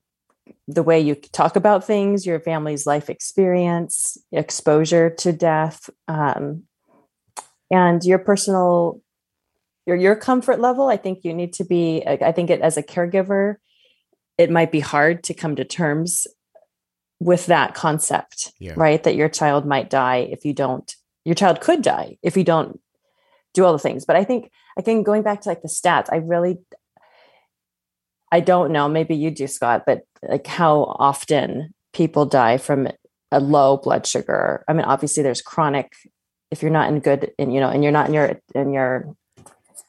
the 0.68 0.82
way 0.82 1.00
you 1.00 1.14
talk 1.14 1.56
about 1.56 1.84
things, 1.84 2.26
your 2.26 2.40
family's 2.40 2.86
life 2.86 3.10
experience, 3.10 4.16
exposure 4.32 5.10
to 5.10 5.32
death, 5.32 5.88
um, 6.08 6.64
and 7.70 8.02
your 8.04 8.18
personal 8.18 9.00
your 9.86 9.96
your 9.96 10.16
comfort 10.16 10.60
level. 10.60 10.88
I 10.88 10.96
think 10.96 11.24
you 11.24 11.34
need 11.34 11.52
to 11.54 11.64
be. 11.64 12.04
I 12.06 12.32
think 12.32 12.50
it 12.50 12.60
as 12.60 12.76
a 12.76 12.82
caregiver, 12.82 13.56
it 14.38 14.50
might 14.50 14.72
be 14.72 14.80
hard 14.80 15.24
to 15.24 15.34
come 15.34 15.56
to 15.56 15.64
terms 15.64 16.26
with 17.20 17.46
that 17.46 17.74
concept, 17.74 18.52
yeah. 18.58 18.74
right? 18.76 19.02
That 19.02 19.14
your 19.14 19.28
child 19.28 19.66
might 19.66 19.90
die 19.90 20.28
if 20.30 20.44
you 20.44 20.52
don't. 20.52 20.94
Your 21.24 21.34
child 21.34 21.60
could 21.60 21.82
die 21.82 22.18
if 22.22 22.36
you 22.36 22.44
don't 22.44 22.80
do 23.54 23.64
all 23.64 23.72
the 23.72 23.78
things. 23.78 24.04
But 24.04 24.16
I 24.16 24.24
think 24.24 24.50
again, 24.76 25.02
going 25.02 25.22
back 25.22 25.40
to 25.42 25.48
like 25.48 25.62
the 25.62 25.68
stats, 25.68 26.08
I 26.12 26.16
really 26.16 26.58
I 28.32 28.40
don't 28.40 28.72
know, 28.72 28.88
maybe 28.88 29.14
you 29.14 29.30
do, 29.30 29.46
Scott, 29.46 29.84
but 29.86 30.04
like 30.26 30.46
how 30.46 30.96
often 30.98 31.74
people 31.92 32.24
die 32.24 32.56
from 32.56 32.88
a 33.30 33.38
low 33.38 33.76
blood 33.76 34.06
sugar. 34.06 34.64
I 34.66 34.72
mean, 34.72 34.86
obviously 34.86 35.22
there's 35.22 35.42
chronic, 35.42 35.92
if 36.50 36.62
you're 36.62 36.70
not 36.70 36.88
in 36.88 37.00
good 37.00 37.30
and 37.38 37.52
you 37.52 37.60
know, 37.60 37.68
and 37.68 37.82
you're 37.82 37.92
not 37.92 38.08
in 38.08 38.14
your 38.14 38.40
in 38.54 38.72
your 38.72 39.14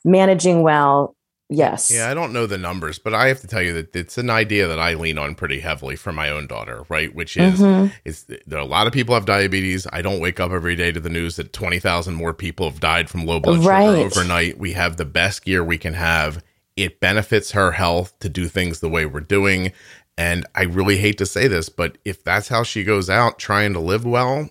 managing 0.04 0.62
well, 0.62 1.16
yes. 1.50 1.90
Yeah, 1.90 2.10
I 2.10 2.14
don't 2.14 2.34
know 2.34 2.46
the 2.46 2.58
numbers, 2.58 3.00
but 3.00 3.14
I 3.14 3.28
have 3.28 3.40
to 3.42 3.48
tell 3.48 3.62
you 3.62 3.74
that 3.74 3.96
it's 3.96 4.18
an 4.18 4.30
idea 4.30 4.68
that 4.68 4.80
I 4.80 4.94
lean 4.96 5.18
on 5.18 5.36
pretty 5.36 5.62
heavily 5.62 5.96
for 5.96 6.12
my 6.12 6.30
own 6.30 6.46
daughter, 6.48 6.84
right? 6.90 7.16
Which 7.16 7.38
is 7.38 7.62
mm-hmm. 7.62 7.94
is 8.04 8.26
there 8.26 8.60
are 8.60 8.62
a 8.62 8.66
lot 8.66 8.88
of 8.88 8.94
people 8.94 9.16
have 9.16 9.26
diabetes. 9.26 9.88
I 9.94 10.02
don't 10.02 10.20
wake 10.20 10.42
up 10.42 10.52
every 10.52 10.76
day 10.76 10.92
to 10.92 11.00
the 11.00 11.10
news 11.10 11.38
that 11.38 11.54
20,000 11.54 12.14
more 12.14 12.34
people 12.34 12.70
have 12.70 12.82
died 12.82 13.10
from 13.10 13.26
low 13.26 13.40
blood 13.40 13.64
right. 13.64 13.86
sugar 13.86 14.06
overnight. 14.06 14.58
We 14.58 14.74
have 14.74 14.98
the 14.98 15.06
best 15.06 15.46
gear 15.46 15.64
we 15.64 15.78
can 15.78 15.94
have 15.94 16.44
it 16.76 17.00
benefits 17.00 17.52
her 17.52 17.72
health 17.72 18.18
to 18.20 18.30
do 18.30 18.48
things 18.48 18.80
the 18.80 18.90
way 18.90 19.06
we're 19.06 19.20
doing. 19.20 19.72
And 20.18 20.46
I 20.56 20.64
really 20.64 20.98
hate 20.98 21.18
to 21.20 21.26
say 21.26 21.48
this, 21.48 21.70
but 21.70 21.98
if 22.06 22.24
that's 22.24 22.48
how 22.48 22.64
she 22.64 22.84
goes 22.84 23.10
out 23.10 23.40
trying 23.40 23.74
to 23.74 23.80
live 23.80 24.06
well, 24.06 24.50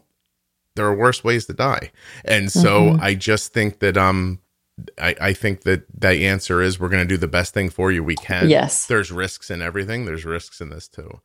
there 0.74 0.87
are 0.87 0.94
worse 0.94 1.22
ways 1.22 1.46
to 1.46 1.52
die. 1.52 1.92
And 2.24 2.50
so 2.50 2.82
mm-hmm. 2.82 3.02
I 3.02 3.14
just 3.14 3.52
think 3.52 3.80
that 3.80 3.96
um 3.96 4.40
I, 4.98 5.14
I 5.20 5.32
think 5.32 5.62
that 5.62 5.85
the 5.94 6.26
answer 6.26 6.62
is 6.62 6.80
we're 6.80 6.88
going 6.88 7.06
to 7.06 7.14
do 7.14 7.18
the 7.18 7.28
best 7.28 7.54
thing 7.54 7.68
for 7.70 7.92
you 7.92 8.02
we 8.02 8.16
can. 8.16 8.48
Yes. 8.48 8.87
There's 8.87 9.12
risks 9.12 9.50
in 9.50 9.61
everything. 9.62 10.06
There's 10.06 10.24
risks 10.24 10.61
in 10.61 10.70
this 10.70 10.88
too. 10.88 11.20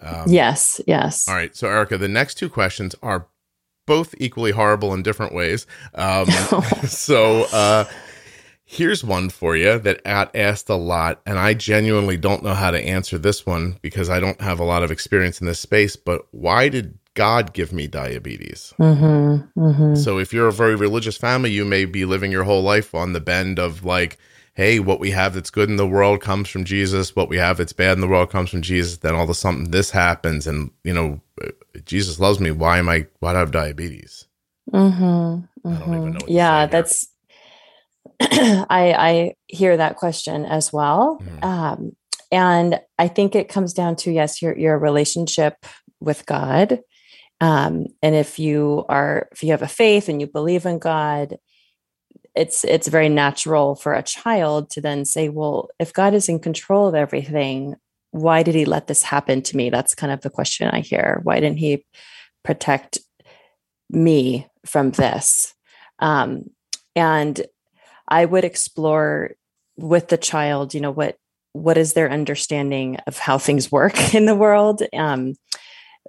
Um, 0.00 0.24
yes. 0.28 0.80
Yes. 0.86 1.28
All 1.28 1.34
right. 1.34 1.54
So, 1.54 1.68
Erica, 1.68 1.98
the 1.98 2.08
next 2.08 2.34
two 2.34 2.48
questions 2.48 2.94
are 3.02 3.26
both 3.86 4.14
equally 4.18 4.52
horrible 4.52 4.94
in 4.94 5.02
different 5.02 5.34
ways. 5.34 5.66
Um, 5.94 6.26
so, 6.86 7.44
uh, 7.52 7.84
Here's 8.68 9.04
one 9.04 9.30
for 9.30 9.56
you 9.56 9.78
that 9.78 10.02
got 10.02 10.34
asked 10.34 10.68
a 10.68 10.74
lot, 10.74 11.20
and 11.24 11.38
I 11.38 11.54
genuinely 11.54 12.16
don't 12.16 12.42
know 12.42 12.52
how 12.52 12.72
to 12.72 12.80
answer 12.80 13.16
this 13.16 13.46
one 13.46 13.78
because 13.80 14.10
I 14.10 14.18
don't 14.18 14.40
have 14.40 14.58
a 14.58 14.64
lot 14.64 14.82
of 14.82 14.90
experience 14.90 15.40
in 15.40 15.46
this 15.46 15.60
space. 15.60 15.94
But 15.94 16.26
why 16.32 16.68
did 16.68 16.98
God 17.14 17.52
give 17.52 17.72
me 17.72 17.86
diabetes? 17.86 18.74
Mm-hmm, 18.80 19.60
mm-hmm. 19.60 19.94
So, 19.94 20.18
if 20.18 20.32
you're 20.32 20.48
a 20.48 20.52
very 20.52 20.74
religious 20.74 21.16
family, 21.16 21.52
you 21.52 21.64
may 21.64 21.84
be 21.84 22.04
living 22.04 22.32
your 22.32 22.42
whole 22.42 22.62
life 22.62 22.92
on 22.92 23.12
the 23.12 23.20
bend 23.20 23.60
of 23.60 23.84
like, 23.84 24.18
hey, 24.54 24.80
what 24.80 24.98
we 24.98 25.12
have 25.12 25.34
that's 25.34 25.50
good 25.50 25.70
in 25.70 25.76
the 25.76 25.86
world 25.86 26.20
comes 26.20 26.48
from 26.48 26.64
Jesus. 26.64 27.14
What 27.14 27.28
we 27.28 27.36
have 27.36 27.58
that's 27.58 27.72
bad 27.72 27.92
in 27.92 28.00
the 28.00 28.08
world 28.08 28.30
comes 28.30 28.50
from 28.50 28.62
Jesus. 28.62 28.96
Then 28.96 29.14
all 29.14 29.22
of 29.22 29.30
a 29.30 29.34
sudden 29.34 29.70
this 29.70 29.92
happens, 29.92 30.44
and 30.44 30.72
you 30.82 30.92
know, 30.92 31.20
Jesus 31.84 32.18
loves 32.18 32.40
me. 32.40 32.50
Why 32.50 32.78
am 32.78 32.88
I? 32.88 33.06
Why 33.20 33.30
do 33.30 33.36
I 33.36 33.40
have 33.40 33.52
diabetes? 33.52 34.26
Mm-hmm, 34.72 35.68
I 35.68 35.78
don't 35.78 35.94
even 35.94 36.12
know. 36.14 36.18
yeah, 36.26 36.66
that's 36.66 37.06
I, 38.20 38.94
I 38.98 39.34
hear 39.46 39.76
that 39.76 39.96
question 39.96 40.44
as 40.44 40.72
well. 40.72 41.20
Mm. 41.22 41.44
Um, 41.44 41.96
and 42.32 42.80
I 42.98 43.08
think 43.08 43.34
it 43.34 43.48
comes 43.48 43.72
down 43.72 43.96
to 43.96 44.10
yes, 44.10 44.42
your 44.42 44.56
your 44.56 44.78
relationship 44.78 45.64
with 46.00 46.26
God. 46.26 46.80
Um, 47.40 47.86
and 48.02 48.14
if 48.14 48.38
you 48.38 48.84
are 48.88 49.28
if 49.32 49.42
you 49.42 49.50
have 49.50 49.62
a 49.62 49.68
faith 49.68 50.08
and 50.08 50.20
you 50.20 50.26
believe 50.26 50.66
in 50.66 50.78
God, 50.78 51.36
it's 52.34 52.64
it's 52.64 52.88
very 52.88 53.08
natural 53.08 53.74
for 53.74 53.94
a 53.94 54.02
child 54.02 54.70
to 54.70 54.80
then 54.80 55.04
say, 55.04 55.28
well, 55.28 55.68
if 55.78 55.92
God 55.92 56.14
is 56.14 56.28
in 56.28 56.40
control 56.40 56.88
of 56.88 56.94
everything, 56.94 57.76
why 58.10 58.42
did 58.42 58.54
he 58.54 58.64
let 58.64 58.86
this 58.86 59.02
happen 59.02 59.42
to 59.42 59.56
me? 59.56 59.70
That's 59.70 59.94
kind 59.94 60.12
of 60.12 60.22
the 60.22 60.30
question 60.30 60.68
I 60.68 60.80
hear. 60.80 61.20
Why 61.22 61.40
didn't 61.40 61.58
he 61.58 61.84
protect 62.44 62.98
me 63.90 64.46
from 64.64 64.90
this? 64.92 65.54
Um, 65.98 66.44
and 66.94 67.40
I 68.08 68.24
would 68.24 68.44
explore 68.44 69.32
with 69.76 70.08
the 70.08 70.18
child, 70.18 70.74
you 70.74 70.80
know, 70.80 70.90
what 70.90 71.16
what 71.52 71.78
is 71.78 71.94
their 71.94 72.10
understanding 72.10 72.96
of 73.06 73.18
how 73.18 73.38
things 73.38 73.72
work 73.72 74.14
in 74.14 74.26
the 74.26 74.34
world? 74.34 74.82
Um, 74.92 75.34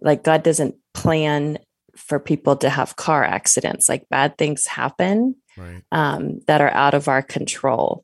like 0.01 0.23
God 0.23 0.43
doesn't 0.43 0.75
plan 0.93 1.59
for 1.95 2.19
people 2.19 2.57
to 2.57 2.69
have 2.69 2.95
car 2.95 3.23
accidents. 3.23 3.89
Like 3.89 4.07
bad 4.09 4.37
things 4.37 4.67
happen 4.67 5.35
right. 5.57 5.81
um, 5.91 6.41
that 6.47 6.61
are 6.61 6.69
out 6.69 6.93
of 6.93 7.07
our 7.07 7.21
control. 7.21 8.03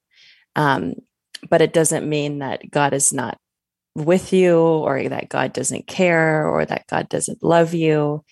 Um, 0.56 0.96
but 1.50 1.62
it 1.62 1.74
doesn't 1.74 2.08
mean 2.08 2.40
that 2.40 2.70
God 2.72 2.94
is 2.94 3.12
not 3.12 3.38
with 3.96 4.34
you 4.34 4.58
or 4.58 5.08
that 5.10 5.30
God 5.30 5.54
doesn't 5.54 5.86
care 5.86 6.48
or 6.48 6.66
that 6.66 6.88
God 6.88 7.10
doesn't 7.10 7.44
love 7.44 7.74
you. 7.74 8.24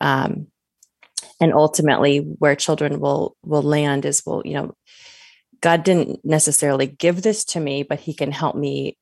Um, 0.00 0.48
and 1.40 1.52
ultimately 1.52 2.18
where 2.18 2.56
children 2.56 3.00
will 3.00 3.36
will 3.44 3.62
land 3.62 4.04
is 4.04 4.22
will 4.24 4.42
you 4.44 4.54
know 4.54 4.74
God 5.60 5.82
didn't 5.84 6.24
necessarily 6.24 6.86
give 6.86 7.22
this 7.22 7.44
to 7.46 7.60
me, 7.60 7.82
but 7.82 8.00
He 8.00 8.14
can 8.14 8.32
help 8.32 8.56
me 8.56 8.96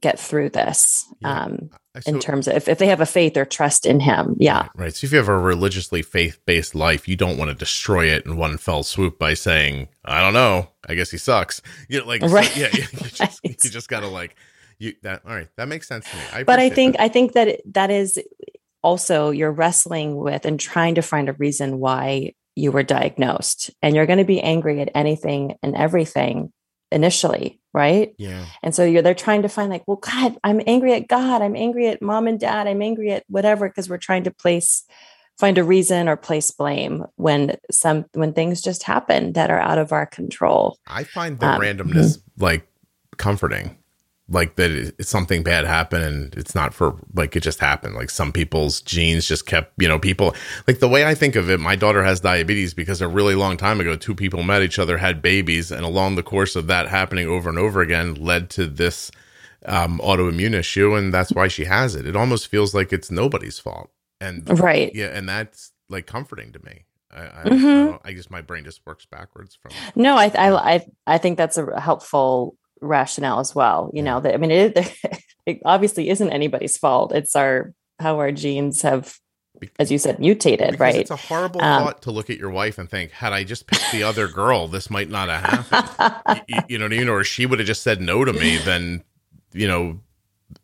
get 0.00 0.18
through 0.18 0.48
this 0.48 1.04
Yeah. 1.20 1.42
um, 1.42 1.70
So- 2.00 2.10
in 2.12 2.20
terms 2.20 2.48
of 2.48 2.54
if, 2.56 2.68
if 2.68 2.78
they 2.78 2.86
have 2.86 3.00
a 3.02 3.06
faith 3.06 3.36
or 3.36 3.44
trust 3.44 3.84
in 3.84 4.00
him. 4.00 4.34
Yeah. 4.38 4.68
Right. 4.76 4.94
So 4.94 5.04
if 5.04 5.12
you 5.12 5.18
have 5.18 5.28
a 5.28 5.36
religiously 5.38 6.00
faith 6.02 6.38
based 6.46 6.74
life, 6.74 7.06
you 7.06 7.16
don't 7.16 7.36
want 7.36 7.50
to 7.50 7.54
destroy 7.54 8.06
it 8.06 8.24
in 8.24 8.36
one 8.38 8.56
fell 8.56 8.82
swoop 8.84 9.18
by 9.18 9.34
saying, 9.34 9.88
I 10.04 10.20
don't 10.22 10.32
know, 10.32 10.68
I 10.88 10.94
guess 10.94 11.10
he 11.10 11.18
sucks. 11.18 11.60
You 11.88 12.00
know, 12.00 12.06
like, 12.06 12.22
so- 12.22 12.28
Right. 12.28 12.56
yeah, 12.56 12.68
you, 12.72 12.82
you 12.92 12.98
just, 13.10 13.20
Right. 13.20 13.64
you 13.64 13.70
just 13.70 13.88
gotta 13.88 14.06
like, 14.06 14.36
you 14.78 14.94
that, 15.02 15.22
all 15.26 15.34
right, 15.34 15.48
that 15.56 15.68
makes 15.68 15.86
sense 15.88 16.08
to 16.10 16.16
me. 16.16 16.22
I 16.32 16.44
but 16.44 16.58
I 16.58 16.70
think 16.70 16.96
that. 16.96 17.02
I 17.02 17.08
think 17.08 17.32
that 17.32 17.48
it- 17.48 17.74
that 17.74 17.90
is 17.90 18.18
also 18.82 19.30
you're 19.30 19.52
wrestling 19.52 20.16
with 20.16 20.44
and 20.46 20.58
trying 20.58 20.94
to 20.94 21.02
find 21.02 21.28
a 21.28 21.34
reason 21.34 21.78
why 21.78 22.32
you 22.54 22.72
were 22.72 22.82
diagnosed, 22.82 23.70
and 23.82 23.94
you're 23.94 24.06
going 24.06 24.18
to 24.18 24.24
be 24.24 24.40
angry 24.40 24.80
at 24.80 24.90
anything 24.94 25.56
and 25.62 25.74
everything 25.74 26.52
initially, 26.90 27.60
right? 27.72 28.14
yeah. 28.18 28.44
And 28.62 28.74
so 28.74 28.84
you're 28.84 29.02
they're 29.02 29.14
trying 29.14 29.42
to 29.42 29.48
find 29.48 29.70
like, 29.70 29.84
well, 29.86 29.96
God, 29.96 30.36
I'm 30.44 30.60
angry 30.66 30.92
at 30.92 31.08
God, 31.08 31.42
I'm 31.42 31.56
angry 31.56 31.88
at 31.88 32.02
mom 32.02 32.26
and 32.26 32.38
dad, 32.38 32.66
I'm 32.66 32.82
angry 32.82 33.10
at 33.12 33.24
whatever, 33.28 33.68
because 33.68 33.88
we're 33.88 33.96
trying 33.96 34.24
to 34.24 34.30
place 34.30 34.84
find 35.38 35.56
a 35.56 35.64
reason 35.64 36.08
or 36.08 36.16
place 36.16 36.50
blame 36.50 37.04
when 37.16 37.56
some 37.70 38.04
when 38.12 38.32
things 38.32 38.60
just 38.60 38.82
happen 38.82 39.32
that 39.32 39.50
are 39.50 39.58
out 39.58 39.78
of 39.78 39.92
our 39.92 40.06
control. 40.06 40.78
I 40.86 41.04
find 41.04 41.40
the 41.40 41.46
Um, 41.46 41.60
randomness 41.60 42.22
like 42.38 42.66
comforting. 43.16 43.78
Like 44.32 44.56
that 44.56 44.70
it's 44.70 45.10
something 45.10 45.42
bad 45.42 45.66
happened 45.66 46.04
and 46.04 46.34
it's 46.36 46.54
not 46.54 46.72
for 46.72 46.96
like 47.14 47.36
it 47.36 47.42
just 47.42 47.60
happened. 47.60 47.94
Like 47.94 48.10
some 48.10 48.32
people's 48.32 48.80
genes 48.80 49.28
just 49.28 49.46
kept, 49.46 49.74
you 49.80 49.86
know, 49.86 49.98
people 49.98 50.34
like 50.66 50.78
the 50.80 50.88
way 50.88 51.04
I 51.04 51.14
think 51.14 51.36
of 51.36 51.50
it, 51.50 51.60
my 51.60 51.76
daughter 51.76 52.02
has 52.02 52.20
diabetes 52.20 52.72
because 52.74 53.00
a 53.02 53.08
really 53.08 53.34
long 53.34 53.56
time 53.58 53.80
ago, 53.80 53.94
two 53.94 54.14
people 54.14 54.42
met 54.42 54.62
each 54.62 54.78
other, 54.78 54.96
had 54.98 55.20
babies, 55.20 55.70
and 55.70 55.84
along 55.84 56.14
the 56.14 56.22
course 56.22 56.56
of 56.56 56.66
that 56.68 56.88
happening 56.88 57.28
over 57.28 57.50
and 57.50 57.58
over 57.58 57.82
again 57.82 58.14
led 58.14 58.48
to 58.50 58.66
this 58.66 59.10
um, 59.66 59.98
autoimmune 60.02 60.54
issue, 60.54 60.94
and 60.96 61.12
that's 61.14 61.30
why 61.32 61.46
she 61.46 61.66
has 61.66 61.94
it. 61.94 62.06
It 62.06 62.16
almost 62.16 62.48
feels 62.48 62.74
like 62.74 62.92
it's 62.92 63.10
nobody's 63.10 63.58
fault, 63.58 63.90
and 64.20 64.58
Right. 64.58 64.90
yeah, 64.94 65.06
and 65.08 65.28
that's 65.28 65.72
like 65.88 66.06
comforting 66.06 66.52
to 66.52 66.64
me. 66.64 66.86
I, 67.14 67.20
I, 67.20 67.24
I, 67.42 67.48
Mhm. 67.50 67.86
don't, 67.90 68.00
I 68.04 68.12
guess 68.12 68.30
my 68.30 68.40
brain 68.40 68.64
just 68.64 68.80
works 68.86 69.04
backwards 69.04 69.54
from. 69.60 69.72
No, 69.94 70.16
I 70.16 70.32
I 70.34 70.74
I, 70.74 70.86
I 71.06 71.18
think 71.18 71.36
that's 71.36 71.58
a 71.58 71.78
helpful 71.80 72.56
rationale 72.82 73.40
as 73.40 73.54
well. 73.54 73.90
You 73.94 74.02
know 74.02 74.20
that 74.20 74.34
I 74.34 74.36
mean 74.36 74.50
it, 74.50 74.76
it 75.46 75.60
obviously 75.64 76.08
isn't 76.10 76.30
anybody's 76.30 76.76
fault. 76.76 77.12
It's 77.14 77.34
our 77.36 77.72
how 77.98 78.18
our 78.18 78.32
genes 78.32 78.82
have, 78.82 79.16
as 79.78 79.92
you 79.92 79.98
said, 79.98 80.18
mutated, 80.18 80.72
Because 80.72 80.80
right? 80.80 80.96
It's 80.96 81.10
a 81.10 81.16
horrible 81.16 81.62
Um, 81.62 81.84
thought 81.84 82.02
to 82.02 82.10
look 82.10 82.30
at 82.30 82.38
your 82.38 82.50
wife 82.50 82.78
and 82.78 82.90
think, 82.90 83.12
had 83.12 83.32
I 83.32 83.44
just 83.44 83.66
picked 83.68 83.92
the 83.92 84.02
other 84.02 84.26
girl, 84.26 84.66
this 84.66 84.90
might 84.90 85.08
not 85.08 85.28
have 85.28 85.68
happened. 85.68 86.42
you, 86.48 86.60
you 86.68 86.78
know 86.78 86.86
what 86.86 86.92
I 86.92 86.96
mean? 86.98 87.08
Or 87.08 87.22
she 87.22 87.46
would 87.46 87.60
have 87.60 87.66
just 87.68 87.82
said 87.82 88.00
no 88.00 88.24
to 88.24 88.32
me, 88.32 88.56
then, 88.58 89.04
you 89.52 89.68
know, 89.68 90.00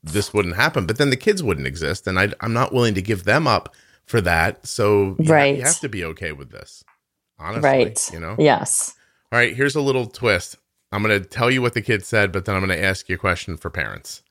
this 0.03 0.35
wouldn't 0.35 0.57
happen. 0.57 0.85
But 0.85 0.99
then 0.99 1.11
the 1.11 1.17
kids 1.17 1.43
wouldn't 1.45 1.67
exist. 1.67 2.09
And 2.09 2.19
I, 2.19 2.33
I'm 2.41 2.53
not 2.53 2.73
willing 2.73 2.95
to 2.95 3.03
give 3.03 3.23
them 3.23 3.47
up 3.47 3.73
for 4.05 4.21
that. 4.23 4.67
So 4.67 5.15
you, 5.21 5.27
ha- 5.29 5.33
Right. 5.33 5.57
you 5.59 5.63
have 5.63 5.79
to 5.81 5.89
be 5.89 6.05
okay 6.07 6.33
with 6.33 6.51
this. 6.51 6.83
Honestly. 7.39 7.63
right. 7.71 8.11
You 8.13 8.19
know? 8.19 8.35
Yes. 8.37 8.95
All 9.31 9.39
right. 9.39 9.55
Here's 9.55 9.77
a 9.77 9.81
little 9.81 10.07
twist. 10.07 10.57
I'm 10.93 11.03
going 11.03 11.21
to 11.21 11.29
tell 11.29 11.51
you 11.51 11.61
what 11.61 11.75
the 11.75 11.83
kid 11.83 12.05
said, 12.05 12.33
but 12.33 12.45
then 12.45 12.55
I'm 12.55 12.65
going 12.65 12.77
to 12.79 12.85
ask 12.85 13.09
you 13.09 13.17
a 13.17 13.19
question 13.19 13.57
for 13.57 13.71
parents. 13.71 14.23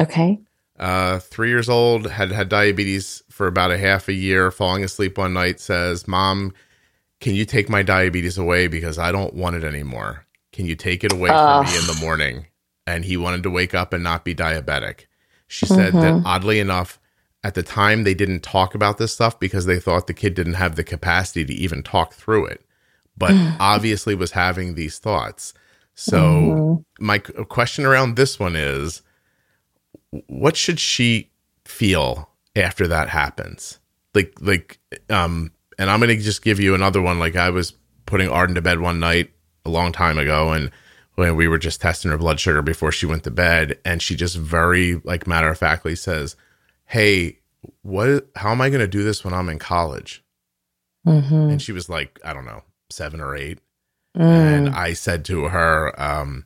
Okay. 0.00 0.38
uh, 0.78 1.18
three 1.18 1.48
years 1.48 1.68
old, 1.68 2.06
had 2.06 2.30
had 2.30 2.48
diabetes 2.48 3.22
for 3.28 3.46
about 3.46 3.72
a 3.72 3.78
half 3.78 4.08
a 4.08 4.12
year, 4.12 4.50
falling 4.50 4.84
asleep 4.84 5.18
one 5.18 5.32
night, 5.32 5.60
says, 5.60 6.06
Mom, 6.06 6.54
can 7.20 7.34
you 7.34 7.44
take 7.44 7.68
my 7.68 7.82
diabetes 7.82 8.38
away 8.38 8.68
because 8.68 8.98
I 8.98 9.10
don't 9.10 9.34
want 9.34 9.56
it 9.56 9.64
anymore? 9.64 10.24
Can 10.52 10.66
you 10.66 10.76
take 10.76 11.02
it 11.02 11.12
away 11.12 11.30
Ugh. 11.30 11.66
from 11.66 11.72
me 11.72 11.78
in 11.78 11.86
the 11.86 12.00
morning? 12.00 12.46
And 12.86 13.04
he 13.04 13.16
wanted 13.16 13.42
to 13.42 13.50
wake 13.50 13.74
up 13.74 13.92
and 13.92 14.02
not 14.02 14.24
be 14.24 14.34
diabetic. 14.34 15.06
She 15.46 15.66
said 15.66 15.94
that 15.94 16.22
oddly 16.24 16.60
enough, 16.60 16.98
at 17.42 17.54
the 17.54 17.62
time 17.62 18.04
they 18.04 18.14
didn't 18.14 18.42
talk 18.42 18.74
about 18.74 18.98
this 18.98 19.12
stuff 19.12 19.38
because 19.38 19.66
they 19.66 19.80
thought 19.80 20.06
the 20.06 20.14
kid 20.14 20.34
didn't 20.34 20.54
have 20.54 20.76
the 20.76 20.84
capacity 20.84 21.44
to 21.44 21.52
even 21.52 21.82
talk 21.82 22.14
through 22.14 22.46
it, 22.46 22.64
but 23.16 23.32
obviously 23.60 24.14
was 24.14 24.32
having 24.32 24.74
these 24.74 24.98
thoughts. 24.98 25.54
So 26.00 26.84
my 27.00 27.18
question 27.18 27.84
around 27.84 28.14
this 28.14 28.38
one 28.38 28.54
is 28.54 29.02
what 30.28 30.56
should 30.56 30.78
she 30.78 31.30
feel 31.64 32.30
after 32.54 32.86
that 32.86 33.08
happens? 33.08 33.80
Like 34.14 34.32
like 34.40 34.78
um 35.10 35.50
and 35.78 35.90
i'm 35.90 36.00
gonna 36.00 36.16
just 36.16 36.42
give 36.42 36.60
you 36.60 36.74
another 36.74 37.02
one. 37.02 37.18
Like 37.18 37.34
i 37.36 37.50
was 37.50 37.74
putting 38.06 38.28
arden 38.28 38.54
to 38.54 38.62
bed 38.62 38.80
one 38.80 39.00
night 39.00 39.30
a 39.64 39.70
long 39.70 39.90
time 39.92 40.18
ago 40.18 40.52
and 40.52 40.70
when 41.16 41.34
we 41.34 41.48
were 41.48 41.58
just 41.58 41.80
testing 41.80 42.12
her 42.12 42.16
blood 42.16 42.38
sugar 42.38 42.62
before 42.62 42.92
she 42.92 43.04
went 43.04 43.24
to 43.24 43.30
bed 43.30 43.76
and 43.84 44.00
she 44.00 44.14
just 44.14 44.36
very 44.36 45.00
like 45.04 45.26
matter 45.26 45.48
of 45.48 45.58
factly 45.58 45.96
says 45.96 46.36
hey 46.86 47.38
what 47.82 48.28
how 48.36 48.52
am 48.52 48.60
i 48.60 48.70
gonna 48.70 48.86
do 48.86 49.02
this 49.02 49.24
when 49.24 49.34
i'm 49.34 49.48
in 49.48 49.58
college? 49.58 50.22
Mhm. 51.06 51.50
and 51.50 51.60
she 51.60 51.72
was 51.72 51.88
like 51.88 52.18
i 52.24 52.32
don't 52.32 52.46
know 52.46 52.62
seven 52.88 53.20
or 53.20 53.36
eight 53.36 53.58
Mm. 54.18 54.56
and 54.56 54.68
I 54.70 54.94
said 54.94 55.24
to 55.26 55.44
her, 55.44 55.94
um, 56.00 56.44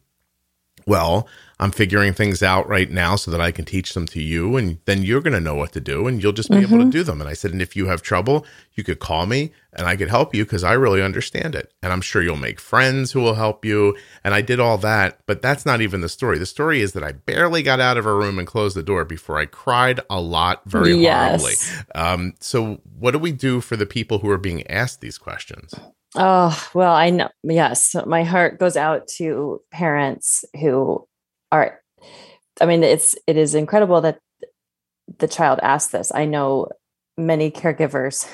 well, 0.87 1.29
I'm 1.63 1.71
figuring 1.71 2.13
things 2.13 2.43
out 2.43 2.69
right 2.69 2.91
now 2.91 3.15
so 3.15 3.31
that 3.31 3.41
I 3.41 3.53
can 3.53 3.65
teach 3.65 3.95
them 3.95 4.07
to 4.07 4.21
you, 4.21 4.57
and 4.57 4.79
then 4.85 5.05
you're 5.05 5.21
going 5.21 5.33
to 5.33 5.41
know 5.41 5.55
what 5.55 5.71
to 5.73 5.81
do, 5.81 6.09
and 6.09 6.21
you'll 6.21 6.33
just 6.33 6.51
be 6.51 6.57
able 6.57 6.79
to 6.79 6.91
do 6.91 7.05
them. 7.05 7.21
And 7.21 7.31
I 7.31 7.35
said, 7.35 7.53
and 7.53 7.63
if 7.63 7.77
you 7.77 7.87
have 7.87 8.03
trouble, 8.03 8.45
you 8.75 8.83
could 8.83 8.99
call 8.99 9.27
me, 9.27 9.53
and 9.73 9.87
I 9.87 9.95
could 9.95 10.09
help 10.09 10.35
you 10.35 10.45
because 10.45 10.65
I 10.65 10.73
really 10.73 11.01
understand 11.01 11.55
it, 11.55 11.73
and 11.81 11.93
I'm 11.93 12.01
sure 12.01 12.21
you'll 12.21 12.37
make 12.37 12.59
friends 12.59 13.13
who 13.13 13.21
will 13.21 13.37
help 13.37 13.65
you. 13.65 13.97
And 14.25 14.35
I 14.35 14.43
did 14.43 14.59
all 14.59 14.77
that, 14.79 15.21
but 15.27 15.41
that's 15.41 15.65
not 15.65 15.81
even 15.81 16.01
the 16.01 16.09
story. 16.09 16.37
The 16.37 16.47
story 16.47 16.81
is 16.81 16.95
that 16.95 17.05
I 17.05 17.13
barely 17.13 17.63
got 17.63 17.79
out 17.79 17.97
of 17.97 18.05
her 18.05 18.17
room 18.17 18.41
and 18.41 18.47
closed 18.47 18.77
the 18.77 18.83
door 18.83 19.05
before 19.05 19.39
I 19.39 19.47
cried 19.47 20.01
a 20.11 20.21
lot, 20.21 20.63
very 20.67 20.91
horribly. 20.91 21.53
Yes. 21.53 21.85
Um, 21.95 22.35
so, 22.41 22.81
what 22.99 23.13
do 23.13 23.21
we 23.21 23.31
do 23.31 23.61
for 23.61 23.77
the 23.77 23.87
people 23.87 24.19
who 24.19 24.31
are 24.31 24.39
being 24.39 24.67
asked 24.67 25.01
these 25.01 25.17
questions? 25.17 25.75
Oh, 26.15 26.71
well, 26.75 26.93
I 26.93 27.11
know. 27.11 27.31
Yes. 27.43 27.97
My 28.07 28.25
heart 28.25 28.59
goes 28.59 28.77
out 28.77 29.09
to 29.17 29.63
parents 29.71 30.45
who 30.61 31.07
are, 31.51 31.81
I 32.61 32.67
mean, 32.67 32.83
it's, 32.83 33.15
it 33.27 33.37
is 33.37 33.55
incredible 33.55 34.01
that 34.03 34.19
the 35.19 35.29
child 35.29 35.59
asked 35.63 35.93
this. 35.93 36.13
I 36.15 36.27
know 36.27 36.69
many 37.17 37.51
caregivers 37.51 38.29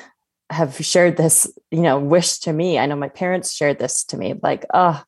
have 0.50 0.74
shared 0.84 1.16
this, 1.16 1.52
you 1.70 1.82
know, 1.82 1.98
wish 1.98 2.38
to 2.40 2.52
me. 2.52 2.78
I 2.78 2.86
know 2.86 2.96
my 2.96 3.08
parents 3.08 3.52
shared 3.52 3.78
this 3.78 4.04
to 4.04 4.16
me 4.16 4.34
like, 4.42 4.64
oh, 4.74 5.02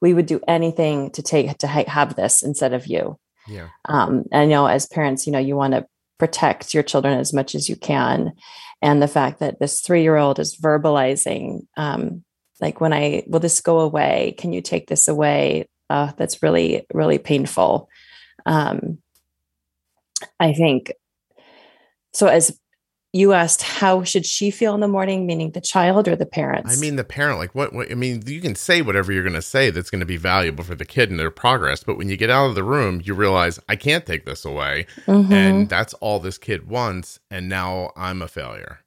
we 0.00 0.14
would 0.14 0.26
do 0.26 0.40
anything 0.46 1.10
to 1.12 1.22
take, 1.22 1.56
to 1.58 1.66
ha- 1.66 1.84
have 1.88 2.14
this 2.14 2.42
instead 2.42 2.72
of 2.72 2.86
you. 2.86 3.18
Yeah. 3.48 3.68
um, 3.86 4.24
I 4.32 4.44
know 4.46 4.66
as 4.66 4.86
parents, 4.86 5.26
you 5.26 5.32
know, 5.32 5.38
you 5.38 5.56
want 5.56 5.74
to 5.74 5.86
protect 6.18 6.74
your 6.74 6.84
children 6.84 7.18
as 7.18 7.32
much 7.32 7.56
as 7.56 7.68
you 7.68 7.74
can. 7.74 8.32
And 8.82 9.00
the 9.00 9.08
fact 9.08 9.38
that 9.40 9.60
this 9.60 9.80
three 9.80 10.02
year 10.02 10.16
old 10.16 10.38
is 10.38 10.56
verbalizing, 10.56 11.66
um, 11.76 12.24
like, 12.60 12.80
when 12.80 12.92
I 12.92 13.24
will 13.26 13.40
this 13.40 13.60
go 13.60 13.80
away? 13.80 14.34
Can 14.38 14.52
you 14.52 14.60
take 14.60 14.88
this 14.88 15.08
away? 15.08 15.66
Uh, 15.88 16.12
that's 16.16 16.42
really, 16.42 16.86
really 16.92 17.18
painful. 17.18 17.88
Um, 18.44 18.98
I 20.38 20.52
think 20.52 20.92
so. 22.12 22.26
As 22.26 22.58
you 23.12 23.34
asked, 23.34 23.62
how 23.62 24.02
should 24.04 24.24
she 24.24 24.50
feel 24.50 24.74
in 24.74 24.80
the 24.80 24.88
morning, 24.88 25.26
meaning 25.26 25.50
the 25.50 25.60
child 25.60 26.08
or 26.08 26.16
the 26.16 26.24
parents? 26.24 26.76
I 26.76 26.80
mean, 26.80 26.96
the 26.96 27.04
parent, 27.04 27.38
like, 27.38 27.54
what, 27.54 27.74
what 27.74 27.90
I 27.90 27.94
mean, 27.94 28.22
you 28.26 28.40
can 28.40 28.54
say 28.54 28.80
whatever 28.80 29.12
you're 29.12 29.22
going 29.22 29.34
to 29.34 29.42
say 29.42 29.68
that's 29.70 29.90
going 29.90 30.00
to 30.00 30.06
be 30.06 30.16
valuable 30.16 30.64
for 30.64 30.74
the 30.74 30.86
kid 30.86 31.10
and 31.10 31.20
their 31.20 31.30
progress. 31.30 31.84
But 31.84 31.98
when 31.98 32.08
you 32.08 32.16
get 32.16 32.30
out 32.30 32.46
of 32.46 32.54
the 32.54 32.64
room, 32.64 33.02
you 33.04 33.12
realize, 33.14 33.60
I 33.68 33.76
can't 33.76 34.06
take 34.06 34.24
this 34.24 34.46
away. 34.46 34.86
Mhm. 35.06 35.30
And 35.30 35.68
that's 35.68 35.92
all 35.94 36.20
this 36.20 36.38
kid 36.38 36.68
wants. 36.68 37.20
And 37.30 37.50
now 37.50 37.92
I'm 37.96 38.22
a 38.22 38.28
failure, 38.28 38.80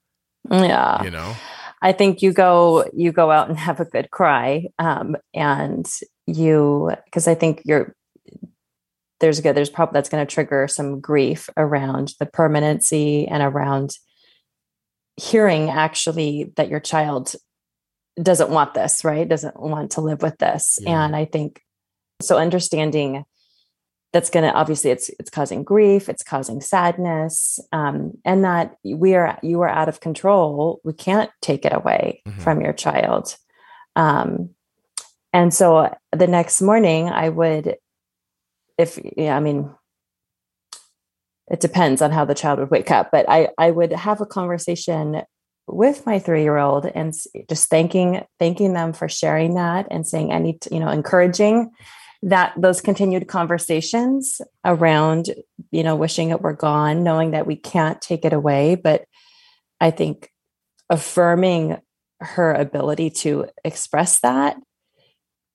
yeah. 0.50 1.04
you 1.04 1.10
know? 1.10 1.36
I 1.82 1.92
think 1.92 2.22
you 2.22 2.32
go 2.32 2.84
you 2.94 3.12
go 3.12 3.30
out 3.30 3.48
and 3.48 3.58
have 3.58 3.80
a 3.80 3.84
good 3.84 4.10
cry, 4.10 4.66
um, 4.78 5.14
and 5.34 5.86
you 6.26 6.90
because 7.04 7.28
I 7.28 7.34
think 7.34 7.62
you're 7.64 7.94
there's 9.20 9.40
good 9.40 9.54
there's 9.54 9.70
probably 9.70 9.92
that's 9.92 10.08
going 10.08 10.26
to 10.26 10.34
trigger 10.34 10.66
some 10.68 11.00
grief 11.00 11.48
around 11.56 12.14
the 12.18 12.26
permanency 12.26 13.28
and 13.28 13.42
around 13.42 13.98
hearing 15.16 15.70
actually 15.70 16.52
that 16.56 16.68
your 16.68 16.80
child 16.80 17.34
doesn't 18.22 18.50
want 18.50 18.74
this 18.74 19.04
right 19.04 19.28
doesn't 19.28 19.58
want 19.60 19.92
to 19.92 20.00
live 20.00 20.22
with 20.22 20.38
this 20.38 20.78
Yeah. 20.80 21.04
and 21.04 21.14
I 21.16 21.24
think 21.26 21.62
so 22.22 22.38
understanding 22.38 23.24
that's 24.12 24.30
going 24.30 24.44
to 24.44 24.52
obviously 24.54 24.90
it's 24.90 25.10
it's 25.18 25.28
causing 25.30 25.62
grief 25.62 26.08
it's 26.08 26.22
causing 26.22 26.60
sadness 26.62 27.58
um, 27.72 28.12
and 28.24 28.44
that 28.44 28.76
we 28.84 29.14
are 29.14 29.38
you 29.42 29.60
are 29.60 29.68
out 29.68 29.88
of 29.90 30.00
control 30.00 30.80
we 30.84 30.92
can't 30.94 31.30
take 31.42 31.64
it 31.66 31.74
away 31.74 32.22
Mhm. 32.26 32.40
from 32.40 32.60
your 32.62 32.72
child 32.72 33.36
um, 33.96 34.50
and 35.34 35.52
so 35.52 35.94
the 36.12 36.26
next 36.26 36.62
morning 36.62 37.08
i 37.10 37.28
would 37.28 37.76
if 38.78 38.98
yeah 39.16 39.36
i 39.36 39.40
mean 39.40 39.70
it 41.50 41.60
depends 41.60 42.02
on 42.02 42.10
how 42.10 42.24
the 42.24 42.34
child 42.34 42.58
would 42.58 42.70
wake 42.70 42.90
up 42.90 43.10
but 43.10 43.28
i 43.28 43.48
i 43.58 43.70
would 43.70 43.92
have 43.92 44.20
a 44.20 44.26
conversation 44.26 45.22
with 45.66 46.06
my 46.06 46.18
three 46.18 46.42
year 46.42 46.56
old 46.56 46.86
and 46.86 47.12
just 47.48 47.68
thanking 47.68 48.24
thanking 48.38 48.72
them 48.72 48.92
for 48.92 49.08
sharing 49.08 49.54
that 49.54 49.86
and 49.90 50.06
saying 50.06 50.32
any 50.32 50.58
you 50.70 50.78
know 50.78 50.88
encouraging 50.88 51.70
that 52.22 52.52
those 52.56 52.80
continued 52.80 53.28
conversations 53.28 54.40
around 54.64 55.30
you 55.70 55.82
know 55.82 55.96
wishing 55.96 56.30
it 56.30 56.40
were 56.40 56.54
gone 56.54 57.02
knowing 57.02 57.32
that 57.32 57.46
we 57.46 57.56
can't 57.56 58.00
take 58.00 58.24
it 58.24 58.32
away 58.32 58.74
but 58.74 59.04
i 59.80 59.90
think 59.90 60.30
affirming 60.88 61.76
her 62.20 62.52
ability 62.52 63.10
to 63.10 63.46
express 63.64 64.20
that 64.20 64.56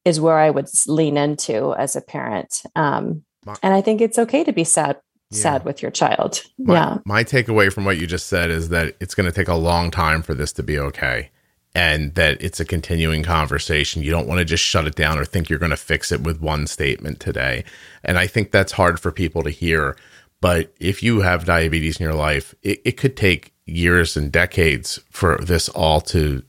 is 0.03 0.19
where 0.19 0.37
i 0.37 0.49
would 0.49 0.67
lean 0.87 1.17
into 1.17 1.73
as 1.73 1.95
a 1.95 2.01
parent 2.01 2.61
um, 2.75 3.23
and 3.63 3.73
i 3.73 3.81
think 3.81 4.01
it's 4.01 4.19
okay 4.19 4.43
to 4.43 4.51
be 4.51 4.65
sad 4.65 4.97
yeah. 5.31 5.41
sad 5.41 5.65
with 5.65 5.81
your 5.81 5.91
child 5.91 6.43
my, 6.57 6.73
yeah 6.73 6.97
my 7.05 7.23
takeaway 7.23 7.71
from 7.71 7.85
what 7.85 7.97
you 7.97 8.05
just 8.05 8.27
said 8.27 8.49
is 8.49 8.69
that 8.69 8.95
it's 8.99 9.15
going 9.15 9.25
to 9.25 9.31
take 9.31 9.47
a 9.47 9.55
long 9.55 9.89
time 9.89 10.21
for 10.21 10.33
this 10.33 10.51
to 10.53 10.63
be 10.63 10.77
okay 10.77 11.29
and 11.73 12.13
that 12.15 12.41
it's 12.41 12.59
a 12.59 12.65
continuing 12.65 13.23
conversation. 13.23 14.03
You 14.03 14.11
don't 14.11 14.27
want 14.27 14.39
to 14.39 14.45
just 14.45 14.63
shut 14.63 14.87
it 14.87 14.95
down 14.95 15.17
or 15.17 15.25
think 15.25 15.49
you're 15.49 15.59
going 15.59 15.71
to 15.71 15.77
fix 15.77 16.11
it 16.11 16.21
with 16.21 16.41
one 16.41 16.67
statement 16.67 17.19
today. 17.19 17.63
And 18.03 18.17
I 18.17 18.27
think 18.27 18.51
that's 18.51 18.73
hard 18.73 18.99
for 18.99 19.11
people 19.11 19.41
to 19.43 19.49
hear. 19.49 19.95
But 20.41 20.73
if 20.79 21.01
you 21.01 21.21
have 21.21 21.45
diabetes 21.45 21.99
in 21.99 22.03
your 22.03 22.15
life, 22.15 22.53
it, 22.61 22.81
it 22.83 22.91
could 22.93 23.15
take 23.15 23.53
years 23.65 24.17
and 24.17 24.31
decades 24.31 24.99
for 25.09 25.37
this 25.37 25.69
all 25.69 26.01
to 26.01 26.43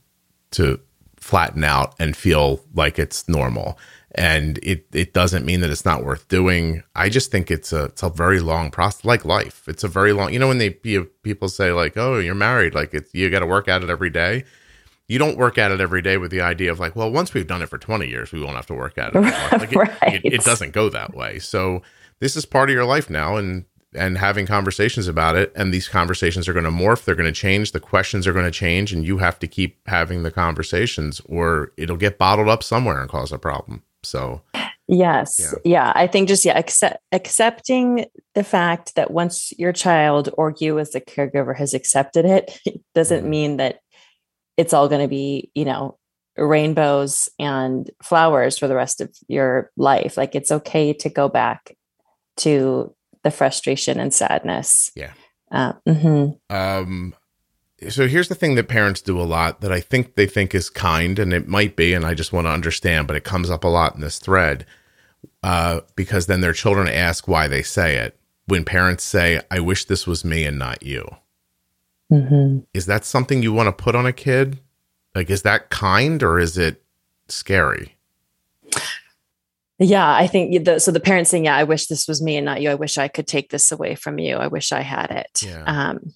to 0.51 0.79
flatten 1.15 1.63
out 1.63 1.95
and 1.99 2.15
feel 2.15 2.61
like 2.75 2.99
it's 2.99 3.27
normal. 3.29 3.77
And 4.15 4.59
it 4.61 4.85
it 4.93 5.13
doesn't 5.13 5.45
mean 5.45 5.61
that 5.61 5.71
it's 5.71 5.85
not 5.85 6.03
worth 6.03 6.27
doing. 6.27 6.83
I 6.95 7.09
just 7.09 7.31
think 7.31 7.49
it's 7.49 7.73
a 7.73 7.85
it's 7.85 8.03
a 8.03 8.09
very 8.09 8.39
long 8.39 8.69
process, 8.69 9.03
like 9.03 9.25
life. 9.25 9.63
It's 9.67 9.83
a 9.83 9.87
very 9.87 10.13
long. 10.13 10.31
You 10.31 10.39
know, 10.39 10.47
when 10.47 10.59
they 10.59 10.69
people 10.69 11.49
say 11.49 11.71
like, 11.71 11.97
"Oh, 11.97 12.19
you're 12.19 12.35
married," 12.35 12.75
like 12.75 12.93
it's 12.93 13.13
you 13.13 13.29
got 13.29 13.39
to 13.39 13.47
work 13.47 13.67
at 13.67 13.83
it 13.83 13.89
every 13.89 14.11
day 14.11 14.43
you 15.07 15.19
don't 15.19 15.37
work 15.37 15.57
at 15.57 15.71
it 15.71 15.81
every 15.81 16.01
day 16.01 16.17
with 16.17 16.31
the 16.31 16.41
idea 16.41 16.71
of 16.71 16.79
like, 16.79 16.95
well, 16.95 17.11
once 17.11 17.33
we've 17.33 17.47
done 17.47 17.61
it 17.61 17.69
for 17.69 17.77
20 17.77 18.07
years, 18.07 18.31
we 18.31 18.41
won't 18.41 18.55
have 18.55 18.65
to 18.67 18.73
work 18.73 18.97
at 18.97 19.13
it. 19.13 19.21
Like 19.53 19.71
it, 19.71 19.75
right. 19.75 20.25
it, 20.25 20.33
it, 20.33 20.43
doesn't 20.43 20.71
go 20.71 20.89
that 20.89 21.13
way. 21.13 21.39
So 21.39 21.81
this 22.19 22.35
is 22.35 22.45
part 22.45 22.69
of 22.69 22.73
your 22.73 22.85
life 22.85 23.09
now 23.09 23.37
and 23.37 23.65
and 23.95 24.17
having 24.17 24.47
conversations 24.47 25.07
about 25.07 25.35
it 25.35 25.51
and 25.55 25.71
these 25.71 25.87
conversations 25.87 26.47
are 26.47 26.53
going 26.53 26.65
to 26.65 26.71
morph, 26.71 27.05
they're 27.05 27.13
going 27.13 27.31
to 27.31 27.39
change, 27.39 27.73
the 27.73 27.79
questions 27.79 28.25
are 28.25 28.33
going 28.33 28.45
to 28.45 28.49
change 28.51 28.91
and 28.91 29.05
you 29.05 29.19
have 29.19 29.37
to 29.37 29.45
keep 29.45 29.87
having 29.87 30.23
the 30.23 30.31
conversations 30.31 31.21
or 31.25 31.71
it'll 31.77 31.95
get 31.95 32.17
bottled 32.17 32.49
up 32.49 32.63
somewhere 32.63 32.99
and 32.99 33.09
cause 33.09 33.31
a 33.31 33.37
problem. 33.37 33.83
So 34.03 34.41
Yes. 34.87 35.37
Yeah. 35.39 35.53
yeah. 35.63 35.93
I 35.95 36.07
think 36.07 36.27
just 36.27 36.43
yeah, 36.43 36.57
accept, 36.57 36.97
accepting 37.11 38.05
the 38.35 38.43
fact 38.43 38.95
that 38.95 39.11
once 39.11 39.53
your 39.57 39.71
child 39.71 40.29
or 40.37 40.53
you 40.59 40.77
as 40.79 40.91
the 40.91 41.01
caregiver 41.01 41.55
has 41.55 41.73
accepted 41.73 42.25
it, 42.25 42.59
doesn't 42.95 43.21
mm-hmm. 43.21 43.29
mean 43.29 43.57
that 43.57 43.79
it's 44.57 44.73
all 44.73 44.89
going 44.89 45.01
to 45.01 45.07
be, 45.07 45.51
you 45.55 45.65
know, 45.65 45.97
rainbows 46.37 47.29
and 47.39 47.89
flowers 48.03 48.57
for 48.57 48.67
the 48.67 48.75
rest 48.75 49.01
of 49.01 49.09
your 49.27 49.71
life. 49.77 50.17
Like 50.17 50.35
it's 50.35 50.51
okay 50.51 50.93
to 50.93 51.09
go 51.09 51.29
back 51.29 51.75
to 52.37 52.93
the 53.23 53.31
frustration 53.31 53.99
and 53.99 54.13
sadness. 54.13 54.91
Yeah. 54.95 55.13
Uh, 55.51 55.73
mm-hmm. 55.87 56.55
Um, 56.55 57.15
so 57.89 58.07
here's 58.07 58.29
the 58.29 58.35
thing 58.35 58.55
that 58.55 58.67
parents 58.67 59.01
do 59.01 59.19
a 59.19 59.23
lot 59.23 59.61
that 59.61 59.71
I 59.71 59.79
think 59.79 60.15
they 60.15 60.25
think 60.25 60.53
is 60.53 60.69
kind, 60.69 61.19
and 61.19 61.33
it 61.33 61.47
might 61.47 61.75
be, 61.75 61.93
and 61.93 62.05
I 62.05 62.13
just 62.13 62.33
want 62.33 62.47
to 62.47 62.51
understand, 62.51 63.07
but 63.07 63.15
it 63.15 63.23
comes 63.23 63.49
up 63.49 63.63
a 63.63 63.69
lot 63.69 63.95
in 63.95 64.01
this 64.01 64.19
thread 64.19 64.65
uh, 65.41 65.81
because 65.95 66.25
then 66.25 66.41
their 66.41 66.53
children 66.53 66.87
ask 66.87 67.27
why 67.27 67.47
they 67.47 67.61
say 67.61 67.97
it. 67.97 68.17
When 68.45 68.65
parents 68.65 69.03
say, 69.03 69.41
I 69.49 69.59
wish 69.59 69.85
this 69.85 70.05
was 70.05 70.25
me 70.25 70.43
and 70.43 70.59
not 70.59 70.83
you. 70.83 71.07
Mm-hmm. 72.11 72.59
Is 72.73 72.85
that 72.87 73.05
something 73.05 73.41
you 73.41 73.53
want 73.53 73.67
to 73.67 73.83
put 73.83 73.95
on 73.95 74.05
a 74.05 74.13
kid? 74.13 74.59
Like, 75.15 75.29
is 75.29 75.43
that 75.43 75.69
kind 75.69 76.21
or 76.21 76.39
is 76.39 76.57
it 76.57 76.83
scary? 77.27 77.95
Yeah, 79.79 80.13
I 80.13 80.27
think 80.27 80.65
the, 80.65 80.79
so. 80.79 80.91
The 80.91 80.99
parents 80.99 81.31
saying, 81.31 81.45
"Yeah, 81.45 81.57
I 81.57 81.63
wish 81.63 81.87
this 81.87 82.07
was 82.07 82.21
me 82.21 82.37
and 82.37 82.45
not 82.45 82.61
you. 82.61 82.69
I 82.69 82.75
wish 82.75 82.97
I 82.97 83.07
could 83.07 83.27
take 83.27 83.49
this 83.49 83.71
away 83.71 83.95
from 83.95 84.19
you. 84.19 84.35
I 84.37 84.47
wish 84.47 84.71
I 84.71 84.81
had 84.81 85.09
it." 85.11 85.41
Yeah. 85.43 85.63
Um, 85.65 86.13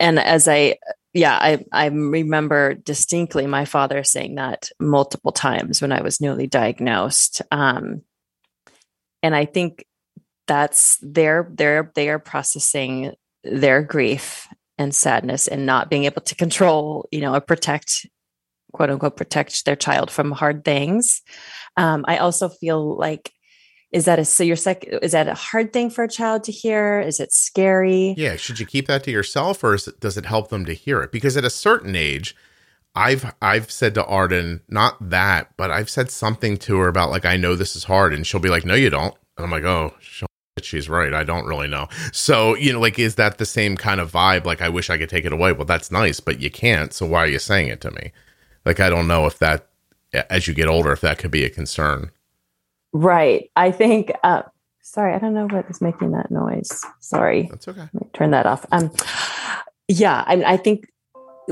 and 0.00 0.18
as 0.18 0.48
I, 0.48 0.78
yeah, 1.12 1.36
I 1.40 1.64
I 1.72 1.86
remember 1.86 2.74
distinctly 2.74 3.46
my 3.46 3.64
father 3.64 4.02
saying 4.02 4.36
that 4.36 4.70
multiple 4.80 5.32
times 5.32 5.80
when 5.80 5.92
I 5.92 6.02
was 6.02 6.20
newly 6.20 6.46
diagnosed. 6.46 7.42
Um, 7.52 8.02
and 9.22 9.36
I 9.36 9.44
think 9.44 9.84
that's 10.46 10.98
their 11.02 11.48
their 11.54 11.92
they 11.94 12.08
are 12.08 12.18
processing 12.18 13.12
their 13.44 13.82
grief 13.82 14.48
and 14.78 14.94
sadness 14.94 15.46
and 15.46 15.66
not 15.66 15.90
being 15.90 16.04
able 16.04 16.22
to 16.22 16.34
control, 16.34 17.06
you 17.12 17.20
know, 17.20 17.34
or 17.34 17.40
protect, 17.40 18.06
quote 18.72 18.90
unquote, 18.90 19.16
protect 19.16 19.64
their 19.64 19.76
child 19.76 20.10
from 20.10 20.32
hard 20.32 20.64
things. 20.64 21.22
Um, 21.76 22.04
I 22.08 22.16
also 22.16 22.48
feel 22.48 22.96
like, 22.96 23.30
is 23.92 24.04
that 24.04 24.18
a 24.18 24.24
so 24.24 24.42
your 24.42 24.56
sec 24.56 24.84
is 25.02 25.12
that 25.12 25.28
a 25.28 25.34
hard 25.34 25.72
thing 25.72 25.90
for 25.90 26.04
a 26.04 26.08
child 26.08 26.44
to 26.44 26.52
hear? 26.52 27.00
Is 27.00 27.20
it 27.20 27.32
scary? 27.32 28.14
Yeah, 28.16 28.36
should 28.36 28.60
you 28.60 28.66
keep 28.66 28.86
that 28.86 29.04
to 29.04 29.10
yourself, 29.10 29.64
or 29.64 29.74
it, 29.74 30.00
does 30.00 30.16
it 30.16 30.26
help 30.26 30.48
them 30.48 30.64
to 30.66 30.74
hear 30.74 31.02
it? 31.02 31.12
Because 31.12 31.36
at 31.36 31.44
a 31.44 31.50
certain 31.50 31.96
age, 31.96 32.36
I've 32.94 33.34
I've 33.42 33.70
said 33.70 33.94
to 33.94 34.04
Arden 34.04 34.62
not 34.68 35.10
that, 35.10 35.50
but 35.56 35.70
I've 35.70 35.90
said 35.90 36.10
something 36.10 36.56
to 36.58 36.78
her 36.78 36.88
about 36.88 37.10
like 37.10 37.24
I 37.24 37.36
know 37.36 37.54
this 37.56 37.76
is 37.76 37.84
hard, 37.84 38.14
and 38.14 38.26
she'll 38.26 38.40
be 38.40 38.50
like, 38.50 38.64
"No, 38.64 38.74
you 38.74 38.90
don't," 38.90 39.14
and 39.36 39.44
I'm 39.44 39.50
like, 39.50 39.64
"Oh, 39.64 39.94
she's 40.64 40.88
right. 40.88 41.12
I 41.12 41.24
don't 41.24 41.46
really 41.46 41.68
know. 41.68 41.88
So, 42.12 42.54
you 42.54 42.72
know, 42.72 42.80
like, 42.80 42.98
is 42.98 43.16
that 43.16 43.38
the 43.38 43.46
same 43.46 43.76
kind 43.76 44.00
of 44.00 44.12
vibe? 44.12 44.44
Like, 44.44 44.60
I 44.60 44.68
wish 44.68 44.90
I 44.90 44.98
could 44.98 45.08
take 45.08 45.24
it 45.24 45.32
away. 45.32 45.52
Well, 45.52 45.64
that's 45.64 45.90
nice, 45.90 46.20
but 46.20 46.40
you 46.40 46.50
can't. 46.50 46.92
So, 46.92 47.06
why 47.06 47.20
are 47.20 47.28
you 47.28 47.38
saying 47.38 47.68
it 47.68 47.80
to 47.82 47.90
me? 47.90 48.12
Like, 48.64 48.80
I 48.80 48.90
don't 48.90 49.08
know 49.08 49.26
if 49.26 49.38
that, 49.38 49.66
as 50.12 50.46
you 50.46 50.54
get 50.54 50.68
older, 50.68 50.92
if 50.92 51.00
that 51.00 51.18
could 51.18 51.30
be 51.30 51.44
a 51.44 51.50
concern. 51.50 52.10
Right. 52.92 53.50
I 53.56 53.70
think, 53.70 54.12
uh, 54.22 54.42
sorry, 54.82 55.14
I 55.14 55.18
don't 55.18 55.34
know 55.34 55.46
what 55.46 55.70
is 55.70 55.80
making 55.80 56.12
that 56.12 56.30
noise. 56.30 56.84
Sorry. 57.00 57.48
That's 57.50 57.68
okay. 57.68 57.88
turn 58.12 58.32
that 58.32 58.46
off. 58.46 58.66
Um, 58.72 58.90
yeah, 59.88 60.24
I, 60.26 60.42
I 60.44 60.56
think 60.56 60.86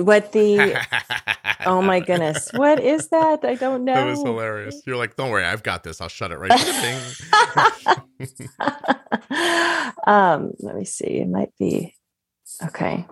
what 0.04 0.32
the 0.32 0.80
oh 1.66 1.82
my 1.82 2.00
goodness 2.00 2.50
what 2.52 2.80
is 2.80 3.08
that? 3.08 3.44
I 3.44 3.54
don't 3.54 3.84
know 3.84 3.94
that 3.94 4.06
was 4.06 4.22
hilarious. 4.22 4.82
You're 4.86 4.96
like 4.96 5.16
don't 5.16 5.30
worry 5.30 5.44
i've 5.44 5.62
got 5.62 5.82
this. 5.82 6.00
I'll 6.00 6.08
shut 6.08 6.30
it 6.30 6.38
right 6.38 6.50
um 10.06 10.52
let 10.60 10.76
me 10.76 10.84
see. 10.84 11.18
It 11.18 11.28
might 11.28 11.52
be 11.58 11.94
okay. 12.64 13.06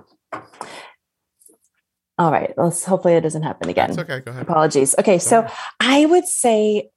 All 2.18 2.32
right. 2.32 2.54
Let's 2.56 2.84
hopefully 2.84 3.14
it 3.14 3.20
doesn't 3.20 3.42
happen 3.42 3.68
again. 3.68 3.88
That's 3.88 4.10
okay. 4.10 4.20
Go 4.20 4.30
ahead. 4.30 4.42
Apologies. 4.42 4.94
Okay 4.98 5.18
so 5.18 5.46
i 5.80 6.06
would 6.06 6.26
say 6.26 6.88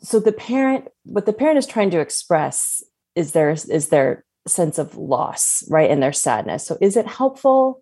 so 0.00 0.20
the 0.20 0.32
parent 0.32 0.88
what 1.04 1.26
the 1.26 1.32
parent 1.32 1.58
is 1.58 1.66
trying 1.66 1.90
to 1.90 2.00
express 2.00 2.82
is 3.14 3.32
their 3.32 3.50
is 3.50 3.88
their 3.88 4.24
sense 4.46 4.78
of 4.78 4.96
loss 4.96 5.64
right 5.68 5.90
and 5.90 6.02
their 6.02 6.12
sadness 6.12 6.66
so 6.66 6.78
is 6.80 6.96
it 6.96 7.06
helpful 7.06 7.80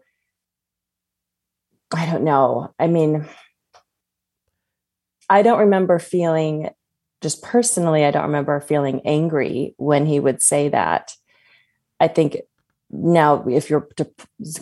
I 1.94 2.06
don't 2.06 2.24
know. 2.24 2.74
I 2.78 2.88
mean, 2.88 3.26
I 5.28 5.42
don't 5.42 5.60
remember 5.60 5.98
feeling, 5.98 6.70
just 7.22 7.42
personally, 7.42 8.04
I 8.04 8.10
don't 8.10 8.24
remember 8.24 8.60
feeling 8.60 9.02
angry 9.04 9.74
when 9.76 10.06
he 10.06 10.18
would 10.18 10.42
say 10.42 10.68
that. 10.68 11.12
I 12.00 12.08
think 12.08 12.38
now, 12.90 13.44
if 13.48 13.70
you're 13.70 13.88
to 13.96 14.08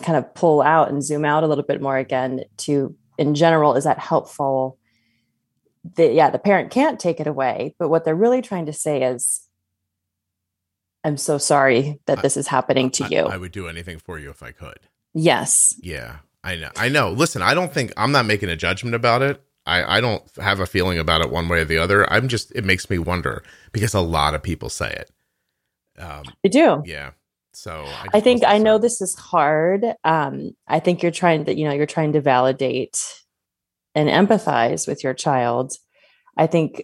kind 0.01 0.17
of 0.17 0.33
pull 0.33 0.61
out 0.61 0.89
and 0.89 1.03
zoom 1.03 1.25
out 1.25 1.43
a 1.43 1.47
little 1.47 1.63
bit 1.63 1.81
more 1.81 1.97
again, 1.97 2.43
to 2.57 2.95
in 3.17 3.35
general, 3.35 3.75
is 3.75 3.83
that 3.83 3.99
helpful? 3.99 4.77
The, 5.95 6.11
yeah, 6.11 6.31
the 6.31 6.39
parent 6.39 6.71
can't 6.71 6.99
take 6.99 7.19
it 7.19 7.27
away, 7.27 7.75
but 7.77 7.89
what 7.89 8.05
they're 8.05 8.15
really 8.15 8.41
trying 8.41 8.65
to 8.65 8.73
say 8.73 9.03
is, 9.03 9.41
I'm 11.03 11.17
so 11.17 11.37
sorry 11.37 11.99
that 12.07 12.23
this 12.23 12.35
is 12.35 12.47
happening 12.47 12.89
to 12.91 13.03
I, 13.03 13.07
you. 13.09 13.19
I 13.25 13.37
would 13.37 13.51
do 13.51 13.67
anything 13.67 13.99
for 13.99 14.17
you 14.17 14.31
if 14.31 14.41
I 14.41 14.51
could. 14.51 14.79
Yes. 15.13 15.75
Yeah. 15.79 16.17
I 16.43 16.55
know. 16.55 16.69
I 16.75 16.89
know. 16.89 17.11
Listen, 17.11 17.41
I 17.41 17.53
don't 17.53 17.71
think 17.71 17.93
I'm 17.97 18.11
not 18.11 18.25
making 18.25 18.49
a 18.49 18.55
judgment 18.55 18.95
about 18.95 19.21
it. 19.21 19.41
I, 19.67 19.97
I 19.97 20.01
don't 20.01 20.23
have 20.37 20.59
a 20.59 20.65
feeling 20.65 20.99
about 20.99 21.21
it 21.21 21.31
one 21.31 21.47
way 21.47 21.59
or 21.59 21.65
the 21.65 21.77
other. 21.77 22.11
I'm 22.11 22.27
just 22.27 22.51
it 22.55 22.63
makes 22.63 22.89
me 22.89 22.99
wonder 22.99 23.43
because 23.71 23.93
a 23.93 24.01
lot 24.01 24.35
of 24.35 24.43
people 24.43 24.69
say 24.69 24.91
it. 24.91 25.11
Um, 25.99 26.23
you 26.43 26.49
do. 26.49 26.83
Yeah. 26.85 27.11
So 27.53 27.85
I, 27.85 28.17
I 28.17 28.19
think 28.19 28.43
I 28.43 28.57
know 28.57 28.77
this 28.77 29.01
is 29.01 29.15
hard. 29.15 29.85
Um, 30.03 30.55
I 30.67 30.79
think 30.79 31.01
you're 31.01 31.11
trying 31.11 31.45
to, 31.45 31.55
you 31.55 31.65
know, 31.65 31.73
you're 31.73 31.85
trying 31.85 32.13
to 32.13 32.21
validate 32.21 33.23
and 33.95 34.09
empathize 34.09 34.87
with 34.87 35.03
your 35.03 35.13
child. 35.13 35.73
I 36.37 36.47
think 36.47 36.83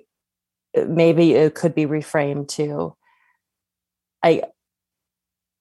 uh, 0.76 0.86
maybe 0.86 1.34
it 1.34 1.54
could 1.54 1.76
be 1.76 1.86
reframed 1.86 2.48
to 2.50 2.96
I 4.24 4.44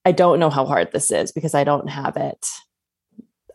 I 0.04 0.12
don't 0.12 0.38
know 0.38 0.50
how 0.50 0.64
hard 0.64 0.92
this 0.92 1.10
is 1.10 1.32
because 1.32 1.54
I 1.54 1.64
don't 1.64 1.88
have 1.88 2.16
it. 2.16 2.46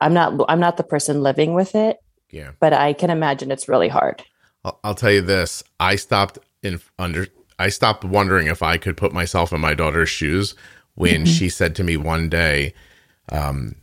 I'm 0.02 0.14
not 0.14 0.34
I'm 0.50 0.60
not 0.60 0.78
the 0.78 0.84
person 0.84 1.24
living 1.24 1.54
with 1.54 1.76
it. 1.76 1.98
Yeah. 2.30 2.52
But 2.60 2.74
I 2.74 2.94
can 2.94 3.10
imagine 3.10 3.52
it's 3.52 3.70
really 3.70 3.88
hard. 3.88 4.24
I'll, 4.64 4.80
I'll 4.84 4.96
tell 4.96 5.12
you 5.12 5.22
this. 5.22 5.64
I 5.80 5.96
stopped 5.96 6.40
in 6.62 6.82
under 7.00 7.28
I 7.58 7.70
stopped 7.70 8.04
wondering 8.04 8.48
if 8.48 8.62
I 8.62 8.78
could 8.78 8.98
put 8.98 9.14
myself 9.14 9.54
in 9.54 9.62
my 9.62 9.74
daughter's 9.74 10.10
shoes 10.10 10.56
when 10.96 11.24
mm-hmm. 11.24 11.26
she 11.26 11.50
said 11.50 11.76
to 11.76 11.84
me 11.84 11.98
one 11.98 12.30
day, 12.30 12.74
um, 13.30 13.76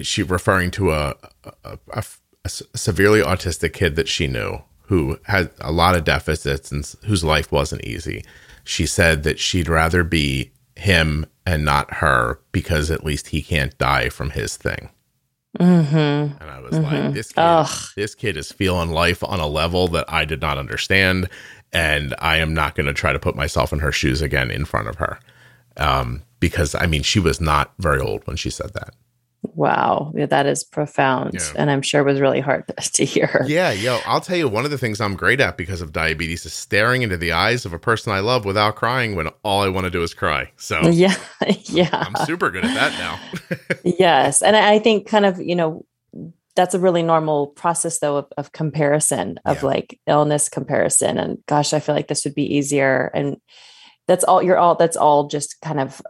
she 0.00 0.22
referring 0.22 0.70
to 0.72 0.92
a, 0.92 1.14
a, 1.64 1.78
a, 1.92 2.04
a 2.46 2.78
severely 2.78 3.20
autistic 3.20 3.72
kid 3.72 3.96
that 3.96 4.08
she 4.08 4.26
knew 4.26 4.62
who 4.82 5.18
had 5.24 5.50
a 5.60 5.72
lot 5.72 5.96
of 5.96 6.04
deficits 6.04 6.70
and 6.70 6.84
whose 7.04 7.24
life 7.24 7.50
wasn't 7.50 7.84
easy. 7.84 8.24
She 8.64 8.86
said 8.86 9.22
that 9.24 9.38
she'd 9.38 9.68
rather 9.68 10.04
be 10.04 10.52
him 10.76 11.26
and 11.44 11.64
not 11.64 11.94
her 11.94 12.40
because 12.52 12.90
at 12.90 13.04
least 13.04 13.28
he 13.28 13.42
can't 13.42 13.76
die 13.78 14.08
from 14.08 14.30
his 14.30 14.56
thing. 14.56 14.90
Mm-hmm. 15.58 15.96
And 16.40 16.50
I 16.50 16.60
was 16.60 16.72
mm-hmm. 16.72 16.84
like, 16.84 17.14
this 17.14 17.32
kid, 17.32 17.66
this 17.96 18.14
kid 18.14 18.36
is 18.36 18.52
feeling 18.52 18.90
life 18.90 19.24
on 19.24 19.40
a 19.40 19.46
level 19.46 19.88
that 19.88 20.04
I 20.08 20.24
did 20.24 20.40
not 20.40 20.58
understand. 20.58 21.28
And 21.72 22.14
I 22.18 22.36
am 22.36 22.54
not 22.54 22.74
going 22.74 22.86
to 22.86 22.92
try 22.92 23.12
to 23.12 23.18
put 23.18 23.36
myself 23.36 23.72
in 23.72 23.80
her 23.80 23.92
shoes 23.92 24.22
again 24.22 24.50
in 24.50 24.64
front 24.64 24.88
of 24.88 24.96
her. 24.96 25.18
Um, 25.76 26.22
because 26.40 26.74
I 26.74 26.86
mean, 26.86 27.02
she 27.02 27.20
was 27.20 27.40
not 27.40 27.72
very 27.78 28.00
old 28.00 28.26
when 28.26 28.36
she 28.36 28.50
said 28.50 28.72
that. 28.74 28.94
Wow, 29.42 30.12
yeah, 30.14 30.26
that 30.26 30.46
is 30.46 30.64
profound, 30.64 31.34
yeah. 31.34 31.40
and 31.56 31.70
I'm 31.70 31.82
sure 31.82 32.00
it 32.00 32.10
was 32.10 32.20
really 32.20 32.40
hard 32.40 32.64
to 32.80 33.04
hear. 33.04 33.44
Yeah, 33.46 33.72
yo, 33.72 34.00
I'll 34.06 34.20
tell 34.20 34.36
you 34.36 34.48
one 34.48 34.64
of 34.64 34.70
the 34.70 34.78
things 34.78 35.00
I'm 35.00 35.16
great 35.16 35.40
at 35.40 35.56
because 35.56 35.80
of 35.80 35.92
diabetes 35.92 36.44
is 36.44 36.52
staring 36.52 37.02
into 37.02 37.16
the 37.16 37.32
eyes 37.32 37.64
of 37.64 37.72
a 37.72 37.78
person 37.78 38.12
I 38.12 38.20
love 38.20 38.44
without 38.44 38.76
crying 38.76 39.14
when 39.14 39.28
all 39.44 39.62
I 39.62 39.68
want 39.68 39.84
to 39.84 39.90
do 39.90 40.02
is 40.02 40.14
cry. 40.14 40.52
So 40.56 40.80
yeah, 40.88 41.16
yeah, 41.64 41.88
I'm 41.92 42.26
super 42.26 42.50
good 42.50 42.64
at 42.64 42.74
that 42.74 42.92
now. 42.98 43.78
yes, 43.84 44.42
and 44.42 44.56
I 44.56 44.78
think 44.78 45.06
kind 45.06 45.24
of 45.24 45.40
you 45.40 45.54
know 45.54 45.84
that's 46.54 46.74
a 46.74 46.80
really 46.80 47.02
normal 47.02 47.48
process 47.48 47.98
though 47.98 48.18
of, 48.18 48.26
of 48.36 48.52
comparison 48.52 49.38
of 49.44 49.58
yeah. 49.58 49.66
like 49.66 50.00
illness 50.06 50.48
comparison, 50.48 51.18
and 51.18 51.38
gosh, 51.46 51.72
I 51.72 51.80
feel 51.80 51.94
like 51.94 52.08
this 52.08 52.24
would 52.24 52.34
be 52.34 52.56
easier, 52.56 53.10
and 53.14 53.40
that's 54.06 54.24
all 54.24 54.42
you're 54.42 54.58
all 54.58 54.74
that's 54.74 54.96
all 54.96 55.28
just 55.28 55.60
kind 55.60 55.80
of 55.80 56.02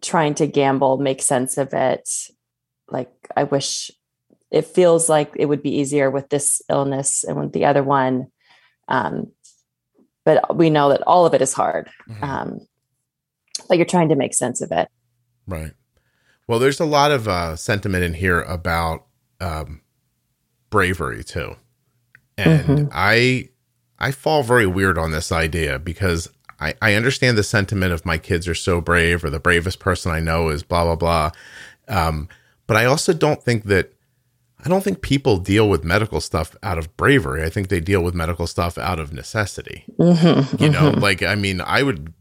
trying 0.00 0.34
to 0.34 0.46
gamble, 0.46 0.98
make 0.98 1.22
sense 1.22 1.58
of 1.58 1.72
it 1.72 2.08
like 2.90 3.10
I 3.36 3.44
wish 3.44 3.90
it 4.50 4.66
feels 4.66 5.08
like 5.08 5.32
it 5.36 5.46
would 5.46 5.62
be 5.62 5.76
easier 5.76 6.10
with 6.10 6.28
this 6.30 6.62
illness 6.70 7.24
and 7.24 7.38
with 7.38 7.52
the 7.52 7.64
other 7.66 7.82
one. 7.82 8.28
Um, 8.88 9.32
but 10.24 10.56
we 10.56 10.70
know 10.70 10.90
that 10.90 11.02
all 11.02 11.26
of 11.26 11.34
it 11.34 11.42
is 11.42 11.52
hard. 11.52 11.90
Mm-hmm. 12.08 12.24
Um, 12.24 12.60
but 13.68 13.76
you're 13.76 13.86
trying 13.86 14.08
to 14.10 14.16
make 14.16 14.34
sense 14.34 14.60
of 14.60 14.72
it. 14.72 14.88
Right. 15.46 15.72
Well, 16.46 16.58
there's 16.58 16.80
a 16.80 16.86
lot 16.86 17.10
of 17.10 17.28
uh, 17.28 17.56
sentiment 17.56 18.04
in 18.04 18.14
here 18.14 18.40
about 18.42 19.06
um, 19.40 19.82
bravery 20.70 21.22
too, 21.22 21.56
and 22.38 22.62
mm-hmm. 22.62 22.88
I 22.92 23.50
I 23.98 24.12
fall 24.12 24.42
very 24.42 24.66
weird 24.66 24.96
on 24.96 25.10
this 25.10 25.30
idea 25.30 25.78
because 25.78 26.30
I, 26.60 26.74
I 26.80 26.94
understand 26.94 27.36
the 27.36 27.42
sentiment 27.42 27.92
of 27.92 28.06
my 28.06 28.16
kids 28.16 28.48
are 28.48 28.54
so 28.54 28.80
brave 28.80 29.24
or 29.24 29.30
the 29.30 29.40
bravest 29.40 29.78
person 29.78 30.10
I 30.10 30.20
know 30.20 30.48
is 30.48 30.62
blah 30.62 30.84
blah 30.84 30.96
blah. 30.96 31.30
Um, 31.88 32.28
but 32.68 32.76
I 32.76 32.84
also 32.84 33.12
don't 33.12 33.42
think 33.42 33.64
that 33.64 33.92
I 34.64 34.68
don't 34.68 34.84
think 34.84 35.02
people 35.02 35.38
deal 35.38 35.68
with 35.68 35.82
medical 35.82 36.20
stuff 36.20 36.54
out 36.62 36.78
of 36.78 36.96
bravery. 36.96 37.42
I 37.42 37.48
think 37.48 37.68
they 37.68 37.80
deal 37.80 38.02
with 38.02 38.14
medical 38.14 38.46
stuff 38.46 38.76
out 38.76 39.00
of 39.00 39.12
necessity. 39.12 39.84
Mm-hmm, 39.98 40.62
you 40.62 40.68
know, 40.68 40.92
mm-hmm. 40.92 41.00
like 41.00 41.24
I 41.24 41.34
mean, 41.34 41.60
I 41.60 41.82
would 41.82 42.12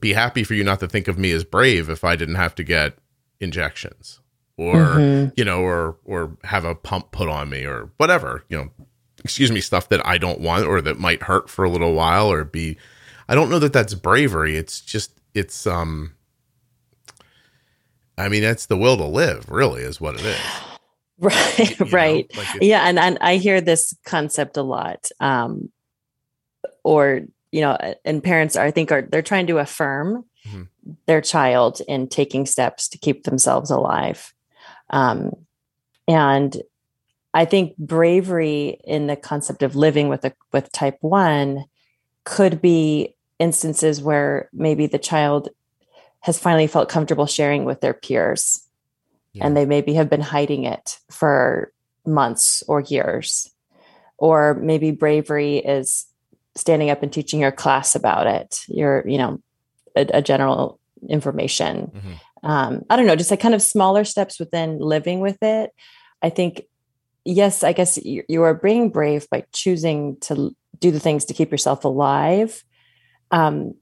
be 0.00 0.14
happy 0.14 0.42
for 0.42 0.54
you 0.54 0.64
not 0.64 0.80
to 0.80 0.88
think 0.88 1.06
of 1.06 1.18
me 1.18 1.30
as 1.30 1.44
brave 1.44 1.88
if 1.88 2.02
I 2.02 2.16
didn't 2.16 2.34
have 2.34 2.54
to 2.56 2.64
get 2.64 2.98
injections 3.40 4.20
or 4.56 4.74
mm-hmm. 4.74 5.30
you 5.36 5.44
know 5.44 5.60
or 5.60 5.96
or 6.04 6.36
have 6.44 6.64
a 6.64 6.74
pump 6.74 7.12
put 7.12 7.28
on 7.28 7.50
me 7.50 7.64
or 7.64 7.90
whatever, 7.98 8.44
you 8.48 8.56
know, 8.56 8.70
excuse 9.22 9.52
me, 9.52 9.60
stuff 9.60 9.88
that 9.90 10.04
I 10.06 10.18
don't 10.18 10.40
want 10.40 10.66
or 10.66 10.80
that 10.80 10.98
might 10.98 11.24
hurt 11.24 11.50
for 11.50 11.64
a 11.64 11.70
little 11.70 11.92
while 11.92 12.30
or 12.30 12.44
be 12.44 12.76
I 13.28 13.34
don't 13.34 13.50
know 13.50 13.58
that 13.58 13.72
that's 13.72 13.94
bravery. 13.94 14.56
It's 14.56 14.80
just 14.80 15.20
it's 15.34 15.66
um 15.66 16.14
I 18.18 18.28
mean, 18.28 18.42
that's 18.42 18.66
the 18.66 18.76
will 18.76 18.96
to 18.96 19.04
live, 19.04 19.48
really, 19.50 19.82
is 19.82 20.00
what 20.00 20.16
it 20.16 20.24
is. 20.24 20.40
Right, 21.20 21.80
you 21.80 21.86
right. 21.86 22.36
like 22.36 22.46
yeah, 22.60 22.88
and, 22.88 22.96
and 22.96 23.18
I 23.20 23.38
hear 23.38 23.60
this 23.60 23.92
concept 24.04 24.56
a 24.56 24.62
lot. 24.62 25.10
Um, 25.18 25.72
or, 26.84 27.22
you 27.50 27.60
know, 27.60 27.76
and 28.04 28.22
parents 28.22 28.54
are, 28.54 28.64
I 28.64 28.70
think 28.70 28.92
are 28.92 29.02
they're 29.02 29.20
trying 29.20 29.48
to 29.48 29.58
affirm 29.58 30.24
mm-hmm. 30.46 30.62
their 31.06 31.20
child 31.20 31.80
in 31.88 32.06
taking 32.06 32.46
steps 32.46 32.86
to 32.90 32.98
keep 32.98 33.24
themselves 33.24 33.72
alive. 33.72 34.32
Um, 34.90 35.32
and 36.06 36.56
I 37.34 37.44
think 37.44 37.76
bravery 37.76 38.78
in 38.84 39.08
the 39.08 39.16
concept 39.16 39.62
of 39.62 39.76
living 39.76 40.08
with 40.08 40.24
a 40.24 40.32
with 40.52 40.70
type 40.72 40.98
one 41.00 41.64
could 42.24 42.62
be 42.62 43.16
instances 43.38 44.00
where 44.02 44.48
maybe 44.52 44.86
the 44.86 44.98
child 44.98 45.48
has 46.20 46.38
finally 46.38 46.66
felt 46.66 46.88
comfortable 46.88 47.26
sharing 47.26 47.64
with 47.64 47.80
their 47.80 47.94
peers. 47.94 48.66
Yeah. 49.32 49.46
And 49.46 49.56
they 49.56 49.66
maybe 49.66 49.94
have 49.94 50.10
been 50.10 50.20
hiding 50.20 50.64
it 50.64 50.98
for 51.10 51.72
months 52.06 52.62
or 52.66 52.80
years. 52.80 53.50
Or 54.16 54.54
maybe 54.54 54.90
bravery 54.90 55.58
is 55.58 56.06
standing 56.56 56.90
up 56.90 57.04
and 57.04 57.12
teaching 57.12 57.40
your 57.40 57.52
class 57.52 57.94
about 57.94 58.26
it, 58.26 58.60
your, 58.66 59.06
you 59.06 59.16
know, 59.16 59.40
a, 59.94 60.06
a 60.14 60.22
general 60.22 60.80
information. 61.08 61.92
Mm-hmm. 61.94 62.12
Um, 62.50 62.82
I 62.90 62.96
don't 62.96 63.06
know, 63.06 63.14
just 63.14 63.30
like 63.30 63.40
kind 63.40 63.54
of 63.54 63.62
smaller 63.62 64.04
steps 64.04 64.40
within 64.40 64.78
living 64.80 65.20
with 65.20 65.38
it. 65.40 65.70
I 66.20 66.30
think, 66.30 66.62
yes, 67.24 67.62
I 67.62 67.72
guess 67.72 67.96
you, 67.96 68.24
you 68.28 68.42
are 68.42 68.54
being 68.54 68.90
brave 68.90 69.28
by 69.30 69.44
choosing 69.52 70.16
to 70.22 70.50
do 70.80 70.90
the 70.90 71.00
things 71.00 71.24
to 71.26 71.34
keep 71.34 71.52
yourself 71.52 71.84
alive. 71.84 72.64
Um, 73.30 73.74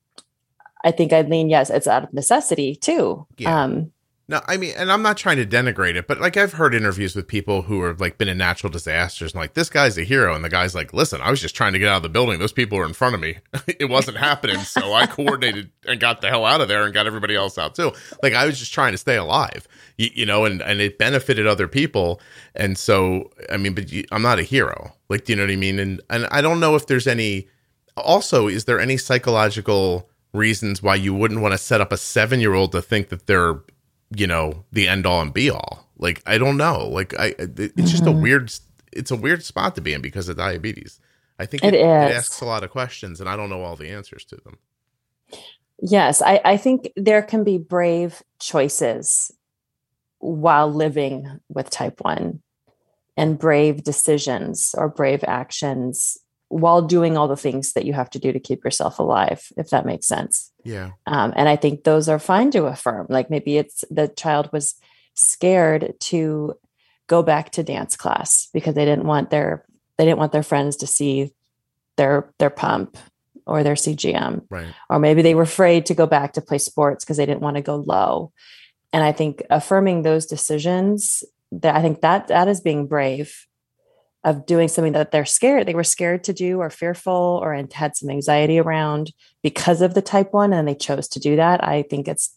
I 0.86 0.92
think 0.92 1.12
I'd 1.12 1.28
lean 1.28 1.48
yes, 1.48 1.68
it's 1.68 1.88
out 1.88 2.04
of 2.04 2.12
necessity 2.12 2.76
too. 2.76 3.26
Yeah. 3.38 3.64
Um, 3.64 3.90
no, 4.28 4.40
I 4.46 4.56
mean, 4.56 4.74
and 4.76 4.90
I'm 4.90 5.02
not 5.02 5.16
trying 5.16 5.36
to 5.36 5.46
denigrate 5.46 5.94
it, 5.94 6.06
but 6.08 6.20
like 6.20 6.36
I've 6.36 6.52
heard 6.52 6.74
interviews 6.74 7.14
with 7.14 7.28
people 7.28 7.62
who 7.62 7.84
have 7.84 8.00
like 8.00 8.18
been 8.18 8.28
in 8.28 8.38
natural 8.38 8.72
disasters 8.72 9.32
and 9.32 9.40
like 9.40 9.54
this 9.54 9.68
guy's 9.68 9.98
a 9.98 10.02
hero, 10.02 10.34
and 10.34 10.44
the 10.44 10.48
guy's 10.48 10.74
like, 10.74 10.92
"Listen, 10.92 11.20
I 11.20 11.30
was 11.30 11.40
just 11.40 11.54
trying 11.54 11.72
to 11.72 11.78
get 11.80 11.88
out 11.88 11.98
of 11.98 12.02
the 12.04 12.08
building. 12.08 12.38
Those 12.38 12.52
people 12.52 12.78
were 12.78 12.86
in 12.86 12.92
front 12.92 13.14
of 13.14 13.20
me. 13.20 13.38
it 13.66 13.88
wasn't 13.88 14.16
happening, 14.16 14.58
so 14.58 14.94
I 14.94 15.06
coordinated 15.06 15.70
and 15.86 16.00
got 16.00 16.20
the 16.20 16.28
hell 16.28 16.44
out 16.44 16.60
of 16.60 16.66
there 16.66 16.84
and 16.84 16.94
got 16.94 17.06
everybody 17.06 17.34
else 17.34 17.58
out 17.58 17.74
too. 17.76 17.92
Like 18.22 18.34
I 18.34 18.46
was 18.46 18.58
just 18.58 18.72
trying 18.72 18.92
to 18.92 18.98
stay 18.98 19.16
alive, 19.16 19.68
you, 19.96 20.10
you 20.14 20.26
know, 20.26 20.44
and 20.44 20.60
and 20.60 20.80
it 20.80 20.98
benefited 20.98 21.46
other 21.46 21.68
people. 21.68 22.20
And 22.56 22.76
so, 22.76 23.30
I 23.50 23.56
mean, 23.58 23.74
but 23.74 23.92
you, 23.92 24.04
I'm 24.10 24.22
not 24.22 24.40
a 24.40 24.44
hero. 24.44 24.92
Like, 25.08 25.24
do 25.24 25.32
you 25.32 25.36
know 25.36 25.44
what 25.44 25.52
I 25.52 25.56
mean? 25.56 25.78
And 25.78 26.00
and 26.10 26.26
I 26.32 26.40
don't 26.40 26.58
know 26.58 26.74
if 26.74 26.86
there's 26.86 27.06
any. 27.06 27.48
Also, 27.96 28.48
is 28.48 28.66
there 28.66 28.78
any 28.78 28.96
psychological 28.96 30.10
reasons 30.36 30.82
why 30.82 30.94
you 30.94 31.14
wouldn't 31.14 31.40
want 31.40 31.52
to 31.52 31.58
set 31.58 31.80
up 31.80 31.92
a 31.92 31.96
seven 31.96 32.40
year 32.40 32.54
old 32.54 32.72
to 32.72 32.82
think 32.82 33.08
that 33.08 33.26
they're, 33.26 33.60
you 34.14 34.26
know, 34.26 34.64
the 34.72 34.88
end 34.88 35.06
all 35.06 35.20
and 35.20 35.32
be 35.32 35.50
all. 35.50 35.88
Like, 35.98 36.22
I 36.26 36.38
don't 36.38 36.56
know. 36.56 36.86
Like, 36.88 37.18
I, 37.18 37.34
it's 37.38 37.48
mm-hmm. 37.48 37.86
just 37.86 38.02
a 38.02 38.06
mm-hmm. 38.06 38.22
weird, 38.22 38.52
it's 38.92 39.10
a 39.10 39.16
weird 39.16 39.42
spot 39.44 39.74
to 39.76 39.80
be 39.80 39.92
in 39.92 40.00
because 40.00 40.28
of 40.28 40.36
diabetes. 40.36 41.00
I 41.38 41.46
think 41.46 41.64
it, 41.64 41.74
it, 41.74 41.80
it 41.80 41.84
asks 41.84 42.40
a 42.40 42.46
lot 42.46 42.64
of 42.64 42.70
questions 42.70 43.20
and 43.20 43.28
I 43.28 43.36
don't 43.36 43.50
know 43.50 43.62
all 43.62 43.76
the 43.76 43.90
answers 43.90 44.24
to 44.26 44.36
them. 44.36 44.58
Yes, 45.80 46.22
I, 46.22 46.40
I 46.44 46.56
think 46.56 46.90
there 46.96 47.22
can 47.22 47.44
be 47.44 47.58
brave 47.58 48.22
choices 48.40 49.30
while 50.18 50.72
living 50.72 51.40
with 51.48 51.68
type 51.68 52.00
1 52.00 52.40
and 53.16 53.38
brave 53.38 53.82
decisions 53.82 54.74
or 54.76 54.88
brave 54.88 55.22
actions 55.26 56.18
while 56.48 56.82
doing 56.82 57.16
all 57.16 57.28
the 57.28 57.36
things 57.36 57.72
that 57.72 57.84
you 57.84 57.92
have 57.92 58.10
to 58.10 58.18
do 58.18 58.32
to 58.32 58.40
keep 58.40 58.64
yourself 58.64 58.98
alive, 58.98 59.52
if 59.56 59.70
that 59.70 59.86
makes 59.86 60.06
sense. 60.06 60.52
Yeah. 60.64 60.90
Um, 61.06 61.32
and 61.36 61.48
I 61.48 61.56
think 61.56 61.84
those 61.84 62.08
are 62.08 62.18
fine 62.18 62.50
to 62.52 62.66
affirm. 62.66 63.06
Like 63.08 63.30
maybe 63.30 63.56
it's 63.56 63.84
the 63.90 64.08
child 64.08 64.50
was 64.52 64.74
scared 65.14 65.94
to 65.98 66.54
go 67.08 67.22
back 67.22 67.50
to 67.50 67.62
dance 67.62 67.96
class 67.96 68.48
because 68.52 68.74
they 68.74 68.84
didn't 68.84 69.06
want 69.06 69.30
their 69.30 69.64
they 69.98 70.04
didn't 70.04 70.18
want 70.18 70.32
their 70.32 70.42
friends 70.42 70.76
to 70.76 70.86
see 70.86 71.32
their 71.96 72.32
their 72.38 72.50
pump 72.50 72.96
or 73.46 73.62
their 73.62 73.74
CGM. 73.74 74.42
Right. 74.50 74.74
Or 74.90 74.98
maybe 74.98 75.22
they 75.22 75.34
were 75.34 75.42
afraid 75.42 75.86
to 75.86 75.94
go 75.94 76.06
back 76.06 76.32
to 76.34 76.40
play 76.40 76.58
sports 76.58 77.04
because 77.04 77.16
they 77.16 77.26
didn't 77.26 77.40
want 77.40 77.56
to 77.56 77.62
go 77.62 77.76
low. 77.76 78.32
And 78.92 79.04
I 79.04 79.12
think 79.12 79.42
affirming 79.50 80.02
those 80.02 80.26
decisions 80.26 81.24
that 81.52 81.76
I 81.76 81.82
think 81.82 82.00
that 82.00 82.28
that 82.28 82.48
is 82.48 82.60
being 82.60 82.86
brave 82.86 83.46
of 84.26 84.44
doing 84.44 84.68
something 84.68 84.92
that 84.92 85.12
they're 85.12 85.24
scared 85.24 85.66
they 85.66 85.74
were 85.74 85.84
scared 85.84 86.22
to 86.24 86.34
do 86.34 86.58
or 86.60 86.68
fearful 86.68 87.40
or 87.42 87.54
had 87.72 87.96
some 87.96 88.10
anxiety 88.10 88.58
around 88.58 89.12
because 89.42 89.80
of 89.80 89.94
the 89.94 90.02
type 90.02 90.32
1 90.32 90.52
and 90.52 90.66
they 90.66 90.74
chose 90.74 91.06
to 91.06 91.20
do 91.20 91.36
that. 91.36 91.62
I 91.62 91.82
think 91.82 92.08
it's 92.08 92.34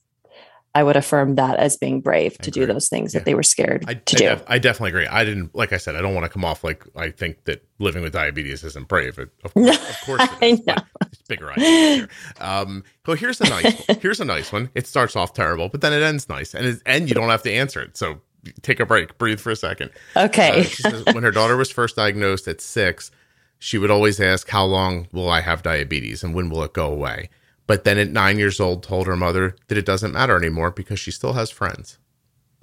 i 0.76 0.84
would 0.84 0.96
affirm 0.96 1.34
that 1.34 1.58
as 1.58 1.76
being 1.76 2.00
brave 2.00 2.38
to 2.38 2.52
do 2.52 2.68
those 2.68 2.88
things 2.90 3.12
yeah. 3.12 3.20
that 3.20 3.26
they 3.26 3.34
were 3.34 3.42
scared 3.42 3.84
I, 3.88 3.96
to 3.96 4.16
I 4.16 4.20
do. 4.20 4.26
def- 4.26 4.44
I 4.46 4.60
definitely 4.60 4.90
agree. 4.90 5.08
I 5.08 5.26
didn't 5.26 5.56
like 5.56 5.74
i 5.74 5.78
said 5.78 5.96
i 5.96 6.02
don't 6.02 6.14
want 6.14 6.26
to 6.26 6.30
come 6.30 6.46
off 6.46 6.64
like 6.64 6.86
i 6.96 7.10
think 7.10 7.46
that 7.46 7.68
living 7.80 8.04
with 8.04 8.14
diabetes 8.14 8.64
isn't 8.64 8.88
brave 8.88 9.18
of 9.18 9.54
course, 9.56 9.78
of 9.90 10.02
course 10.06 10.30
it 10.42 10.60
is, 10.60 10.84
it's 11.12 11.22
bigger 11.24 11.52
idea 11.52 12.08
um 12.40 12.84
so 13.04 13.16
here's 13.16 13.42
a 13.42 13.50
nice 13.50 13.88
one. 13.88 13.98
here's 14.02 14.20
a 14.20 14.26
nice 14.26 14.52
one. 14.52 14.70
It 14.76 14.86
starts 14.86 15.16
off 15.16 15.34
terrible 15.34 15.70
but 15.70 15.82
then 15.82 15.92
it 15.92 16.04
ends 16.04 16.30
nice 16.30 16.54
and 16.54 16.68
it, 16.68 16.82
and 16.86 17.10
you 17.10 17.16
don't 17.16 17.30
have 17.30 17.42
to 17.44 17.52
answer 17.52 17.82
it 17.82 17.98
so 17.98 18.22
take 18.62 18.80
a 18.80 18.86
break, 18.86 19.18
breathe 19.18 19.40
for 19.40 19.52
a 19.52 19.56
second. 19.56 19.92
Okay. 20.16 20.62
Uh, 20.62 20.64
says, 20.64 21.06
when 21.14 21.24
her 21.24 21.32
daughter 21.32 21.58
was 21.58 21.72
first 21.72 21.96
diagnosed 21.96 22.48
at 22.48 22.62
six, 22.62 23.12
she 23.58 23.78
would 23.78 23.92
always 23.92 24.20
ask, 24.20 24.50
How 24.50 24.66
long 24.66 25.08
will 25.12 25.30
I 25.30 25.42
have 25.42 25.64
diabetes 25.64 26.24
and 26.24 26.34
when 26.34 26.50
will 26.50 26.64
it 26.64 26.74
go 26.74 26.92
away? 26.92 27.30
But 27.68 27.84
then 27.84 28.00
at 28.00 28.10
nine 28.10 28.40
years 28.40 28.60
old, 28.60 28.82
told 28.82 29.06
her 29.06 29.16
mother 29.16 29.56
that 29.68 29.78
it 29.78 29.86
doesn't 29.86 30.14
matter 30.14 30.36
anymore 30.36 30.72
because 30.72 31.00
she 31.00 31.12
still 31.12 31.34
has 31.34 31.52
friends. 31.52 32.00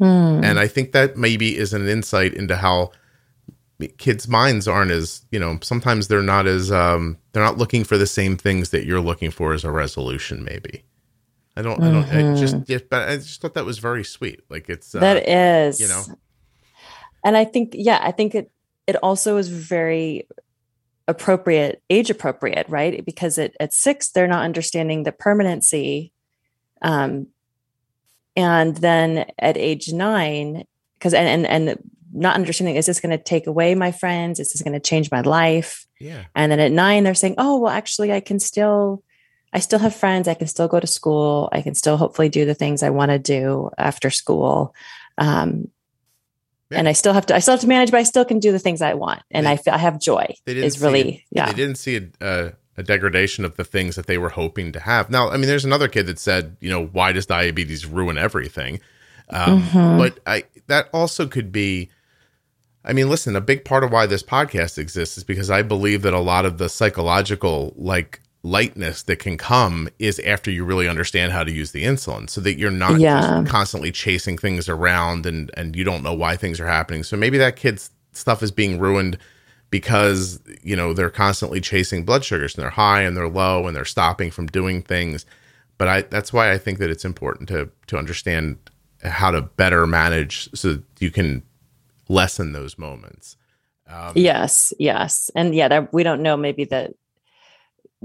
Mm. 0.00 0.44
And 0.44 0.58
I 0.58 0.66
think 0.66 0.92
that 0.92 1.16
maybe 1.16 1.56
is 1.56 1.72
an 1.72 1.88
insight 1.88 2.34
into 2.34 2.56
how 2.56 2.90
kids' 3.98 4.26
minds 4.26 4.66
aren't 4.66 4.90
as 4.90 5.24
you 5.30 5.38
know. 5.38 5.58
Sometimes 5.62 6.08
they're 6.08 6.22
not 6.22 6.46
as 6.46 6.72
um, 6.72 7.18
they're 7.32 7.44
not 7.44 7.58
looking 7.58 7.84
for 7.84 7.96
the 7.96 8.06
same 8.06 8.36
things 8.36 8.70
that 8.70 8.84
you're 8.84 9.00
looking 9.00 9.30
for 9.30 9.52
as 9.52 9.64
a 9.64 9.70
resolution. 9.70 10.44
Maybe 10.44 10.84
I 11.56 11.62
don't. 11.62 11.82
I 11.82 11.90
don't. 11.90 12.04
I 12.04 12.38
just. 12.38 12.56
Mhm. 12.56 12.68
Yeah, 12.68 12.78
but 12.88 13.08
I 13.08 13.16
just 13.16 13.40
thought 13.40 13.54
that 13.54 13.64
was 13.64 13.78
very 13.78 14.04
sweet. 14.04 14.40
Like 14.50 14.68
it's 14.68 14.94
uh, 14.94 15.00
that 15.00 15.28
is 15.28 15.80
you 15.80 15.88
know. 15.88 16.04
and 17.24 17.36
i 17.36 17.44
think 17.44 17.72
yeah 17.74 17.98
i 18.02 18.12
think 18.12 18.34
it 18.34 18.50
it 18.86 18.96
also 19.02 19.36
is 19.36 19.48
very 19.48 20.26
appropriate 21.08 21.82
age 21.90 22.10
appropriate 22.10 22.66
right 22.68 23.04
because 23.04 23.38
at, 23.38 23.54
at 23.60 23.72
six 23.72 24.10
they're 24.10 24.28
not 24.28 24.44
understanding 24.44 25.02
the 25.02 25.12
permanency 25.12 26.12
um 26.82 27.26
and 28.36 28.76
then 28.78 29.26
at 29.38 29.56
age 29.56 29.92
nine 29.92 30.64
because 30.98 31.14
and, 31.14 31.46
and 31.46 31.68
and 31.68 31.78
not 32.12 32.34
understanding 32.34 32.76
is 32.76 32.86
this 32.86 33.00
going 33.00 33.16
to 33.16 33.22
take 33.22 33.46
away 33.46 33.74
my 33.74 33.92
friends 33.92 34.40
is 34.40 34.52
this 34.52 34.62
going 34.62 34.72
to 34.72 34.80
change 34.80 35.10
my 35.10 35.20
life 35.20 35.86
yeah. 36.00 36.24
and 36.34 36.50
then 36.50 36.60
at 36.60 36.72
nine 36.72 37.04
they're 37.04 37.14
saying 37.14 37.34
oh 37.38 37.58
well 37.58 37.72
actually 37.72 38.12
i 38.12 38.20
can 38.20 38.38
still 38.38 39.02
i 39.56 39.60
still 39.60 39.78
have 39.80 39.94
friends 39.94 40.28
i 40.28 40.34
can 40.34 40.46
still 40.46 40.68
go 40.68 40.78
to 40.80 40.86
school 40.86 41.48
i 41.52 41.60
can 41.62 41.74
still 41.74 41.96
hopefully 41.96 42.28
do 42.28 42.44
the 42.44 42.54
things 42.54 42.82
i 42.82 42.90
want 42.90 43.10
to 43.10 43.18
do 43.18 43.70
after 43.78 44.10
school 44.10 44.74
um, 45.18 45.68
Yeah. 46.70 46.78
and 46.78 46.88
i 46.88 46.92
still 46.92 47.12
have 47.14 47.26
to 47.26 47.34
i 47.34 47.40
still 47.40 47.54
have 47.54 47.60
to 47.62 47.68
manage 47.68 47.90
but 47.90 47.98
i 48.00 48.02
still 48.04 48.24
can 48.24 48.38
do 48.38 48.52
the 48.52 48.58
things 48.58 48.80
i 48.82 48.94
want 48.94 49.22
and 49.30 49.46
They- 49.46 49.52
I 49.52 49.56
feel 49.56 49.74
i 49.74 49.78
have 49.78 50.00
joy 50.00 50.26
They 50.44 50.54
didn't 50.54 50.66
is 50.66 50.80
really 50.80 51.08
it- 51.16 51.20
yeah 51.30 51.46
They 51.46 51.54
didn't 51.62 51.78
see 51.78 51.96
a, 51.96 52.04
a, 52.20 52.52
a 52.78 52.82
degradation 52.82 53.44
of 53.44 53.56
the 53.56 53.64
things 53.64 53.96
that 53.96 54.06
they 54.06 54.18
were 54.18 54.28
hoping 54.28 54.70
to 54.72 54.80
have. 54.80 55.08
Now, 55.08 55.30
I 55.30 55.38
mean, 55.38 55.46
there's 55.48 55.64
another 55.64 55.88
kid 55.88 56.04
that 56.08 56.18
said, 56.18 56.58
you 56.60 56.68
know, 56.68 56.84
why 56.84 57.12
does 57.12 57.24
diabetes 57.24 57.86
ruin 57.86 58.18
everything? 58.18 58.80
Um, 59.30 59.62
Mhm. 59.62 59.96
But 59.98 60.18
I 60.26 60.44
that 60.66 60.90
also 60.92 61.26
could 61.26 61.50
be. 61.50 61.88
I 62.84 62.92
mean, 62.92 63.08
listen, 63.08 63.34
a 63.34 63.40
big 63.40 63.64
part 63.64 63.82
of 63.82 63.90
why 63.92 64.04
this 64.04 64.22
podcast 64.22 64.76
exists 64.76 65.16
is 65.16 65.24
because 65.24 65.50
I 65.50 65.62
believe 65.62 66.02
that 66.02 66.12
a 66.12 66.20
lot 66.20 66.44
of 66.44 66.58
the 66.58 66.68
psychological 66.68 67.72
like 67.78 68.20
lightness 68.46 69.02
that 69.04 69.18
can 69.18 69.36
come 69.36 69.88
is 69.98 70.18
after 70.20 70.50
you 70.50 70.64
really 70.64 70.88
understand 70.88 71.32
how 71.32 71.42
to 71.44 71.52
use 71.52 71.72
the 71.72 71.84
insulin 71.84 72.28
so 72.30 72.40
that 72.40 72.58
you're 72.58 72.70
not 72.70 73.00
Yeah. 73.00 73.20
just 73.20 73.46
constantly 73.46 73.92
chasing 73.92 74.38
things 74.38 74.68
around 74.68 75.26
and 75.26 75.50
and 75.56 75.74
you 75.76 75.84
don't 75.84 76.02
know 76.02 76.14
why 76.14 76.36
things 76.36 76.60
are 76.60 76.66
happening. 76.68 77.02
So 77.04 77.16
maybe 77.16 77.38
that 77.38 77.56
kid's 77.56 77.90
stuff 78.12 78.42
is 78.42 78.50
being 78.52 78.78
ruined 78.78 79.18
because 79.70 80.40
you 80.62 80.76
know 80.76 80.92
they're 80.94 81.10
constantly 81.10 81.60
chasing 81.60 82.04
blood 82.04 82.24
sugars 82.24 82.54
and 82.54 82.62
they're 82.62 82.70
high 82.70 83.02
and 83.02 83.16
they're 83.16 83.28
low 83.28 83.66
and 83.66 83.74
they're 83.76 83.84
stopping 83.84 84.30
from 84.30 84.46
doing 84.46 84.80
things 84.80 85.26
but 85.76 85.88
i 85.88 86.02
that's 86.02 86.32
why 86.32 86.52
i 86.52 86.56
think 86.58 86.78
that 86.78 86.88
it's 86.88 87.04
important 87.04 87.48
to 87.48 87.68
to 87.88 87.98
understand 87.98 88.56
how 89.02 89.30
to 89.32 89.42
better 89.42 89.86
manage 89.86 90.48
so 90.54 90.74
that 90.74 90.82
you 91.00 91.10
can 91.10 91.42
lessen 92.08 92.52
those 92.52 92.78
moments 92.78 93.36
um, 93.90 94.12
yes 94.14 94.72
yes 94.78 95.30
and 95.34 95.54
yeah 95.54 95.68
that, 95.68 95.92
we 95.92 96.04
don't 96.04 96.22
know 96.22 96.36
maybe 96.36 96.64
that 96.64 96.92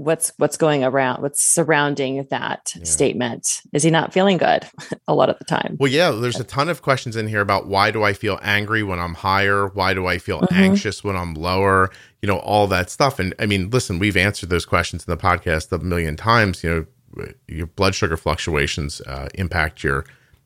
what's 0.04 0.32
what's 0.38 0.56
going 0.56 0.82
around 0.84 1.22
what's 1.22 1.42
surrounding 1.42 2.24
that 2.30 2.72
Yeah. 2.76 2.84
statement 2.84 3.60
is 3.72 3.82
he 3.82 3.90
not 3.90 4.12
feeling 4.12 4.38
good 4.38 4.64
a 5.08 5.14
lot 5.14 5.30
of 5.30 5.38
the 5.38 5.44
time 5.44 5.76
well 5.80 5.90
yeah 5.90 6.10
there's 6.10 6.40
a 6.40 6.44
ton 6.44 6.68
of 6.68 6.82
questions 6.82 7.16
in 7.16 7.28
here 7.28 7.40
about 7.40 7.66
why 7.66 7.90
do 7.90 8.02
i 8.02 8.12
feel 8.12 8.38
angry 8.42 8.82
when 8.82 8.98
i'm 8.98 9.14
higher 9.14 9.68
why 9.68 9.94
do 9.94 10.06
i 10.06 10.18
feel 10.18 10.40
Mhm. 10.40 10.52
anxious 10.52 11.02
when 11.04 11.16
i'm 11.16 11.34
lower 11.34 11.90
you 12.20 12.26
know 12.26 12.38
all 12.38 12.66
that 12.66 12.90
stuff 12.90 13.18
and 13.18 13.34
i 13.38 13.46
mean 13.46 13.70
listen 13.70 13.98
we've 13.98 14.16
answered 14.16 14.50
those 14.50 14.64
questions 14.64 15.04
in 15.06 15.10
the 15.10 15.16
podcast 15.16 15.70
a 15.72 15.78
million 15.82 16.16
times 16.16 16.62
you 16.64 16.70
know 16.70 17.26
your 17.48 17.66
blood 17.66 17.94
sugar 17.94 18.16
fluctuations 18.16 19.00
uh, 19.02 19.28
impact 19.34 19.84
your 19.84 20.04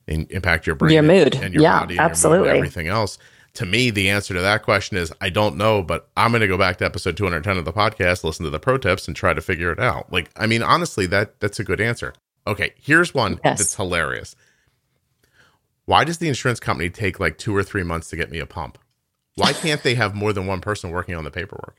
in, 0.08 0.26
impact 0.30 0.66
your 0.66 0.74
brain 0.76 0.92
Your 0.92 0.98
and- 1.00 1.08
mood. 1.08 1.34
and 1.36 1.54
your 1.54 1.62
Yeah, 1.62 1.80
body 1.80 1.94
mood 1.94 2.00
and 2.00 2.10
absolutely. 2.10 2.48
everything 2.50 2.88
else 2.88 3.18
to 3.56 3.66
me 3.66 3.90
the 3.90 4.08
answer 4.10 4.32
to 4.34 4.40
that 4.40 4.62
question 4.62 4.96
is 4.96 5.12
i 5.20 5.28
don't 5.28 5.56
know 5.56 5.82
but 5.82 6.08
i'm 6.16 6.30
going 6.30 6.40
to 6.40 6.46
go 6.48 6.56
back 6.58 6.76
to 6.78 6.84
episode 6.84 7.16
210 7.16 7.56
of 7.58 7.64
the 7.64 7.72
podcast 7.72 8.22
listen 8.24 8.44
to 8.44 8.50
the 8.50 8.58
pro 8.60 8.78
tips 8.78 9.06
and 9.08 9.16
try 9.16 9.32
to 9.34 9.40
figure 9.40 9.72
it 9.72 9.78
out. 9.80 10.10
Like 10.12 10.30
i 10.36 10.46
mean 10.46 10.62
honestly 10.62 11.06
that 11.06 11.40
that's 11.40 11.58
a 11.60 11.64
good 11.64 11.80
answer. 11.80 12.14
Okay 12.46 12.72
here's 12.80 13.12
one 13.14 13.40
Yes. 13.44 13.58
that's 13.58 13.74
hilarious. 13.74 14.36
Why 15.84 16.04
does 16.04 16.18
the 16.18 16.28
insurance 16.28 16.58
company 16.60 16.90
take 16.90 17.20
like 17.20 17.38
two 17.38 17.54
or 17.56 17.62
three 17.62 17.82
months 17.84 18.08
to 18.10 18.16
get 18.16 18.30
me 18.30 18.38
a 18.38 18.46
pump? 18.46 18.78
Why 19.36 19.52
can't 19.52 19.82
they 19.82 19.94
have 19.94 20.14
more 20.14 20.32
than 20.32 20.46
one 20.46 20.60
person 20.60 20.90
working 20.90 21.14
on 21.14 21.24
the 21.24 21.30
paperwork? 21.30 21.76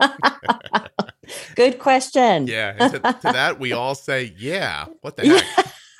Good 1.54 1.78
question. 1.78 2.46
Yeah 2.46 2.72
to, 2.88 2.98
to 2.98 3.18
that 3.22 3.58
we 3.60 3.72
all 3.72 3.94
say 3.94 4.34
yeah 4.36 4.86
what 5.00 5.16
the 5.16 5.42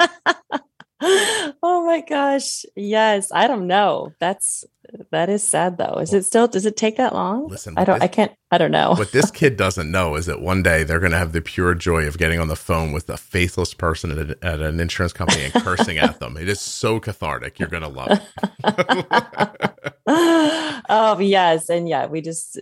heck 0.01 0.63
oh 1.63 1.85
my 1.87 2.03
gosh 2.09 2.65
yes 2.77 3.31
i 3.33 3.47
don't 3.47 3.67
know 3.67 4.11
that's 4.21 4.65
that 5.11 5.29
is 5.29 5.43
sad 5.49 5.77
though 5.77 5.99
is 6.01 6.13
it 6.15 6.25
still 6.25 6.47
does 6.49 6.65
it 6.67 6.77
take 6.77 6.97
that 6.97 7.13
long 7.15 7.47
Listen, 7.49 7.75
i 7.77 7.85
don't 7.85 7.97
this- 7.99 8.05
i 8.05 8.09
can't 8.09 8.33
i 8.51 8.59
don't 8.59 8.71
know 8.71 8.95
what 8.95 9.13
this 9.13 9.31
kid 9.31 9.57
doesn't 9.57 9.91
know 9.91 10.15
is 10.15 10.27
that 10.27 10.41
one 10.41 10.63
day 10.63 10.85
they're 10.85 11.01
going 11.01 11.13
to 11.13 11.19
have 11.19 11.33
the 11.33 11.41
pure 11.43 11.75
joy 11.75 12.07
of 12.07 12.17
getting 12.17 12.39
on 12.41 12.49
the 12.49 12.57
phone 12.57 12.93
with 12.93 13.11
a 13.11 13.17
faithless 13.17 13.75
person 13.75 14.11
at, 14.19 14.31
a- 14.31 14.39
at 14.47 14.61
an 14.61 14.79
insurance 14.81 15.13
company 15.13 15.45
and 15.45 15.53
cursing 15.55 15.99
at 15.99 16.21
them. 16.21 16.37
It 16.37 16.49
is 16.49 16.61
so 16.61 17.01
cathartic. 17.01 17.59
You're 17.59 17.69
going 17.69 17.83
to 17.83 17.89
love 17.89 18.21
it. 18.65 19.75
oh 20.89 21.19
yes 21.19 21.69
and 21.69 21.89
yeah 21.89 22.07
we 22.07 22.21
just 22.21 22.59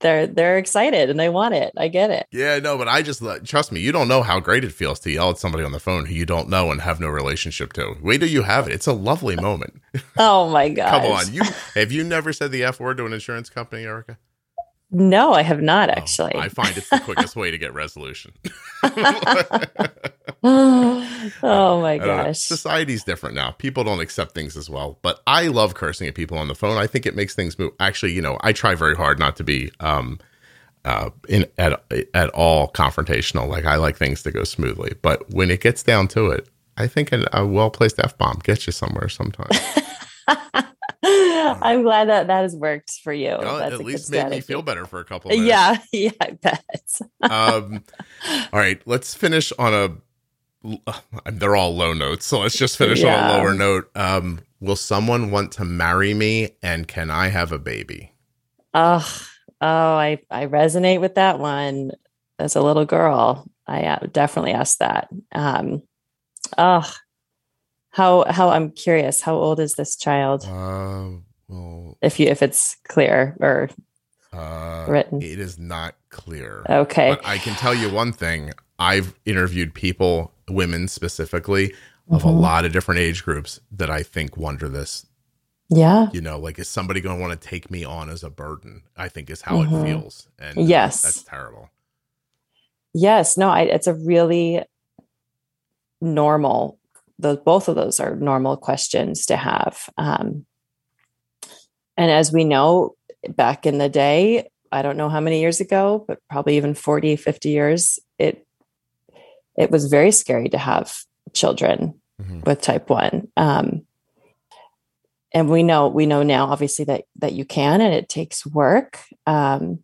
they're 0.00 0.26
they're 0.26 0.58
excited 0.58 1.10
and 1.10 1.18
they 1.18 1.28
want 1.28 1.54
it 1.54 1.72
i 1.76 1.88
get 1.88 2.10
it 2.10 2.26
Yeah, 2.30 2.58
no, 2.58 2.76
but 2.78 2.88
I 2.88 3.02
just 3.02 3.22
trust 3.44 3.72
me. 3.72 3.80
You 3.80 3.90
don't 3.92 4.08
know 4.08 4.22
how 4.22 4.38
great 4.40 4.64
it 4.64 4.72
feels 4.72 5.00
to 5.00 5.10
yell 5.10 5.30
at 5.30 5.38
somebody 5.38 5.64
on 5.64 5.72
the 5.72 5.80
phone 5.80 6.06
who 6.06 6.14
you 6.14 6.26
don't 6.26 6.48
know 6.48 6.70
and 6.70 6.80
have 6.82 7.00
no 7.00 7.08
relationship 7.08 7.72
to. 7.74 7.96
Wait 8.02 8.18
till 8.18 8.28
you 8.28 8.42
have 8.42 8.68
it. 8.68 8.72
It's 8.74 8.86
a 8.86 8.92
lovely 8.92 9.34
moment. 9.36 9.80
oh 10.16 10.50
my 10.50 10.68
god 10.68 10.90
Come 11.02 11.12
on, 11.12 11.32
you 11.32 11.42
have 11.74 11.90
you 11.90 12.04
never 12.04 12.32
said 12.32 12.52
the 12.52 12.62
f 12.64 12.78
word 12.80 12.98
to 12.98 13.06
an 13.06 13.12
insurance 13.12 13.48
company, 13.50 13.84
Erica? 13.84 14.18
No 14.90 15.32
i 15.32 15.42
have 15.42 15.60
not 15.60 15.90
Oh, 15.90 15.92
actually 15.92 16.34
I 16.34 16.48
find 16.48 16.76
it's 16.76 16.88
the 16.90 17.00
quickest 17.00 17.36
way 17.36 17.50
to 17.50 17.58
get 17.58 17.74
resolution. 17.74 18.32
oh 21.42 21.80
my 21.82 21.98
I 21.98 22.06
don't 22.06 22.22
know. 22.22 22.28
gosh 22.28 22.38
Society's 22.38 23.04
different 23.04 23.34
now. 23.34 23.50
People 23.52 23.84
don't 23.84 24.00
accept 24.00 24.34
things 24.34 24.56
as 24.56 24.70
well. 24.70 24.98
But 25.02 25.20
I 25.26 25.48
love 25.48 25.74
cursing 25.74 26.06
at 26.08 26.14
people 26.14 26.38
on 26.38 26.48
the 26.48 26.54
phone. 26.54 26.76
I 26.78 26.86
think 26.86 27.06
it 27.06 27.16
makes 27.16 27.34
things 27.34 27.58
move. 27.58 27.72
Actually, 27.80 28.12
you 28.12 28.22
know, 28.22 28.38
I 28.40 28.52
try 28.52 28.74
very 28.74 28.94
hard 28.94 29.18
not 29.18 29.36
to 29.36 29.44
be 29.44 29.70
um 29.80 30.18
uh 30.84 31.10
in 31.28 31.46
at 31.58 31.82
at 32.14 32.30
all 32.30 32.70
confrontational. 32.72 33.48
Like 33.48 33.64
I 33.64 33.76
like 33.76 33.96
things 33.96 34.22
to 34.22 34.30
go 34.30 34.44
smoothly. 34.44 34.94
But 35.02 35.28
when 35.30 35.50
it 35.50 35.60
gets 35.60 35.82
down 35.82 36.08
to 36.08 36.28
it, 36.30 36.48
I 36.76 36.86
think 36.86 37.10
an, 37.12 37.24
a 37.32 37.44
well 37.46 37.70
placed 37.70 37.98
f 37.98 38.16
bomb 38.16 38.38
gets 38.44 38.66
you 38.66 38.72
somewhere 38.72 39.08
sometimes. 39.08 39.58
i'm 41.62 41.82
glad 41.82 42.08
that 42.08 42.26
that 42.26 42.42
has 42.42 42.56
worked 42.56 42.90
for 43.04 43.12
you 43.12 43.30
Oh, 43.30 43.58
at 43.60 43.78
least 43.78 44.10
made 44.10 44.28
me 44.30 44.40
feel 44.40 44.62
better 44.62 44.84
for 44.86 44.98
a 45.00 45.04
couple 45.04 45.30
of 45.30 45.38
minutes. 45.38 45.48
yeah 45.50 45.76
yeah 45.92 46.10
i 46.20 46.30
bet 46.32 46.64
um, 47.30 47.84
all 48.52 48.58
right, 48.60 48.80
let's 48.86 49.14
finish 49.14 49.52
on 49.58 49.74
a. 49.74 50.80
They're 51.30 51.54
all 51.56 51.74
low 51.76 51.92
notes, 51.92 52.26
so 52.26 52.40
let's 52.40 52.56
just 52.56 52.76
finish 52.76 53.02
on 53.04 53.12
a 53.12 53.38
lower 53.38 53.54
note. 53.54 53.90
Um, 53.94 54.40
will 54.60 54.76
someone 54.76 55.30
want 55.30 55.52
to 55.52 55.64
marry 55.64 56.14
me, 56.14 56.50
and 56.62 56.88
can 56.88 57.10
I 57.10 57.28
have 57.28 57.52
a 57.52 57.58
baby? 57.58 58.12
Oh, 58.74 59.06
oh, 59.60 59.66
I 59.66 60.18
I 60.30 60.46
resonate 60.46 61.00
with 61.00 61.14
that 61.14 61.38
one. 61.38 61.92
As 62.38 62.56
a 62.56 62.62
little 62.62 62.84
girl, 62.84 63.46
I 63.66 63.82
uh, 63.84 63.98
definitely 64.10 64.52
asked 64.52 64.78
that. 64.80 65.08
Um, 65.32 65.82
oh, 66.56 66.90
how 67.98 68.24
how 68.30 68.48
I'm 68.50 68.70
curious. 68.70 69.20
How 69.20 69.34
old 69.34 69.58
is 69.58 69.74
this 69.74 69.96
child? 69.96 70.44
Uh, 70.46 71.18
well, 71.48 71.98
If 72.00 72.20
you 72.20 72.28
if 72.28 72.42
it's 72.42 72.76
clear 72.86 73.36
or 73.40 73.68
uh, 74.32 74.86
Written. 74.88 75.20
it 75.20 75.40
is 75.40 75.58
not 75.58 75.96
clear. 76.10 76.64
okay, 76.68 77.10
But 77.10 77.26
I 77.26 77.38
can 77.38 77.54
tell 77.56 77.74
you 77.74 77.90
one 77.90 78.12
thing. 78.12 78.52
I've 78.78 79.14
interviewed 79.24 79.74
people, 79.74 80.32
women 80.48 80.86
specifically, 80.86 81.74
of 82.10 82.24
a 82.24 82.28
Mhm. 82.28 82.40
lot 82.40 82.64
of 82.64 82.72
different 82.72 83.00
age 83.00 83.24
groups 83.24 83.58
that 83.72 83.90
I 83.90 84.02
think 84.04 84.36
wonder 84.36 84.68
this. 84.68 85.04
yeah, 85.70 86.08
You 86.12 86.20
know, 86.22 86.38
like 86.38 86.58
is 86.58 86.68
somebody 86.68 87.00
going 87.00 87.16
to 87.18 87.20
want 87.20 87.38
to 87.38 87.48
take 87.48 87.70
me 87.70 87.84
on 87.84 88.08
as 88.08 88.22
a 88.22 88.30
burden? 88.30 88.82
I 88.96 89.08
think 89.08 89.28
is 89.28 89.42
how 89.42 89.56
Mhm. 89.58 89.66
it 89.66 89.82
feels, 89.86 90.28
and 90.38 90.54
Yes. 90.68 91.02
that's 91.02 91.22
terrible. 91.24 91.68
yes, 92.94 93.36
no, 93.36 93.48
I, 93.50 93.62
it's 93.62 93.86
a 93.86 93.94
really 93.94 94.62
normal. 96.00 96.78
Those 97.18 97.38
both 97.38 97.68
of 97.68 97.74
those 97.76 98.00
are 98.00 98.14
normal 98.16 98.56
questions 98.56 99.26
to 99.26 99.36
have. 99.36 99.88
Um, 99.96 100.46
and 101.96 102.10
as 102.10 102.32
we 102.32 102.44
know, 102.44 102.94
back 103.30 103.66
in 103.66 103.78
the 103.78 103.88
day, 103.88 104.48
I 104.70 104.82
don't 104.82 104.96
know 104.96 105.08
how 105.08 105.20
many 105.20 105.40
years 105.40 105.60
ago, 105.60 106.04
but 106.06 106.20
probably 106.30 106.56
even 106.56 106.74
40, 106.74 107.16
50 107.16 107.48
years, 107.48 107.98
it 108.18 108.46
it 109.56 109.70
was 109.72 109.86
very 109.86 110.12
scary 110.12 110.48
to 110.50 110.58
have 110.58 110.94
children 111.32 112.00
Mhm. 112.22 112.44
with 112.46 112.60
type 112.60 112.88
1. 112.88 113.26
Um, 113.36 113.84
and 115.34 115.50
we 115.50 115.62
know 115.62 115.88
we 115.88 116.06
know 116.06 116.22
now 116.22 116.46
obviously 116.46 116.84
that 116.84 117.04
that 117.16 117.32
you 117.32 117.44
can 117.44 117.80
and 117.80 117.92
it 117.92 118.08
takes 118.08 118.46
work. 118.46 119.00
Um, 119.26 119.80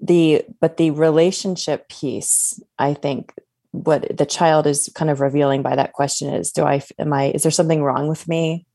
the 0.00 0.44
but 0.60 0.76
the 0.76 0.90
relationship 0.92 1.88
piece, 1.88 2.60
I 2.78 2.94
think 2.94 3.34
what 3.72 4.16
the 4.16 4.26
child 4.26 4.66
is 4.66 4.90
kind 4.94 5.10
of 5.10 5.20
revealing 5.20 5.62
by 5.62 5.76
that 5.76 5.92
question 5.92 6.32
is 6.32 6.50
do 6.52 6.64
I 6.64 6.82
am 6.98 7.12
I 7.12 7.26
is 7.26 7.42
there 7.42 7.52
something 7.52 7.82
wrong 7.82 8.08
with 8.08 8.26
me? 8.28 8.66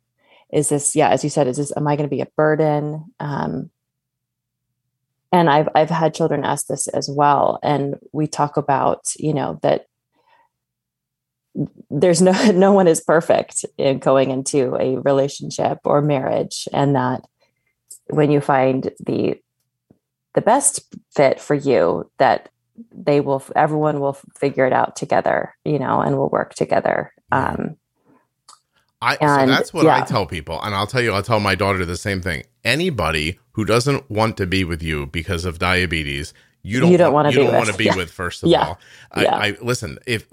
is 0.51 0.69
this 0.69 0.95
yeah 0.95 1.09
as 1.09 1.23
you 1.23 1.29
said 1.29 1.47
is 1.47 1.57
this 1.57 1.75
am 1.75 1.87
i 1.87 1.95
going 1.95 2.09
to 2.09 2.15
be 2.15 2.21
a 2.21 2.27
burden 2.37 3.05
um, 3.19 3.69
and 5.31 5.49
i've 5.49 5.69
i've 5.75 5.89
had 5.89 6.13
children 6.13 6.43
ask 6.43 6.67
this 6.67 6.87
as 6.87 7.09
well 7.09 7.59
and 7.63 7.95
we 8.11 8.27
talk 8.27 8.57
about 8.57 9.03
you 9.17 9.33
know 9.33 9.59
that 9.61 9.85
there's 11.89 12.21
no 12.21 12.51
no 12.51 12.71
one 12.71 12.87
is 12.87 13.01
perfect 13.01 13.65
in 13.77 13.99
going 13.99 14.31
into 14.31 14.75
a 14.75 14.97
relationship 14.99 15.79
or 15.83 16.01
marriage 16.01 16.67
and 16.73 16.95
that 16.95 17.21
when 18.07 18.31
you 18.31 18.39
find 18.39 18.91
the 18.99 19.39
the 20.35 20.41
best 20.41 20.93
fit 21.15 21.39
for 21.39 21.55
you 21.55 22.09
that 22.17 22.49
they 22.91 23.21
will 23.21 23.43
everyone 23.55 23.99
will 23.99 24.17
figure 24.37 24.65
it 24.65 24.73
out 24.73 24.95
together 24.95 25.55
you 25.63 25.79
know 25.79 26.01
and 26.01 26.17
we'll 26.17 26.29
work 26.29 26.53
together 26.55 27.13
um 27.31 27.77
I 29.01 29.17
and, 29.21 29.49
so 29.49 29.55
that's 29.55 29.73
what 29.73 29.85
yeah. 29.85 29.97
I 29.97 30.01
tell 30.01 30.25
people, 30.25 30.59
and 30.63 30.73
I'll 30.73 30.87
tell 30.87 31.01
you, 31.01 31.11
I'll 31.11 31.21
tell 31.21 31.39
my 31.39 31.53
daughter 31.53 31.85
the 31.85 31.97
same 31.97 32.21
thing. 32.21 32.43
Anybody 32.63 33.39
who 33.51 33.63
doesn't 33.63 34.09
want 34.09 34.37
to 34.37 34.47
be 34.47 34.63
with 34.63 34.81
you 34.81 35.05
because 35.05 35.45
of 35.45 35.59
diabetes, 35.59 36.33
you 36.63 36.79
don't, 36.79 36.91
you 36.91 36.97
don't 36.97 37.13
want, 37.13 37.25
want 37.27 37.35
to 37.35 37.41
be, 37.41 37.45
with. 37.45 37.77
Be 37.77 37.83
yeah. 37.85 37.95
with. 37.95 38.09
First 38.09 38.41
of 38.41 38.49
yeah. 38.49 38.65
all, 38.65 38.79
I, 39.11 39.25
I, 39.25 39.57
listen. 39.61 39.99
If 40.07 40.31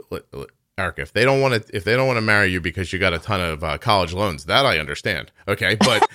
Eric, 0.78 0.98
if 0.98 1.12
they 1.12 1.24
don't 1.24 1.42
want 1.42 1.66
to, 1.66 1.76
if 1.76 1.84
they 1.84 1.94
don't 1.96 2.06
want 2.06 2.16
to 2.16 2.22
marry 2.22 2.50
you 2.50 2.60
because 2.60 2.92
you 2.92 2.98
got 2.98 3.12
a 3.12 3.18
ton 3.18 3.40
of 3.40 3.62
uh, 3.62 3.76
college 3.76 4.14
loans, 4.14 4.46
that 4.46 4.64
I 4.64 4.78
understand. 4.78 5.30
Okay, 5.46 5.76
but 5.76 6.08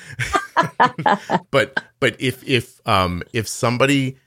but 1.52 1.84
but 2.00 2.16
if 2.20 2.44
if 2.48 2.82
um 2.88 3.22
if 3.34 3.48
somebody, 3.48 4.18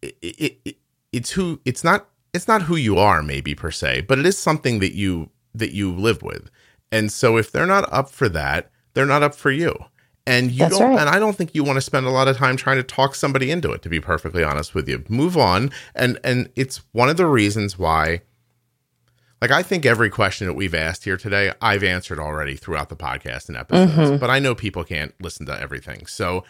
it, 0.00 0.76
it's 1.14 1.30
who 1.30 1.60
it's 1.64 1.84
not 1.84 2.08
it's 2.32 2.48
not 2.48 2.62
who 2.62 2.76
you 2.76 2.98
are 2.98 3.22
maybe 3.22 3.54
per 3.54 3.70
se, 3.70 4.02
but 4.02 4.18
it 4.18 4.26
is 4.26 4.36
something 4.36 4.80
that 4.80 4.94
you 4.94 5.30
that 5.54 5.72
you 5.72 5.92
live 5.94 6.22
with 6.22 6.50
and 6.94 7.10
so 7.10 7.36
if 7.36 7.50
they're 7.50 7.66
not 7.66 7.92
up 7.92 8.08
for 8.08 8.28
that, 8.28 8.70
they're 8.94 9.04
not 9.04 9.24
up 9.24 9.34
for 9.34 9.50
you. 9.50 9.74
And 10.26 10.52
you 10.52 10.60
That's 10.60 10.78
don't 10.78 10.92
right. 10.92 11.00
and 11.00 11.10
I 11.10 11.18
don't 11.18 11.36
think 11.36 11.54
you 11.54 11.64
want 11.64 11.76
to 11.76 11.82
spend 11.82 12.06
a 12.06 12.10
lot 12.10 12.28
of 12.28 12.36
time 12.36 12.56
trying 12.56 12.76
to 12.76 12.82
talk 12.82 13.14
somebody 13.14 13.50
into 13.50 13.72
it 13.72 13.82
to 13.82 13.88
be 13.88 14.00
perfectly 14.00 14.44
honest 14.44 14.74
with 14.74 14.88
you. 14.88 15.04
Move 15.08 15.36
on 15.36 15.70
and 15.94 16.18
and 16.24 16.50
it's 16.56 16.82
one 16.92 17.10
of 17.10 17.16
the 17.16 17.26
reasons 17.26 17.78
why 17.78 18.22
like 19.42 19.50
I 19.50 19.62
think 19.62 19.84
every 19.84 20.08
question 20.08 20.46
that 20.46 20.54
we've 20.54 20.74
asked 20.74 21.04
here 21.04 21.18
today, 21.18 21.52
I've 21.60 21.82
answered 21.84 22.18
already 22.18 22.56
throughout 22.56 22.88
the 22.88 22.96
podcast 22.96 23.48
and 23.48 23.58
episodes, 23.58 23.92
mm-hmm. 23.92 24.16
but 24.16 24.30
I 24.30 24.38
know 24.38 24.54
people 24.54 24.84
can't 24.84 25.12
listen 25.20 25.44
to 25.46 25.60
everything. 25.60 26.06
So 26.06 26.44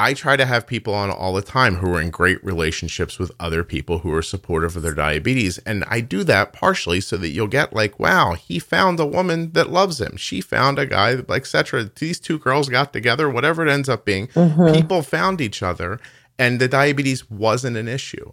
I 0.00 0.14
try 0.14 0.36
to 0.36 0.46
have 0.46 0.64
people 0.64 0.94
on 0.94 1.10
all 1.10 1.32
the 1.32 1.42
time 1.42 1.74
who 1.74 1.92
are 1.92 2.00
in 2.00 2.10
great 2.10 2.42
relationships 2.44 3.18
with 3.18 3.32
other 3.40 3.64
people 3.64 3.98
who 3.98 4.14
are 4.14 4.22
supportive 4.22 4.76
of 4.76 4.82
their 4.82 4.94
diabetes. 4.94 5.58
And 5.58 5.82
I 5.88 6.02
do 6.02 6.22
that 6.22 6.52
partially 6.52 7.00
so 7.00 7.16
that 7.16 7.30
you'll 7.30 7.48
get 7.48 7.72
like, 7.72 7.98
wow, 7.98 8.34
he 8.34 8.60
found 8.60 9.00
a 9.00 9.04
woman 9.04 9.50
that 9.54 9.70
loves 9.70 10.00
him. 10.00 10.16
She 10.16 10.40
found 10.40 10.78
a 10.78 10.86
guy, 10.86 11.14
like, 11.14 11.42
etc. 11.42 11.90
These 11.96 12.20
two 12.20 12.38
girls 12.38 12.68
got 12.68 12.92
together, 12.92 13.28
whatever 13.28 13.66
it 13.66 13.72
ends 13.72 13.88
up 13.88 14.04
being. 14.04 14.28
Mm-hmm. 14.28 14.72
People 14.72 15.02
found 15.02 15.40
each 15.40 15.64
other 15.64 15.98
and 16.38 16.60
the 16.60 16.68
diabetes 16.68 17.28
wasn't 17.28 17.76
an 17.76 17.88
issue. 17.88 18.32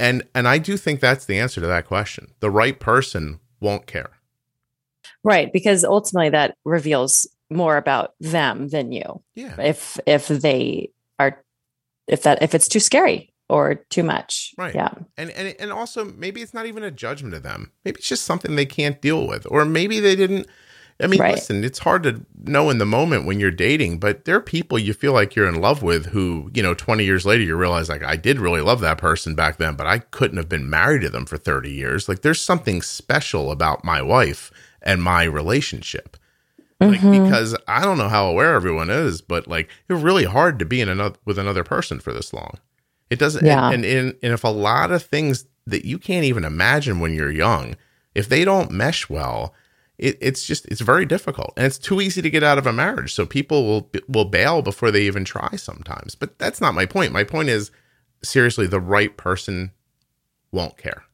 And 0.00 0.26
and 0.34 0.48
I 0.48 0.56
do 0.56 0.78
think 0.78 1.00
that's 1.00 1.26
the 1.26 1.38
answer 1.38 1.60
to 1.60 1.66
that 1.66 1.86
question. 1.86 2.32
The 2.40 2.50
right 2.50 2.80
person 2.80 3.38
won't 3.60 3.86
care. 3.86 4.12
Right, 5.22 5.52
because 5.52 5.84
ultimately 5.84 6.30
that 6.30 6.56
reveals 6.64 7.28
more 7.50 7.76
about 7.76 8.14
them 8.18 8.68
than 8.68 8.92
you. 8.92 9.22
Yeah. 9.34 9.60
If 9.60 10.00
if 10.06 10.28
they 10.28 10.88
are 11.22 11.44
if 12.06 12.22
that 12.22 12.42
if 12.42 12.54
it's 12.54 12.68
too 12.68 12.80
scary 12.80 13.32
or 13.48 13.74
too 13.74 14.02
much. 14.02 14.54
Right. 14.56 14.74
Yeah. 14.74 14.92
And 15.16 15.30
and 15.30 15.54
and 15.58 15.72
also 15.72 16.04
maybe 16.04 16.42
it's 16.42 16.54
not 16.54 16.66
even 16.66 16.82
a 16.82 16.90
judgment 16.90 17.34
of 17.34 17.42
them. 17.42 17.72
Maybe 17.84 17.98
it's 17.98 18.08
just 18.08 18.24
something 18.24 18.56
they 18.56 18.66
can't 18.66 19.00
deal 19.00 19.26
with. 19.26 19.46
Or 19.50 19.64
maybe 19.64 20.00
they 20.00 20.16
didn't 20.16 20.46
I 21.00 21.06
mean, 21.08 21.20
right. 21.20 21.34
listen, 21.34 21.64
it's 21.64 21.80
hard 21.80 22.04
to 22.04 22.24
know 22.44 22.70
in 22.70 22.78
the 22.78 22.86
moment 22.86 23.26
when 23.26 23.40
you're 23.40 23.50
dating, 23.50 23.98
but 23.98 24.24
there 24.24 24.36
are 24.36 24.42
people 24.42 24.78
you 24.78 24.92
feel 24.92 25.12
like 25.12 25.34
you're 25.34 25.48
in 25.48 25.60
love 25.60 25.82
with 25.82 26.06
who, 26.06 26.50
you 26.54 26.62
know, 26.62 26.74
20 26.74 27.04
years 27.04 27.26
later, 27.26 27.42
you 27.42 27.56
realize, 27.56 27.88
like, 27.88 28.04
I 28.04 28.16
did 28.16 28.38
really 28.38 28.60
love 28.60 28.80
that 28.80 28.98
person 28.98 29.34
back 29.34 29.56
then, 29.56 29.74
but 29.74 29.86
I 29.86 29.98
couldn't 29.98 30.36
have 30.36 30.48
been 30.48 30.70
married 30.70 31.02
to 31.02 31.10
them 31.10 31.26
for 31.26 31.36
30 31.36 31.70
years. 31.70 32.08
Like, 32.08 32.22
there's 32.22 32.40
something 32.40 32.82
special 32.82 33.50
about 33.50 33.84
my 33.84 34.00
wife 34.00 34.52
and 34.80 35.02
my 35.02 35.24
relationship. 35.24 36.16
Like, 36.90 37.00
mm-hmm. 37.00 37.24
because 37.24 37.56
I 37.68 37.82
don't 37.82 37.98
know 37.98 38.08
how 38.08 38.26
aware 38.26 38.54
everyone 38.54 38.90
is, 38.90 39.20
but 39.20 39.46
like 39.46 39.68
it's 39.88 40.02
really 40.02 40.24
hard 40.24 40.58
to 40.58 40.64
be 40.64 40.80
in 40.80 40.88
another 40.88 41.18
with 41.24 41.38
another 41.38 41.64
person 41.64 42.00
for 42.00 42.12
this 42.12 42.32
long. 42.32 42.58
It 43.10 43.18
doesn't, 43.18 43.44
yeah. 43.44 43.70
and, 43.70 43.84
and 43.84 44.16
and 44.22 44.32
if 44.32 44.44
a 44.44 44.48
lot 44.48 44.90
of 44.90 45.02
things 45.02 45.46
that 45.66 45.84
you 45.84 45.98
can't 45.98 46.24
even 46.24 46.44
imagine 46.44 46.98
when 46.98 47.14
you're 47.14 47.30
young, 47.30 47.76
if 48.14 48.28
they 48.28 48.44
don't 48.44 48.70
mesh 48.70 49.08
well, 49.08 49.54
it, 49.98 50.16
it's 50.20 50.44
just 50.46 50.66
it's 50.66 50.80
very 50.80 51.04
difficult, 51.04 51.52
and 51.56 51.66
it's 51.66 51.78
too 51.78 52.00
easy 52.00 52.22
to 52.22 52.30
get 52.30 52.42
out 52.42 52.58
of 52.58 52.66
a 52.66 52.72
marriage. 52.72 53.14
So 53.14 53.26
people 53.26 53.64
will 53.64 53.90
will 54.08 54.24
bail 54.24 54.62
before 54.62 54.90
they 54.90 55.02
even 55.02 55.24
try 55.24 55.56
sometimes. 55.56 56.14
But 56.14 56.38
that's 56.38 56.60
not 56.60 56.74
my 56.74 56.86
point. 56.86 57.12
My 57.12 57.24
point 57.24 57.48
is 57.48 57.70
seriously, 58.24 58.66
the 58.66 58.80
right 58.80 59.16
person 59.16 59.72
won't 60.50 60.76
care. 60.76 61.04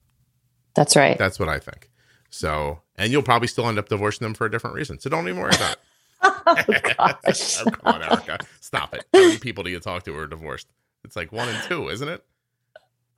That's 0.74 0.96
right. 0.96 1.18
That's 1.18 1.38
what 1.38 1.48
I 1.48 1.58
think. 1.58 1.90
So 2.30 2.80
and 2.99 3.12
you'll 3.12 3.22
probably 3.22 3.49
still 3.49 3.66
end 3.68 3.78
up 3.78 3.88
divorcing 3.88 4.24
them 4.24 4.34
for 4.34 4.44
a 4.46 4.51
different 4.51 4.76
reason. 4.76 4.99
So 4.99 5.09
don't 5.09 5.26
even 5.28 5.40
worry 5.40 5.55
about 5.55 5.72
it. 5.72 5.78
oh, 6.22 6.44
oh, 6.99 7.70
come 7.70 7.94
on, 7.94 8.03
Erica. 8.03 8.38
Stop 8.61 8.94
it. 8.94 9.07
How 9.12 9.20
many 9.20 9.38
people 9.38 9.64
do 9.64 9.70
you 9.70 9.80
talk 9.80 10.03
to 10.05 10.12
who 10.12 10.18
are 10.18 10.26
divorced? 10.26 10.66
It's 11.05 11.16
like 11.16 11.32
one 11.32 11.49
and 11.49 11.62
two, 11.64 11.88
isn't 11.88 12.09
it? 12.09 12.24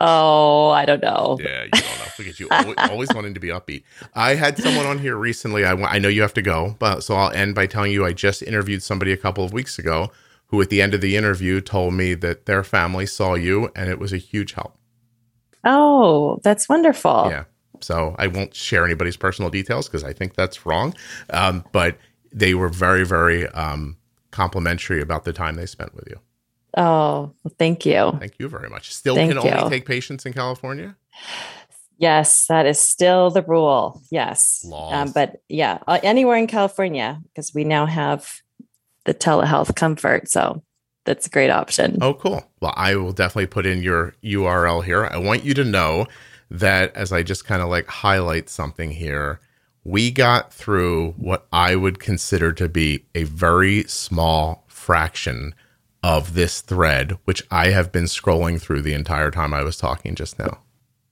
Oh, 0.03 0.71
I 0.71 0.87
don't 0.87 1.03
know. 1.03 1.39
Yeah, 1.41 1.65
you 1.65 1.71
don't 1.71 1.83
know. 1.83 2.05
Look 2.19 2.29
at 2.29 2.41
you, 2.41 2.49
always, 2.51 2.75
always, 2.79 3.15
wanting 3.15 3.35
to 3.35 3.41
be 3.41 3.49
upbeat. 3.49 3.83
I 4.15 4.35
had 4.35 4.57
someone 4.57 4.87
on 4.87 4.99
here 4.99 5.17
recently. 5.17 5.65
I, 5.65 5.73
I 5.73 5.99
know 5.99 6.09
you 6.09 6.23
have 6.23 6.35
to 6.35 6.43
go, 6.43 6.77
but 6.79 7.01
so 7.01 7.15
I'll 7.15 7.31
end 7.33 7.55
by 7.55 7.67
telling 7.67 7.93
you 7.93 8.05
I 8.05 8.13
just 8.13 8.43
interviewed 8.43 8.83
somebody 8.83 9.13
a 9.13 9.17
couple 9.17 9.45
of 9.45 9.53
weeks 9.53 9.79
ago 9.79 10.11
who, 10.47 10.61
at 10.63 10.71
the 10.71 10.81
end 10.81 10.95
of 10.95 11.03
the 11.03 11.17
interview, 11.17 11.61
told 11.61 11.95
me 11.95 12.15
that 12.15 12.47
their 12.47 12.65
family 12.65 13.07
saw 13.07 13.35
you 13.35 13.71
and 13.77 13.91
it 13.91 13.99
was 13.99 14.13
a 14.13 14.19
huge 14.19 14.55
help. 14.55 14.77
Oh, 15.65 16.41
that's 16.43 16.69
wonderful. 16.69 17.27
Yeah. 17.31 17.45
So 17.81 18.15
I 18.19 18.27
won't 18.27 18.55
share 18.55 18.85
anybody's 18.85 19.17
personal 19.17 19.51
details 19.51 19.89
because 19.89 20.05
I 20.05 20.13
think 20.13 20.35
that's 20.35 20.67
wrong. 20.67 20.95
Um, 21.31 21.65
but 21.73 21.97
they 22.33 22.55
were 22.55 22.69
very, 22.69 23.05
very 23.05 23.47
um, 23.49 23.97
complimentary 24.31 25.01
about 25.01 25.25
the 25.25 25.33
time 25.33 25.57
they 25.57 25.67
spent 25.67 25.95
with 25.95 26.09
you. 26.09 26.21
Oh, 26.77 27.33
well, 27.43 27.55
thank 27.59 27.85
you. 27.85 28.13
Thank 28.19 28.35
you 28.39 28.49
very 28.49 28.69
much. 28.69 28.95
Still 28.95 29.17
thank 29.17 29.33
can 29.33 29.45
you. 29.45 29.51
only 29.51 29.71
take 29.71 29.87
patients 29.87 30.25
in 30.25 30.33
California? 30.33 30.97
Yes, 31.99 32.47
that 32.47 32.65
is 32.65 32.81
still 32.81 33.31
the 33.31 33.43
rule. 33.43 34.01
Yes. 34.11 34.65
Um, 34.73 35.13
but 35.13 35.43
yeah, 35.49 35.79
uh, 35.87 35.99
anywhere 36.03 36.37
in 36.37 36.47
California, 36.47 37.21
because 37.25 37.53
we 37.53 37.65
now 37.65 37.87
have 37.87 38.41
the 39.05 39.13
telehealth 39.13 39.75
comfort. 39.75 40.31
So 40.31 40.63
that's 41.05 41.27
a 41.27 41.31
great 41.31 41.51
option. 41.51 41.99
Oh, 42.01 42.15
cool. 42.15 42.43
Well, 42.61 42.73
I 42.77 42.95
will 42.95 43.13
definitely 43.13 43.47
put 43.47 43.67
in 43.67 43.83
your 43.83 44.15
URL 44.23 44.85
here. 44.85 45.07
I 45.07 45.19
want 45.19 45.45
you 45.45 45.55
to 45.55 45.65
know 45.65 46.07
that 46.51 46.95
as 46.97 47.13
I 47.13 47.23
just 47.23 47.45
kind 47.45 47.63
of 47.63 47.69
like 47.69 47.87
highlight 47.87 48.49
something 48.49 48.91
here, 48.91 49.41
we 49.85 50.11
got 50.11 50.53
through 50.53 51.13
what 51.13 51.47
I 51.53 51.77
would 51.77 51.99
consider 51.99 52.53
to 52.53 52.69
be 52.69 53.05
a 53.15 53.25
very 53.25 53.85
small 53.85 54.65
fraction 54.67 55.55
of 56.03 56.35
this 56.35 56.61
thread, 56.61 57.19
which 57.25 57.43
I 57.51 57.69
have 57.69 57.93
been 57.93 58.05
scrolling 58.05 58.61
through 58.61 58.83
the 58.83 58.95
entire 58.95 59.31
time 59.31 59.55
I 59.55 59.63
was 59.63 59.77
talking 59.77 60.15
just 60.15 60.39
now. 60.39 60.61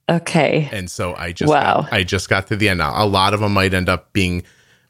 Okay. 0.08 0.68
And 0.72 0.90
so 0.90 1.14
I 1.16 1.32
just 1.32 1.50
wow. 1.50 1.82
got, 1.82 1.92
I 1.92 2.02
just 2.02 2.28
got 2.28 2.46
to 2.48 2.56
the 2.56 2.68
end. 2.68 2.78
Now, 2.78 2.92
a 3.02 3.06
lot 3.06 3.34
of 3.34 3.40
them 3.40 3.52
might 3.52 3.74
end 3.74 3.88
up 3.88 4.12
being 4.12 4.42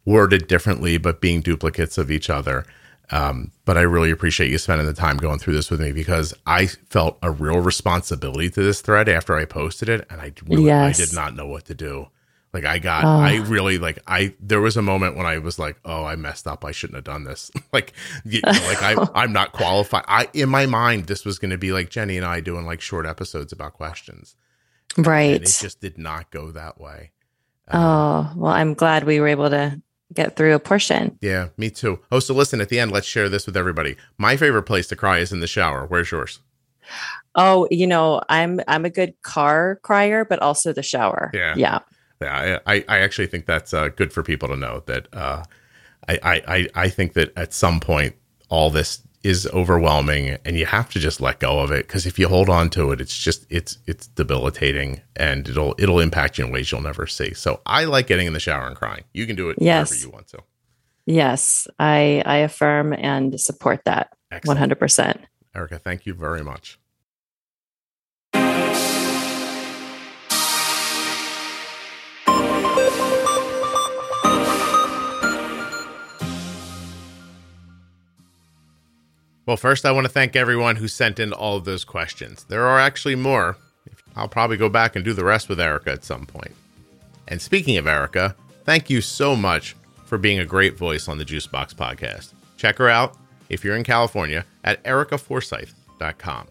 worded 0.04 0.46
differently, 0.46 0.96
but 0.96 1.20
being 1.20 1.40
duplicates 1.40 1.98
of 1.98 2.10
each 2.10 2.30
other. 2.30 2.64
Um, 3.10 3.52
but 3.64 3.78
I 3.78 3.82
really 3.82 4.10
appreciate 4.10 4.50
you 4.50 4.58
spending 4.58 4.86
the 4.86 4.92
time 4.92 5.16
going 5.16 5.38
through 5.38 5.54
this 5.54 5.70
with 5.70 5.80
me 5.80 5.92
because 5.92 6.34
I 6.46 6.66
felt 6.66 7.18
a 7.22 7.30
real 7.30 7.60
responsibility 7.60 8.50
to 8.50 8.62
this 8.62 8.82
thread 8.82 9.08
after 9.08 9.34
I 9.34 9.46
posted 9.46 9.88
it, 9.88 10.06
and 10.10 10.20
I 10.20 10.32
really 10.46 10.64
yes. 10.64 11.00
I 11.00 11.04
did 11.04 11.14
not 11.14 11.34
know 11.34 11.46
what 11.46 11.64
to 11.66 11.74
do. 11.74 12.08
Like 12.52 12.64
I 12.64 12.78
got, 12.78 13.04
oh. 13.04 13.20
I 13.20 13.36
really 13.36 13.78
like 13.78 13.98
I. 14.06 14.34
There 14.40 14.60
was 14.60 14.76
a 14.76 14.82
moment 14.82 15.16
when 15.16 15.26
I 15.26 15.38
was 15.38 15.58
like, 15.58 15.78
"Oh, 15.84 16.04
I 16.04 16.16
messed 16.16 16.46
up. 16.46 16.64
I 16.64 16.72
shouldn't 16.72 16.96
have 16.96 17.04
done 17.04 17.24
this." 17.24 17.50
like, 17.72 17.92
you 18.24 18.40
know, 18.44 18.52
like 18.52 18.82
I, 18.82 19.06
I'm 19.14 19.32
not 19.32 19.52
qualified. 19.52 20.04
I 20.08 20.28
in 20.32 20.48
my 20.48 20.64
mind, 20.64 21.06
this 21.06 21.26
was 21.26 21.38
going 21.38 21.50
to 21.50 21.58
be 21.58 21.72
like 21.72 21.90
Jenny 21.90 22.16
and 22.16 22.24
I 22.24 22.40
doing 22.40 22.64
like 22.64 22.80
short 22.80 23.04
episodes 23.04 23.52
about 23.52 23.74
questions, 23.74 24.34
right? 24.96 25.36
And 25.36 25.44
it 25.44 25.58
just 25.60 25.80
did 25.80 25.98
not 25.98 26.30
go 26.30 26.50
that 26.50 26.80
way. 26.80 27.12
Um, 27.68 27.82
oh 27.82 28.32
well, 28.36 28.52
I'm 28.52 28.72
glad 28.72 29.04
we 29.04 29.20
were 29.20 29.28
able 29.28 29.50
to 29.50 29.82
get 30.14 30.36
through 30.36 30.54
a 30.54 30.58
portion. 30.58 31.18
Yeah, 31.20 31.48
me 31.56 31.70
too. 31.70 32.00
Oh, 32.10 32.20
so 32.20 32.34
listen, 32.34 32.60
at 32.60 32.68
the 32.68 32.78
end, 32.78 32.92
let's 32.92 33.06
share 33.06 33.28
this 33.28 33.46
with 33.46 33.56
everybody. 33.56 33.96
My 34.16 34.36
favorite 34.36 34.64
place 34.64 34.86
to 34.88 34.96
cry 34.96 35.18
is 35.18 35.32
in 35.32 35.40
the 35.40 35.46
shower. 35.46 35.86
Where's 35.86 36.10
yours? 36.10 36.40
Oh, 37.34 37.68
you 37.70 37.86
know, 37.86 38.22
I'm 38.28 38.60
I'm 38.66 38.84
a 38.84 38.90
good 38.90 39.14
car 39.22 39.80
crier, 39.82 40.24
but 40.24 40.40
also 40.40 40.72
the 40.72 40.82
shower. 40.82 41.30
Yeah, 41.34 41.54
yeah, 41.56 41.78
yeah. 42.20 42.58
I 42.66 42.84
I 42.88 42.98
actually 43.00 43.26
think 43.26 43.46
that's 43.46 43.74
uh, 43.74 43.88
good 43.88 44.12
for 44.12 44.22
people 44.22 44.48
to 44.48 44.56
know 44.56 44.82
that. 44.86 45.08
Uh, 45.12 45.44
I 46.08 46.42
I 46.48 46.68
I 46.74 46.88
think 46.88 47.12
that 47.12 47.36
at 47.36 47.52
some 47.52 47.80
point 47.80 48.16
all 48.48 48.70
this 48.70 49.02
is 49.28 49.46
overwhelming 49.52 50.38
and 50.44 50.56
you 50.56 50.64
have 50.66 50.88
to 50.88 50.98
just 50.98 51.20
let 51.20 51.38
go 51.38 51.60
of 51.60 51.70
it 51.70 51.86
because 51.86 52.06
if 52.06 52.18
you 52.18 52.28
hold 52.28 52.48
on 52.48 52.70
to 52.70 52.92
it 52.92 53.00
it's 53.00 53.16
just 53.16 53.44
it's 53.50 53.78
it's 53.86 54.06
debilitating 54.06 55.00
and 55.16 55.48
it'll 55.48 55.74
it'll 55.78 56.00
impact 56.00 56.38
you 56.38 56.44
in 56.44 56.52
ways 56.52 56.72
you'll 56.72 56.80
never 56.80 57.06
see 57.06 57.34
so 57.34 57.60
i 57.66 57.84
like 57.84 58.06
getting 58.06 58.26
in 58.26 58.32
the 58.32 58.40
shower 58.40 58.66
and 58.66 58.76
crying 58.76 59.04
you 59.12 59.26
can 59.26 59.36
do 59.36 59.50
it 59.50 59.58
yes. 59.60 59.90
whenever 59.90 60.06
you 60.06 60.12
want 60.12 60.26
to 60.26 60.38
Yes, 61.08 61.66
I 61.78 62.22
I 62.26 62.36
affirm 62.38 62.92
and 62.92 63.40
support 63.40 63.80
that 63.86 64.12
one 64.44 64.58
hundred 64.58 64.78
percent. 64.78 65.18
Erica, 65.54 65.78
thank 65.78 66.04
you 66.04 66.12
very 66.12 66.44
much. 66.44 66.78
Well, 79.48 79.56
first, 79.56 79.86
I 79.86 79.92
want 79.92 80.04
to 80.04 80.12
thank 80.12 80.36
everyone 80.36 80.76
who 80.76 80.88
sent 80.88 81.18
in 81.18 81.32
all 81.32 81.56
of 81.56 81.64
those 81.64 81.82
questions. 81.82 82.44
There 82.44 82.66
are 82.66 82.78
actually 82.78 83.14
more. 83.14 83.56
I'll 84.14 84.28
probably 84.28 84.58
go 84.58 84.68
back 84.68 84.94
and 84.94 85.02
do 85.02 85.14
the 85.14 85.24
rest 85.24 85.48
with 85.48 85.58
Erica 85.58 85.90
at 85.90 86.04
some 86.04 86.26
point. 86.26 86.54
And 87.28 87.40
speaking 87.40 87.78
of 87.78 87.86
Erica, 87.86 88.36
thank 88.66 88.90
you 88.90 89.00
so 89.00 89.34
much 89.34 89.74
for 90.04 90.18
being 90.18 90.38
a 90.38 90.44
great 90.44 90.76
voice 90.76 91.08
on 91.08 91.16
the 91.16 91.24
Juicebox 91.24 91.74
podcast. 91.74 92.34
Check 92.58 92.76
her 92.76 92.90
out 92.90 93.16
if 93.48 93.64
you're 93.64 93.74
in 93.74 93.84
California 93.84 94.44
at 94.64 94.84
ericaforsyth.com. 94.84 96.48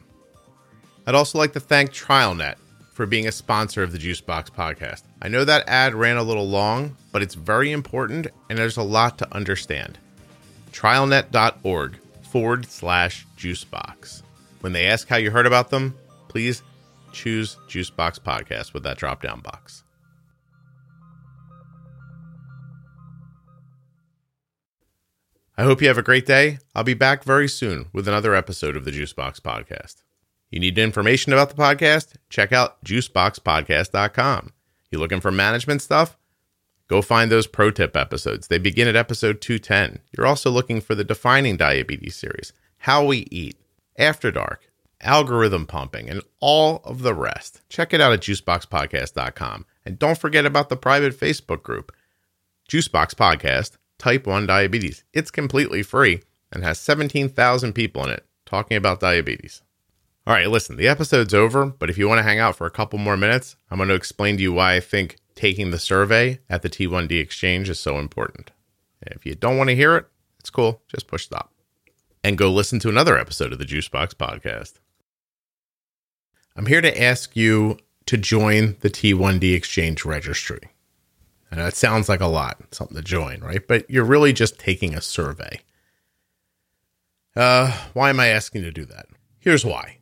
I'd 1.05 1.13
also 1.13 1.37
like 1.37 1.53
to 1.53 1.59
thank 1.59 1.91
TrialNet 1.91 2.55
for 2.93 3.05
being 3.05 3.27
a 3.27 3.31
sponsor 3.31 3.83
of 3.83 3.91
the 3.91 3.99
Juicebox 3.99 4.49
podcast. 4.49 5.03
I 5.21 5.27
know 5.27 5.45
that 5.45 5.69
ad 5.69 5.93
ran 5.93 6.17
a 6.17 6.23
little 6.23 6.49
long, 6.49 6.97
but 7.11 7.21
it's 7.21 7.35
very 7.35 7.71
important 7.71 8.25
and 8.49 8.57
there's 8.57 8.77
a 8.77 8.81
lot 8.81 9.19
to 9.19 9.31
understand. 9.35 9.99
TrialNet.org 10.71 11.99
forward 12.28 12.65
slash 12.65 13.25
juicebox. 13.38 14.21
When 14.61 14.73
they 14.73 14.86
ask 14.88 15.07
how 15.07 15.17
you 15.17 15.32
heard 15.32 15.47
about 15.47 15.69
them, 15.69 15.95
please 16.28 16.63
choose 17.11 17.57
Juicebox 17.67 18.19
Podcast 18.19 18.73
with 18.73 18.84
that 18.84 18.97
drop 18.97 19.21
down 19.21 19.39
box. 19.39 19.84
I 25.57 25.63
hope 25.63 25.82
you 25.82 25.88
have 25.88 25.97
a 25.97 26.03
great 26.03 26.28
day. 26.28 26.59
I'll 26.75 26.84
be 26.84 26.93
back 26.93 27.23
very 27.23 27.47
soon 27.47 27.88
with 27.91 28.07
another 28.07 28.36
episode 28.36 28.75
of 28.75 28.86
the 28.86 28.91
Juicebox 28.91 29.39
Podcast. 29.39 30.03
You 30.51 30.59
need 30.59 30.78
information 30.78 31.34
about 31.34 31.49
the 31.49 31.55
podcast? 31.55 32.13
Check 32.30 32.53
out 32.53 32.84
juiceboxpodcast.com. 32.86 34.53
You 34.91 34.99
looking 34.99 35.19
for 35.19 35.32
management 35.32 35.82
stuff? 35.82 36.15
Go 36.88 37.01
find 37.01 37.29
those 37.29 37.47
pro 37.47 37.71
tip 37.71 37.97
episodes. 37.97 38.47
They 38.47 38.57
begin 38.57 38.88
at 38.88 38.95
episode 38.95 39.41
210. 39.41 39.99
You're 40.15 40.27
also 40.27 40.49
looking 40.49 40.79
for 40.79 40.95
the 40.95 41.03
Defining 41.03 41.57
Diabetes 41.57 42.15
series, 42.15 42.53
How 42.79 43.05
We 43.05 43.27
Eat, 43.29 43.57
After 43.97 44.31
Dark, 44.31 44.69
Algorithm 45.01 45.65
Pumping, 45.65 46.09
and 46.09 46.21
all 46.39 46.81
of 46.85 47.01
the 47.01 47.13
rest. 47.13 47.61
Check 47.69 47.93
it 47.93 48.01
out 48.01 48.13
at 48.13 48.21
juiceboxpodcast.com. 48.21 49.65
And 49.85 49.99
don't 49.99 50.17
forget 50.17 50.45
about 50.45 50.69
the 50.69 50.77
private 50.77 51.17
Facebook 51.17 51.63
group, 51.63 51.93
Juicebox 52.69 53.13
Podcast 53.15 53.77
Type 53.97 54.27
1 54.27 54.45
Diabetes. 54.45 55.03
It's 55.13 55.31
completely 55.31 55.83
free 55.83 56.21
and 56.51 56.63
has 56.63 56.79
17,000 56.79 57.73
people 57.73 58.03
in 58.05 58.11
it 58.11 58.25
talking 58.45 58.77
about 58.77 58.99
diabetes. 58.99 59.61
All 60.25 60.33
right, 60.33 60.49
listen, 60.49 60.75
the 60.75 60.88
episode's 60.88 61.33
over, 61.33 61.65
but 61.65 61.89
if 61.89 61.97
you 61.97 62.07
want 62.07 62.19
to 62.19 62.23
hang 62.23 62.39
out 62.39 62.55
for 62.55 62.67
a 62.67 62.71
couple 62.71 62.99
more 62.99 63.17
minutes, 63.17 63.55
I'm 63.71 63.77
going 63.77 63.89
to 63.89 63.95
explain 63.95 64.38
to 64.38 64.43
you 64.43 64.53
why 64.53 64.75
I 64.75 64.79
think 64.79 65.17
taking 65.38 65.71
the 65.71 65.79
survey 65.79 66.39
at 66.49 66.61
the 66.61 66.69
T1D 66.69 67.19
exchange 67.21 67.69
is 67.69 67.79
so 67.79 67.99
important. 67.99 68.51
If 69.01 69.25
you 69.25 69.35
don't 69.35 69.57
want 69.57 69.69
to 69.69 69.75
hear 69.75 69.95
it, 69.95 70.07
it's 70.39 70.49
cool. 70.49 70.81
Just 70.88 71.07
push 71.07 71.25
stop 71.25 71.53
and 72.23 72.38
go 72.38 72.51
listen 72.51 72.79
to 72.79 72.89
another 72.89 73.17
episode 73.17 73.53
of 73.53 73.59
the 73.59 73.65
Juicebox 73.65 74.15
podcast. 74.15 74.73
I'm 76.55 76.65
here 76.65 76.81
to 76.81 77.01
ask 77.01 77.35
you 77.35 77.77
to 78.07 78.17
join 78.17 78.75
the 78.81 78.89
T1D 78.89 79.53
exchange 79.53 80.03
registry. 80.03 80.71
And 81.51 81.59
that 81.59 81.75
sounds 81.75 82.09
like 82.09 82.19
a 82.19 82.27
lot, 82.27 82.61
something 82.71 82.97
to 82.97 83.03
join, 83.03 83.39
right? 83.39 83.65
But 83.65 83.89
you're 83.89 84.03
really 84.03 84.33
just 84.33 84.59
taking 84.59 84.93
a 84.93 85.01
survey. 85.01 85.61
Uh, 87.35 87.71
why 87.93 88.09
am 88.09 88.19
I 88.19 88.27
asking 88.27 88.63
to 88.63 88.71
do 88.71 88.85
that? 88.85 89.05
Here's 89.39 89.63
why. 89.63 89.99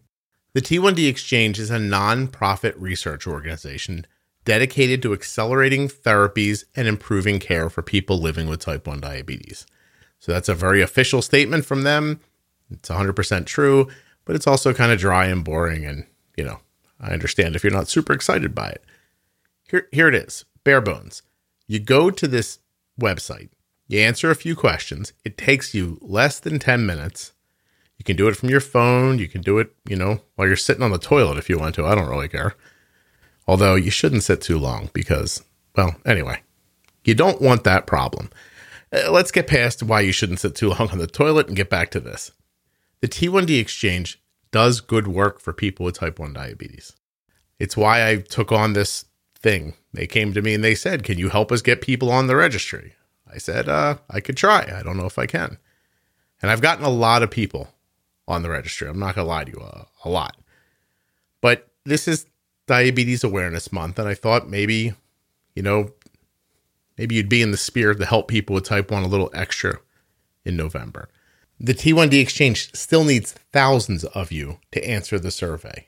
The 0.54 0.62
T1D 0.62 1.10
Exchange 1.10 1.60
is 1.60 1.70
a 1.70 1.78
non-profit 1.78 2.78
research 2.78 3.28
organization 3.28 4.08
dedicated 4.46 5.02
to 5.02 5.14
accelerating 5.14 5.88
therapies 5.88 6.64
and 6.76 6.88
improving 6.88 7.40
care 7.40 7.70
for 7.70 7.82
people 7.82 8.20
living 8.20 8.48
with 8.48 8.62
type 8.62 8.88
1 8.88 9.02
diabetes. 9.02 9.66
So 10.20 10.32
that's 10.32 10.50
a 10.50 10.56
very 10.56 10.82
official 10.82 11.22
statement 11.22 11.66
from 11.66 11.84
them. 11.84 12.22
It's 12.72 12.90
100% 12.90 13.46
true, 13.46 13.88
but 14.24 14.36
it's 14.36 14.48
also 14.48 14.74
kind 14.74 14.92
of 14.92 15.00
dry 15.00 15.26
and 15.26 15.44
boring. 15.44 15.86
And, 15.86 16.06
you 16.38 16.44
know, 16.44 16.60
I 17.00 17.12
understand 17.12 17.56
if 17.56 17.64
you're 17.64 17.74
not 17.74 17.90
super 17.90 18.14
excited 18.14 18.56
by 18.56 18.70
it. 18.70 18.84
Here, 19.70 19.88
here 19.92 20.08
it 20.08 20.16
is 20.16 20.46
bare 20.64 20.82
bones. 20.82 21.22
You 21.68 21.80
go 21.80 22.10
to 22.12 22.28
this 22.28 22.60
website, 23.00 23.50
you 23.88 24.00
answer 24.00 24.32
a 24.32 24.36
few 24.36 24.56
questions. 24.56 25.14
It 25.24 25.38
takes 25.38 25.74
you 25.74 26.00
less 26.02 26.40
than 26.40 26.60
10 26.60 26.86
minutes. 26.86 27.34
You 27.98 28.04
can 28.04 28.16
do 28.16 28.28
it 28.28 28.36
from 28.36 28.50
your 28.50 28.62
phone. 28.62 29.20
You 29.20 29.28
can 29.28 29.42
do 29.42 29.58
it, 29.60 29.74
you 29.88 29.96
know, 29.96 30.22
while 30.36 30.48
you're 30.48 30.58
sitting 30.58 30.84
on 30.84 30.92
the 30.92 30.98
toilet 30.98 31.38
if 31.38 31.50
you 31.50 31.58
want 31.58 31.76
to. 31.76 31.86
I 31.86 31.96
don't 31.96 32.10
really 32.10 32.28
care. 32.28 32.56
Although 33.48 33.76
you 33.76 33.92
shouldn't 33.92 34.24
sit 34.24 34.42
too 34.42 34.58
long 34.58 34.90
because, 34.94 35.44
well, 35.76 35.96
anyway, 36.06 36.42
you 37.04 37.14
don't 37.14 37.42
want 37.42 37.64
that 37.64 37.86
problem. 37.86 38.30
Uh, 38.92 39.12
let's 39.12 39.32
get 39.32 39.48
past 39.48 39.84
why 39.84 40.02
you 40.02 40.12
shouldn't 40.12 40.40
sit 40.40 40.56
too 40.56 40.70
long 40.70 40.90
on 40.90 40.98
the 40.98 41.08
toilet 41.08 41.48
and 41.48 41.56
get 41.56 41.70
back 41.70 41.92
to 41.92 42.00
this. 42.00 42.32
The 43.02 43.08
T1D 43.08 43.60
exchange 43.60 44.22
does 44.52 44.82
good 44.82 45.08
work 45.08 45.40
for 45.40 45.54
people 45.54 45.86
with 45.86 46.00
type 46.00 46.18
1 46.18 46.34
diabetes. 46.34 46.94
It's 47.60 47.78
why 47.78 48.08
I 48.08 48.18
took 48.18 48.52
on 48.52 48.74
this 48.74 49.06
thing. 49.38 49.74
They 49.94 50.08
came 50.08 50.34
to 50.34 50.42
me 50.42 50.54
and 50.54 50.64
they 50.64 50.76
said, 50.76 51.04
Can 51.04 51.18
you 51.20 51.30
help 51.30 51.52
us 51.52 51.62
get 51.62 51.82
people 51.82 52.12
on 52.12 52.28
the 52.28 52.36
registry? 52.36 52.94
I 53.32 53.38
said, 53.38 53.68
uh, 53.68 53.98
I 54.10 54.22
could 54.22 54.38
try. 54.38 54.74
I 54.74 54.82
don't 54.82 54.98
know 54.98 55.06
if 55.06 55.20
I 55.20 55.26
can. 55.26 55.58
And 56.42 56.50
I've 56.50 56.62
gotten 56.62 56.86
a 56.86 56.90
lot 56.90 57.24
of 57.24 57.32
people 57.32 57.70
on 58.28 58.44
the 58.44 58.50
registry. 58.50 58.88
I'm 58.88 59.00
not 59.00 59.16
going 59.16 59.26
to 59.26 59.30
lie 59.30 59.44
to 59.44 59.52
you, 59.52 59.60
uh, 59.60 59.86
a 60.04 60.10
lot. 60.10 60.38
But 61.42 61.68
this 61.86 62.08
is 62.08 62.26
Diabetes 62.68 63.24
Awareness 63.24 63.72
Month, 63.72 64.00
and 64.00 64.08
I 64.08 64.14
thought 64.14 64.50
maybe, 64.50 64.94
you 65.56 65.62
know, 65.62 65.92
maybe 66.98 67.16
you'd 67.16 67.30
be 67.30 67.42
in 67.42 67.52
the 67.52 67.58
spirit 67.58 68.00
to 68.00 68.06
help 68.06 68.28
people 68.28 68.54
with 68.54 68.66
type 68.66 68.92
1 68.92 69.04
a 69.04 69.08
little 69.08 69.30
extra 69.34 69.80
in 70.44 70.58
November. 70.58 71.10
The 71.60 71.74
T1D 71.74 72.20
Exchange 72.22 72.74
still 72.74 73.04
needs 73.04 73.34
thousands 73.54 74.04
of 74.04 74.32
you 74.32 74.60
to 74.72 74.86
answer 74.86 75.20
the 75.20 75.32
survey. 75.32 75.88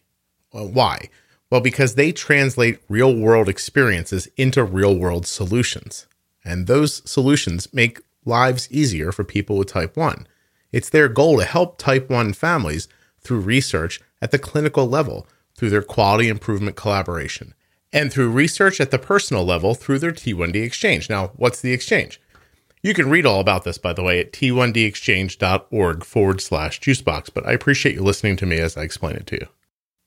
Well, 0.53 0.67
why? 0.67 1.09
Well, 1.49 1.61
because 1.61 1.95
they 1.95 2.11
translate 2.11 2.79
real 2.89 3.15
world 3.15 3.49
experiences 3.49 4.27
into 4.37 4.63
real 4.63 4.95
world 4.95 5.25
solutions. 5.25 6.07
And 6.43 6.67
those 6.67 7.09
solutions 7.09 7.73
make 7.73 8.01
lives 8.23 8.71
easier 8.71 9.11
for 9.11 9.23
people 9.23 9.57
with 9.57 9.69
type 9.69 9.97
1. 9.97 10.27
It's 10.71 10.89
their 10.89 11.09
goal 11.09 11.39
to 11.39 11.45
help 11.45 11.77
type 11.77 12.09
1 12.09 12.33
families 12.33 12.87
through 13.19 13.39
research 13.39 13.99
at 14.21 14.31
the 14.31 14.39
clinical 14.39 14.87
level 14.87 15.27
through 15.57 15.71
their 15.71 15.81
quality 15.81 16.29
improvement 16.29 16.77
collaboration, 16.77 17.53
and 17.91 18.13
through 18.13 18.29
research 18.29 18.79
at 18.79 18.91
the 18.91 18.99
personal 18.99 19.43
level 19.43 19.73
through 19.75 19.99
their 19.99 20.11
T1D 20.11 20.63
exchange. 20.63 21.09
Now, 21.09 21.31
what's 21.35 21.59
the 21.59 21.73
exchange? 21.73 22.21
You 22.83 22.93
can 22.93 23.09
read 23.09 23.25
all 23.25 23.39
about 23.39 23.63
this, 23.63 23.77
by 23.77 23.91
the 23.91 24.03
way, 24.03 24.19
at 24.19 24.31
t1dexchange.org 24.31 26.05
forward 26.05 26.41
slash 26.41 26.79
juicebox, 26.79 27.29
but 27.33 27.45
I 27.45 27.51
appreciate 27.51 27.95
you 27.95 28.01
listening 28.03 28.37
to 28.37 28.45
me 28.45 28.59
as 28.59 28.77
I 28.77 28.83
explain 28.83 29.15
it 29.15 29.27
to 29.27 29.35
you. 29.35 29.47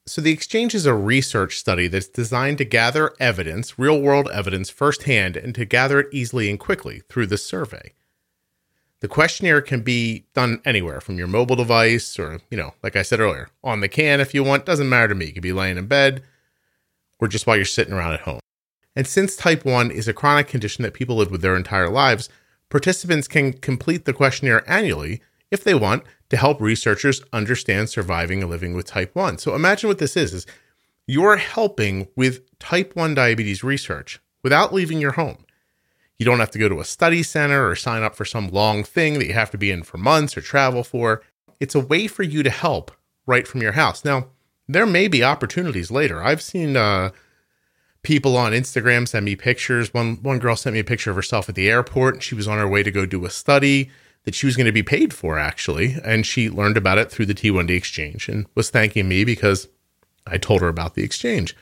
So, 0.07 0.22
the 0.22 0.32
exchange 0.32 0.74
is 0.74 0.86
a 0.86 0.94
research 0.94 1.59
study 1.59 1.88
that's 1.88 2.09
designed 2.09 2.59
to 2.59 2.64
gather 2.64 3.12
evidence, 3.20 3.78
real 3.78 4.01
world 4.01 4.28
evidence, 4.32 4.70
firsthand 4.70 5.36
and 5.36 5.55
to 5.57 5.64
gather 5.64 6.01
it 6.01 6.09
easily 6.11 6.48
and 6.48 6.59
quickly 6.59 7.03
through 7.09 7.26
this 7.26 7.44
survey. 7.44 7.92
The 9.01 9.09
questionnaire 9.09 9.62
can 9.62 9.80
be 9.80 10.24
done 10.34 10.61
anywhere 10.64 11.01
from 11.01 11.16
your 11.16 11.26
mobile 11.26 11.57
device 11.57 12.18
or, 12.18 12.40
you 12.51 12.57
know, 12.57 12.74
like 12.82 12.96
I 12.96 13.03
said 13.03 13.20
earlier, 13.20 13.48
on 13.64 13.80
the 13.80 13.88
can 13.88 14.20
if 14.20 14.34
you 14.34 14.44
want. 14.44 14.66
Doesn't 14.66 14.88
matter 14.88 15.09
to 15.09 15.14
me. 15.14 15.26
You 15.26 15.32
could 15.32 15.42
be 15.42 15.53
laying 15.53 15.78
in 15.78 15.86
bed 15.86 16.22
or 17.18 17.28
just 17.28 17.46
while 17.46 17.57
you're 17.57 17.64
sitting 17.64 17.94
around 17.94 18.14
at 18.14 18.20
home. 18.20 18.40
And 18.94 19.07
since 19.07 19.36
type 19.36 19.64
1 19.64 19.90
is 19.90 20.09
a 20.09 20.12
chronic 20.12 20.48
condition 20.48 20.82
that 20.82 20.94
people 20.94 21.16
live 21.16 21.30
with 21.30 21.40
their 21.40 21.57
entire 21.57 21.88
lives, 21.88 22.28
participants 22.68 23.28
can 23.28 23.55
complete 23.55 24.05
the 24.05 24.12
questionnaire 24.12 24.68
annually 24.70 25.22
if 25.51 25.64
they 25.64 25.74
want 25.74 26.03
to 26.28 26.36
help 26.36 26.61
researchers 26.61 27.22
understand 27.32 27.88
surviving 27.88 28.42
and 28.42 28.51
living 28.51 28.74
with 28.74 28.86
type 28.86 29.14
1. 29.14 29.38
So 29.38 29.55
imagine 29.55 29.88
what 29.88 29.98
this 29.98 30.16
is 30.16 30.34
is 30.34 30.46
you're 31.07 31.36
helping 31.36 32.09
with 32.16 32.59
type 32.59 32.94
1 32.94 33.14
diabetes 33.14 33.64
research 33.64 34.20
without 34.42 34.74
leaving 34.74 35.01
your 35.01 35.12
home. 35.12 35.44
You 36.21 36.27
don't 36.27 36.39
have 36.39 36.51
to 36.51 36.59
go 36.59 36.68
to 36.68 36.81
a 36.81 36.85
study 36.85 37.23
center 37.23 37.66
or 37.66 37.75
sign 37.75 38.03
up 38.03 38.14
for 38.14 38.27
some 38.27 38.49
long 38.49 38.85
thing 38.85 39.18
that 39.18 39.27
you 39.27 39.33
have 39.33 39.51
to 39.53 39.59
be 39.59 39.71
in 39.71 39.83
for 39.83 39.97
months 39.97 40.37
or 40.37 40.43
travel 40.43 40.85
for. 40.85 41.23
It's 41.61 41.75
a 41.75 41.81
way 41.81 42.09
for 42.09 42.23
you 42.23 42.43
to 42.43 42.51
help 42.51 42.93
right 43.25 43.49
from 43.49 43.62
your 43.62 43.73
house. 43.73 44.05
Now, 44.05 44.27
there 44.68 44.85
may 44.85 45.09
be 45.09 45.25
opportunities 45.25 45.91
later. 45.91 46.23
I've 46.23 46.43
seen 46.43 46.77
uh, 46.77 47.12
people 48.03 48.37
on 48.37 48.53
Instagram 48.53 49.09
send 49.09 49.25
me 49.25 49.35
pictures. 49.35 49.95
One 49.95 50.16
one 50.23 50.39
girl 50.39 50.57
sent 50.57 50.75
me 50.75 50.81
a 50.81 50.85
picture 50.85 51.09
of 51.09 51.16
herself 51.16 51.49
at 51.49 51.55
the 51.55 51.71
airport. 51.71 52.16
And 52.16 52.23
she 52.23 52.35
was 52.35 52.47
on 52.47 52.59
her 52.59 52.68
way 52.68 52.83
to 52.83 52.91
go 52.91 53.07
do 53.07 53.25
a 53.25 53.31
study 53.31 53.91
that 54.25 54.35
she 54.35 54.45
was 54.45 54.57
going 54.57 54.66
to 54.66 54.73
be 54.73 54.83
paid 54.83 55.14
for, 55.14 55.39
actually, 55.39 55.97
and 56.05 56.27
she 56.27 56.51
learned 56.51 56.77
about 56.77 56.99
it 56.99 57.11
through 57.11 57.27
the 57.27 57.35
T1D 57.35 57.71
exchange 57.71 58.29
and 58.29 58.45
was 58.55 58.68
thanking 58.68 59.09
me 59.09 59.25
because 59.25 59.68
I 60.27 60.37
told 60.37 60.61
her 60.61 60.68
about 60.68 60.97
the 60.97 61.03
exchange. 61.03 61.57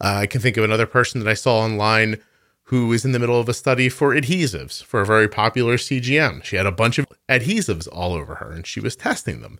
Uh, 0.00 0.18
I 0.18 0.26
can 0.26 0.40
think 0.40 0.56
of 0.56 0.62
another 0.62 0.86
person 0.86 1.18
that 1.18 1.28
I 1.28 1.34
saw 1.34 1.58
online 1.58 2.20
who 2.64 2.92
is 2.92 3.04
in 3.04 3.12
the 3.12 3.18
middle 3.18 3.38
of 3.38 3.48
a 3.48 3.54
study 3.54 3.88
for 3.88 4.14
adhesives 4.14 4.82
for 4.82 5.00
a 5.00 5.06
very 5.06 5.28
popular 5.28 5.76
CGM. 5.76 6.42
She 6.44 6.56
had 6.56 6.66
a 6.66 6.72
bunch 6.72 6.98
of 6.98 7.06
adhesives 7.28 7.88
all 7.90 8.12
over 8.12 8.36
her 8.36 8.52
and 8.52 8.66
she 8.66 8.80
was 8.80 8.96
testing 8.96 9.40
them. 9.40 9.58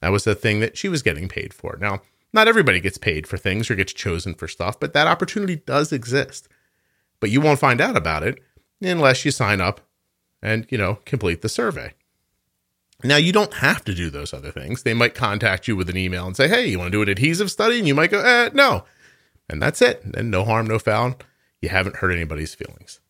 That 0.00 0.12
was 0.12 0.24
the 0.24 0.34
thing 0.34 0.60
that 0.60 0.76
she 0.76 0.88
was 0.88 1.02
getting 1.02 1.28
paid 1.28 1.52
for. 1.52 1.76
Now, 1.80 2.02
not 2.32 2.48
everybody 2.48 2.80
gets 2.80 2.98
paid 2.98 3.26
for 3.26 3.36
things 3.36 3.70
or 3.70 3.74
gets 3.74 3.92
chosen 3.92 4.34
for 4.34 4.46
stuff, 4.46 4.78
but 4.78 4.92
that 4.92 5.06
opportunity 5.06 5.56
does 5.56 5.92
exist. 5.92 6.48
But 7.20 7.30
you 7.30 7.40
won't 7.40 7.58
find 7.58 7.80
out 7.80 7.96
about 7.96 8.22
it 8.22 8.40
unless 8.80 9.24
you 9.24 9.30
sign 9.30 9.60
up 9.60 9.80
and, 10.40 10.66
you 10.70 10.78
know, 10.78 10.98
complete 11.04 11.42
the 11.42 11.48
survey. 11.48 11.94
Now, 13.02 13.16
you 13.16 13.32
don't 13.32 13.54
have 13.54 13.84
to 13.84 13.94
do 13.94 14.10
those 14.10 14.34
other 14.34 14.50
things. 14.50 14.82
They 14.82 14.94
might 14.94 15.14
contact 15.14 15.68
you 15.68 15.76
with 15.76 15.88
an 15.88 15.96
email 15.96 16.26
and 16.26 16.36
say, 16.36 16.48
hey, 16.48 16.66
you 16.66 16.78
want 16.78 16.88
to 16.88 16.96
do 16.98 17.02
an 17.02 17.08
adhesive 17.08 17.50
study? 17.50 17.78
And 17.78 17.86
you 17.86 17.94
might 17.94 18.10
go, 18.10 18.20
eh, 18.20 18.50
no. 18.52 18.84
And 19.48 19.62
that's 19.62 19.80
it. 19.80 20.02
And 20.14 20.30
no 20.30 20.44
harm, 20.44 20.66
no 20.66 20.78
foul. 20.78 21.16
You 21.60 21.70
haven't 21.70 21.96
hurt 21.96 22.12
anybody's 22.12 22.54
feelings. 22.54 23.00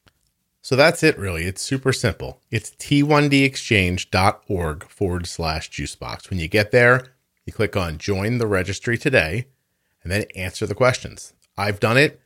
So 0.61 0.77
that's 0.77 1.03
it, 1.03 1.19
really. 1.19 1.45
It's 1.45 1.63
super 1.63 1.93
simple. 1.93 2.41
It's 2.51 2.71
t1dexchange.org 2.73 4.89
forward 4.89 5.27
slash 5.27 5.71
juicebox. 5.71 6.31
When 6.31 6.39
you 6.39 6.49
get 6.49 6.73
there, 6.73 7.07
you 7.47 7.53
click 7.53 7.77
on 7.77 7.99
join 7.99 8.39
the 8.39 8.47
registry 8.47 8.97
today 8.99 9.47
and 10.03 10.13
then 10.13 10.25
answer 10.35 10.67
the 10.67 10.75
questions. 10.75 11.33
I've 11.57 11.81
done 11.81 11.97
it. 11.97 12.21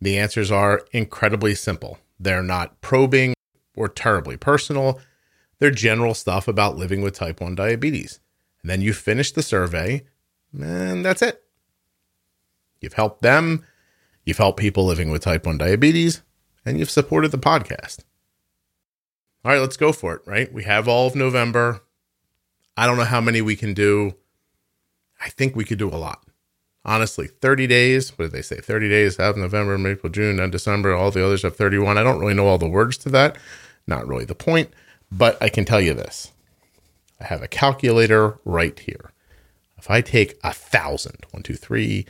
The 0.00 0.18
answers 0.18 0.52
are 0.52 0.82
incredibly 0.92 1.54
simple. 1.54 1.98
They're 2.20 2.42
not 2.42 2.80
probing 2.80 3.34
or 3.74 3.88
terribly 3.88 4.36
personal. 4.36 5.00
They're 5.58 5.70
general 5.70 6.14
stuff 6.14 6.46
about 6.46 6.76
living 6.76 7.02
with 7.02 7.14
type 7.14 7.40
1 7.40 7.54
diabetes. 7.54 8.20
And 8.62 8.70
then 8.70 8.80
you 8.80 8.92
finish 8.92 9.32
the 9.32 9.42
survey, 9.42 10.04
and 10.52 11.04
that's 11.04 11.22
it. 11.22 11.42
You've 12.80 12.94
helped 12.94 13.22
them, 13.22 13.64
you've 14.28 14.36
helped 14.36 14.60
people 14.60 14.84
living 14.84 15.10
with 15.10 15.22
type 15.22 15.46
1 15.46 15.56
diabetes, 15.56 16.20
and 16.66 16.78
you've 16.78 16.90
supported 16.90 17.30
the 17.30 17.38
podcast. 17.38 18.04
All 19.42 19.52
right, 19.52 19.60
let's 19.60 19.78
go 19.78 19.90
for 19.90 20.14
it, 20.14 20.22
right? 20.26 20.52
We 20.52 20.64
have 20.64 20.86
all 20.86 21.06
of 21.06 21.16
November. 21.16 21.80
I 22.76 22.86
don't 22.86 22.98
know 22.98 23.04
how 23.04 23.22
many 23.22 23.40
we 23.40 23.56
can 23.56 23.72
do. 23.72 24.16
I 25.18 25.30
think 25.30 25.56
we 25.56 25.64
could 25.64 25.78
do 25.78 25.88
a 25.88 25.96
lot. 25.96 26.22
Honestly, 26.84 27.26
30 27.26 27.66
days. 27.66 28.10
What 28.18 28.26
did 28.26 28.32
they 28.32 28.42
say? 28.42 28.60
30 28.60 28.90
days 28.90 29.16
have 29.16 29.38
November, 29.38 29.88
April, 29.88 30.12
June, 30.12 30.38
and 30.38 30.52
December. 30.52 30.94
All 30.94 31.10
the 31.10 31.24
others 31.24 31.42
have 31.42 31.56
31. 31.56 31.96
I 31.96 32.02
don't 32.02 32.20
really 32.20 32.34
know 32.34 32.48
all 32.48 32.58
the 32.58 32.68
words 32.68 32.98
to 32.98 33.08
that. 33.08 33.38
Not 33.86 34.06
really 34.06 34.26
the 34.26 34.34
point. 34.34 34.70
But 35.10 35.42
I 35.42 35.48
can 35.48 35.64
tell 35.64 35.80
you 35.80 35.94
this 35.94 36.32
I 37.18 37.24
have 37.24 37.42
a 37.42 37.48
calculator 37.48 38.38
right 38.44 38.78
here. 38.78 39.10
If 39.78 39.90
I 39.90 40.02
take 40.02 40.38
a 40.44 40.52
thousand, 40.52 41.24
one, 41.30 41.42
two, 41.42 41.54
three 41.54 42.04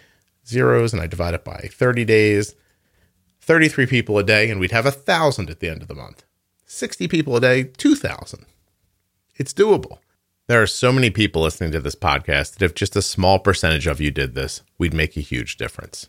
zeros, 0.49 0.92
and 0.92 1.03
I 1.03 1.07
divide 1.07 1.34
it 1.34 1.44
by 1.44 1.68
30 1.72 2.05
days, 2.05 2.55
33 3.40 3.86
people 3.86 4.18
a 4.18 4.22
day, 4.22 4.51
and 4.51 4.61
we'd 4.61 4.72
have 4.72 4.86
a 4.86 4.90
thousand 4.90 5.51
at 5.51 5.61
the 5.61 5.68
end 5.68 5.82
of 5.82 5.88
the 5.88 5.94
month. 5.94 6.24
60 6.66 7.09
people 7.09 7.36
a 7.36 7.40
day, 7.40 7.64
2,000. 7.64 8.44
It's 9.36 9.55
doable. 9.55 9.99
There 10.49 10.62
are 10.62 10.66
so 10.66 10.92
many 10.92 11.11
people 11.11 11.42
listening 11.42 11.72
to 11.72 11.80
this 11.80 11.94
podcast 11.94 12.55
that 12.55 12.62
if 12.64 12.74
just 12.74 12.96
a 12.96 13.03
small 13.03 13.38
percentage 13.38 13.86
of 13.86 14.01
you 14.01 14.11
did 14.11 14.34
this, 14.34 14.62
we'd 14.78 14.94
make 14.94 15.16
a 15.16 15.20
huge 15.20 15.57
difference. 15.57 16.09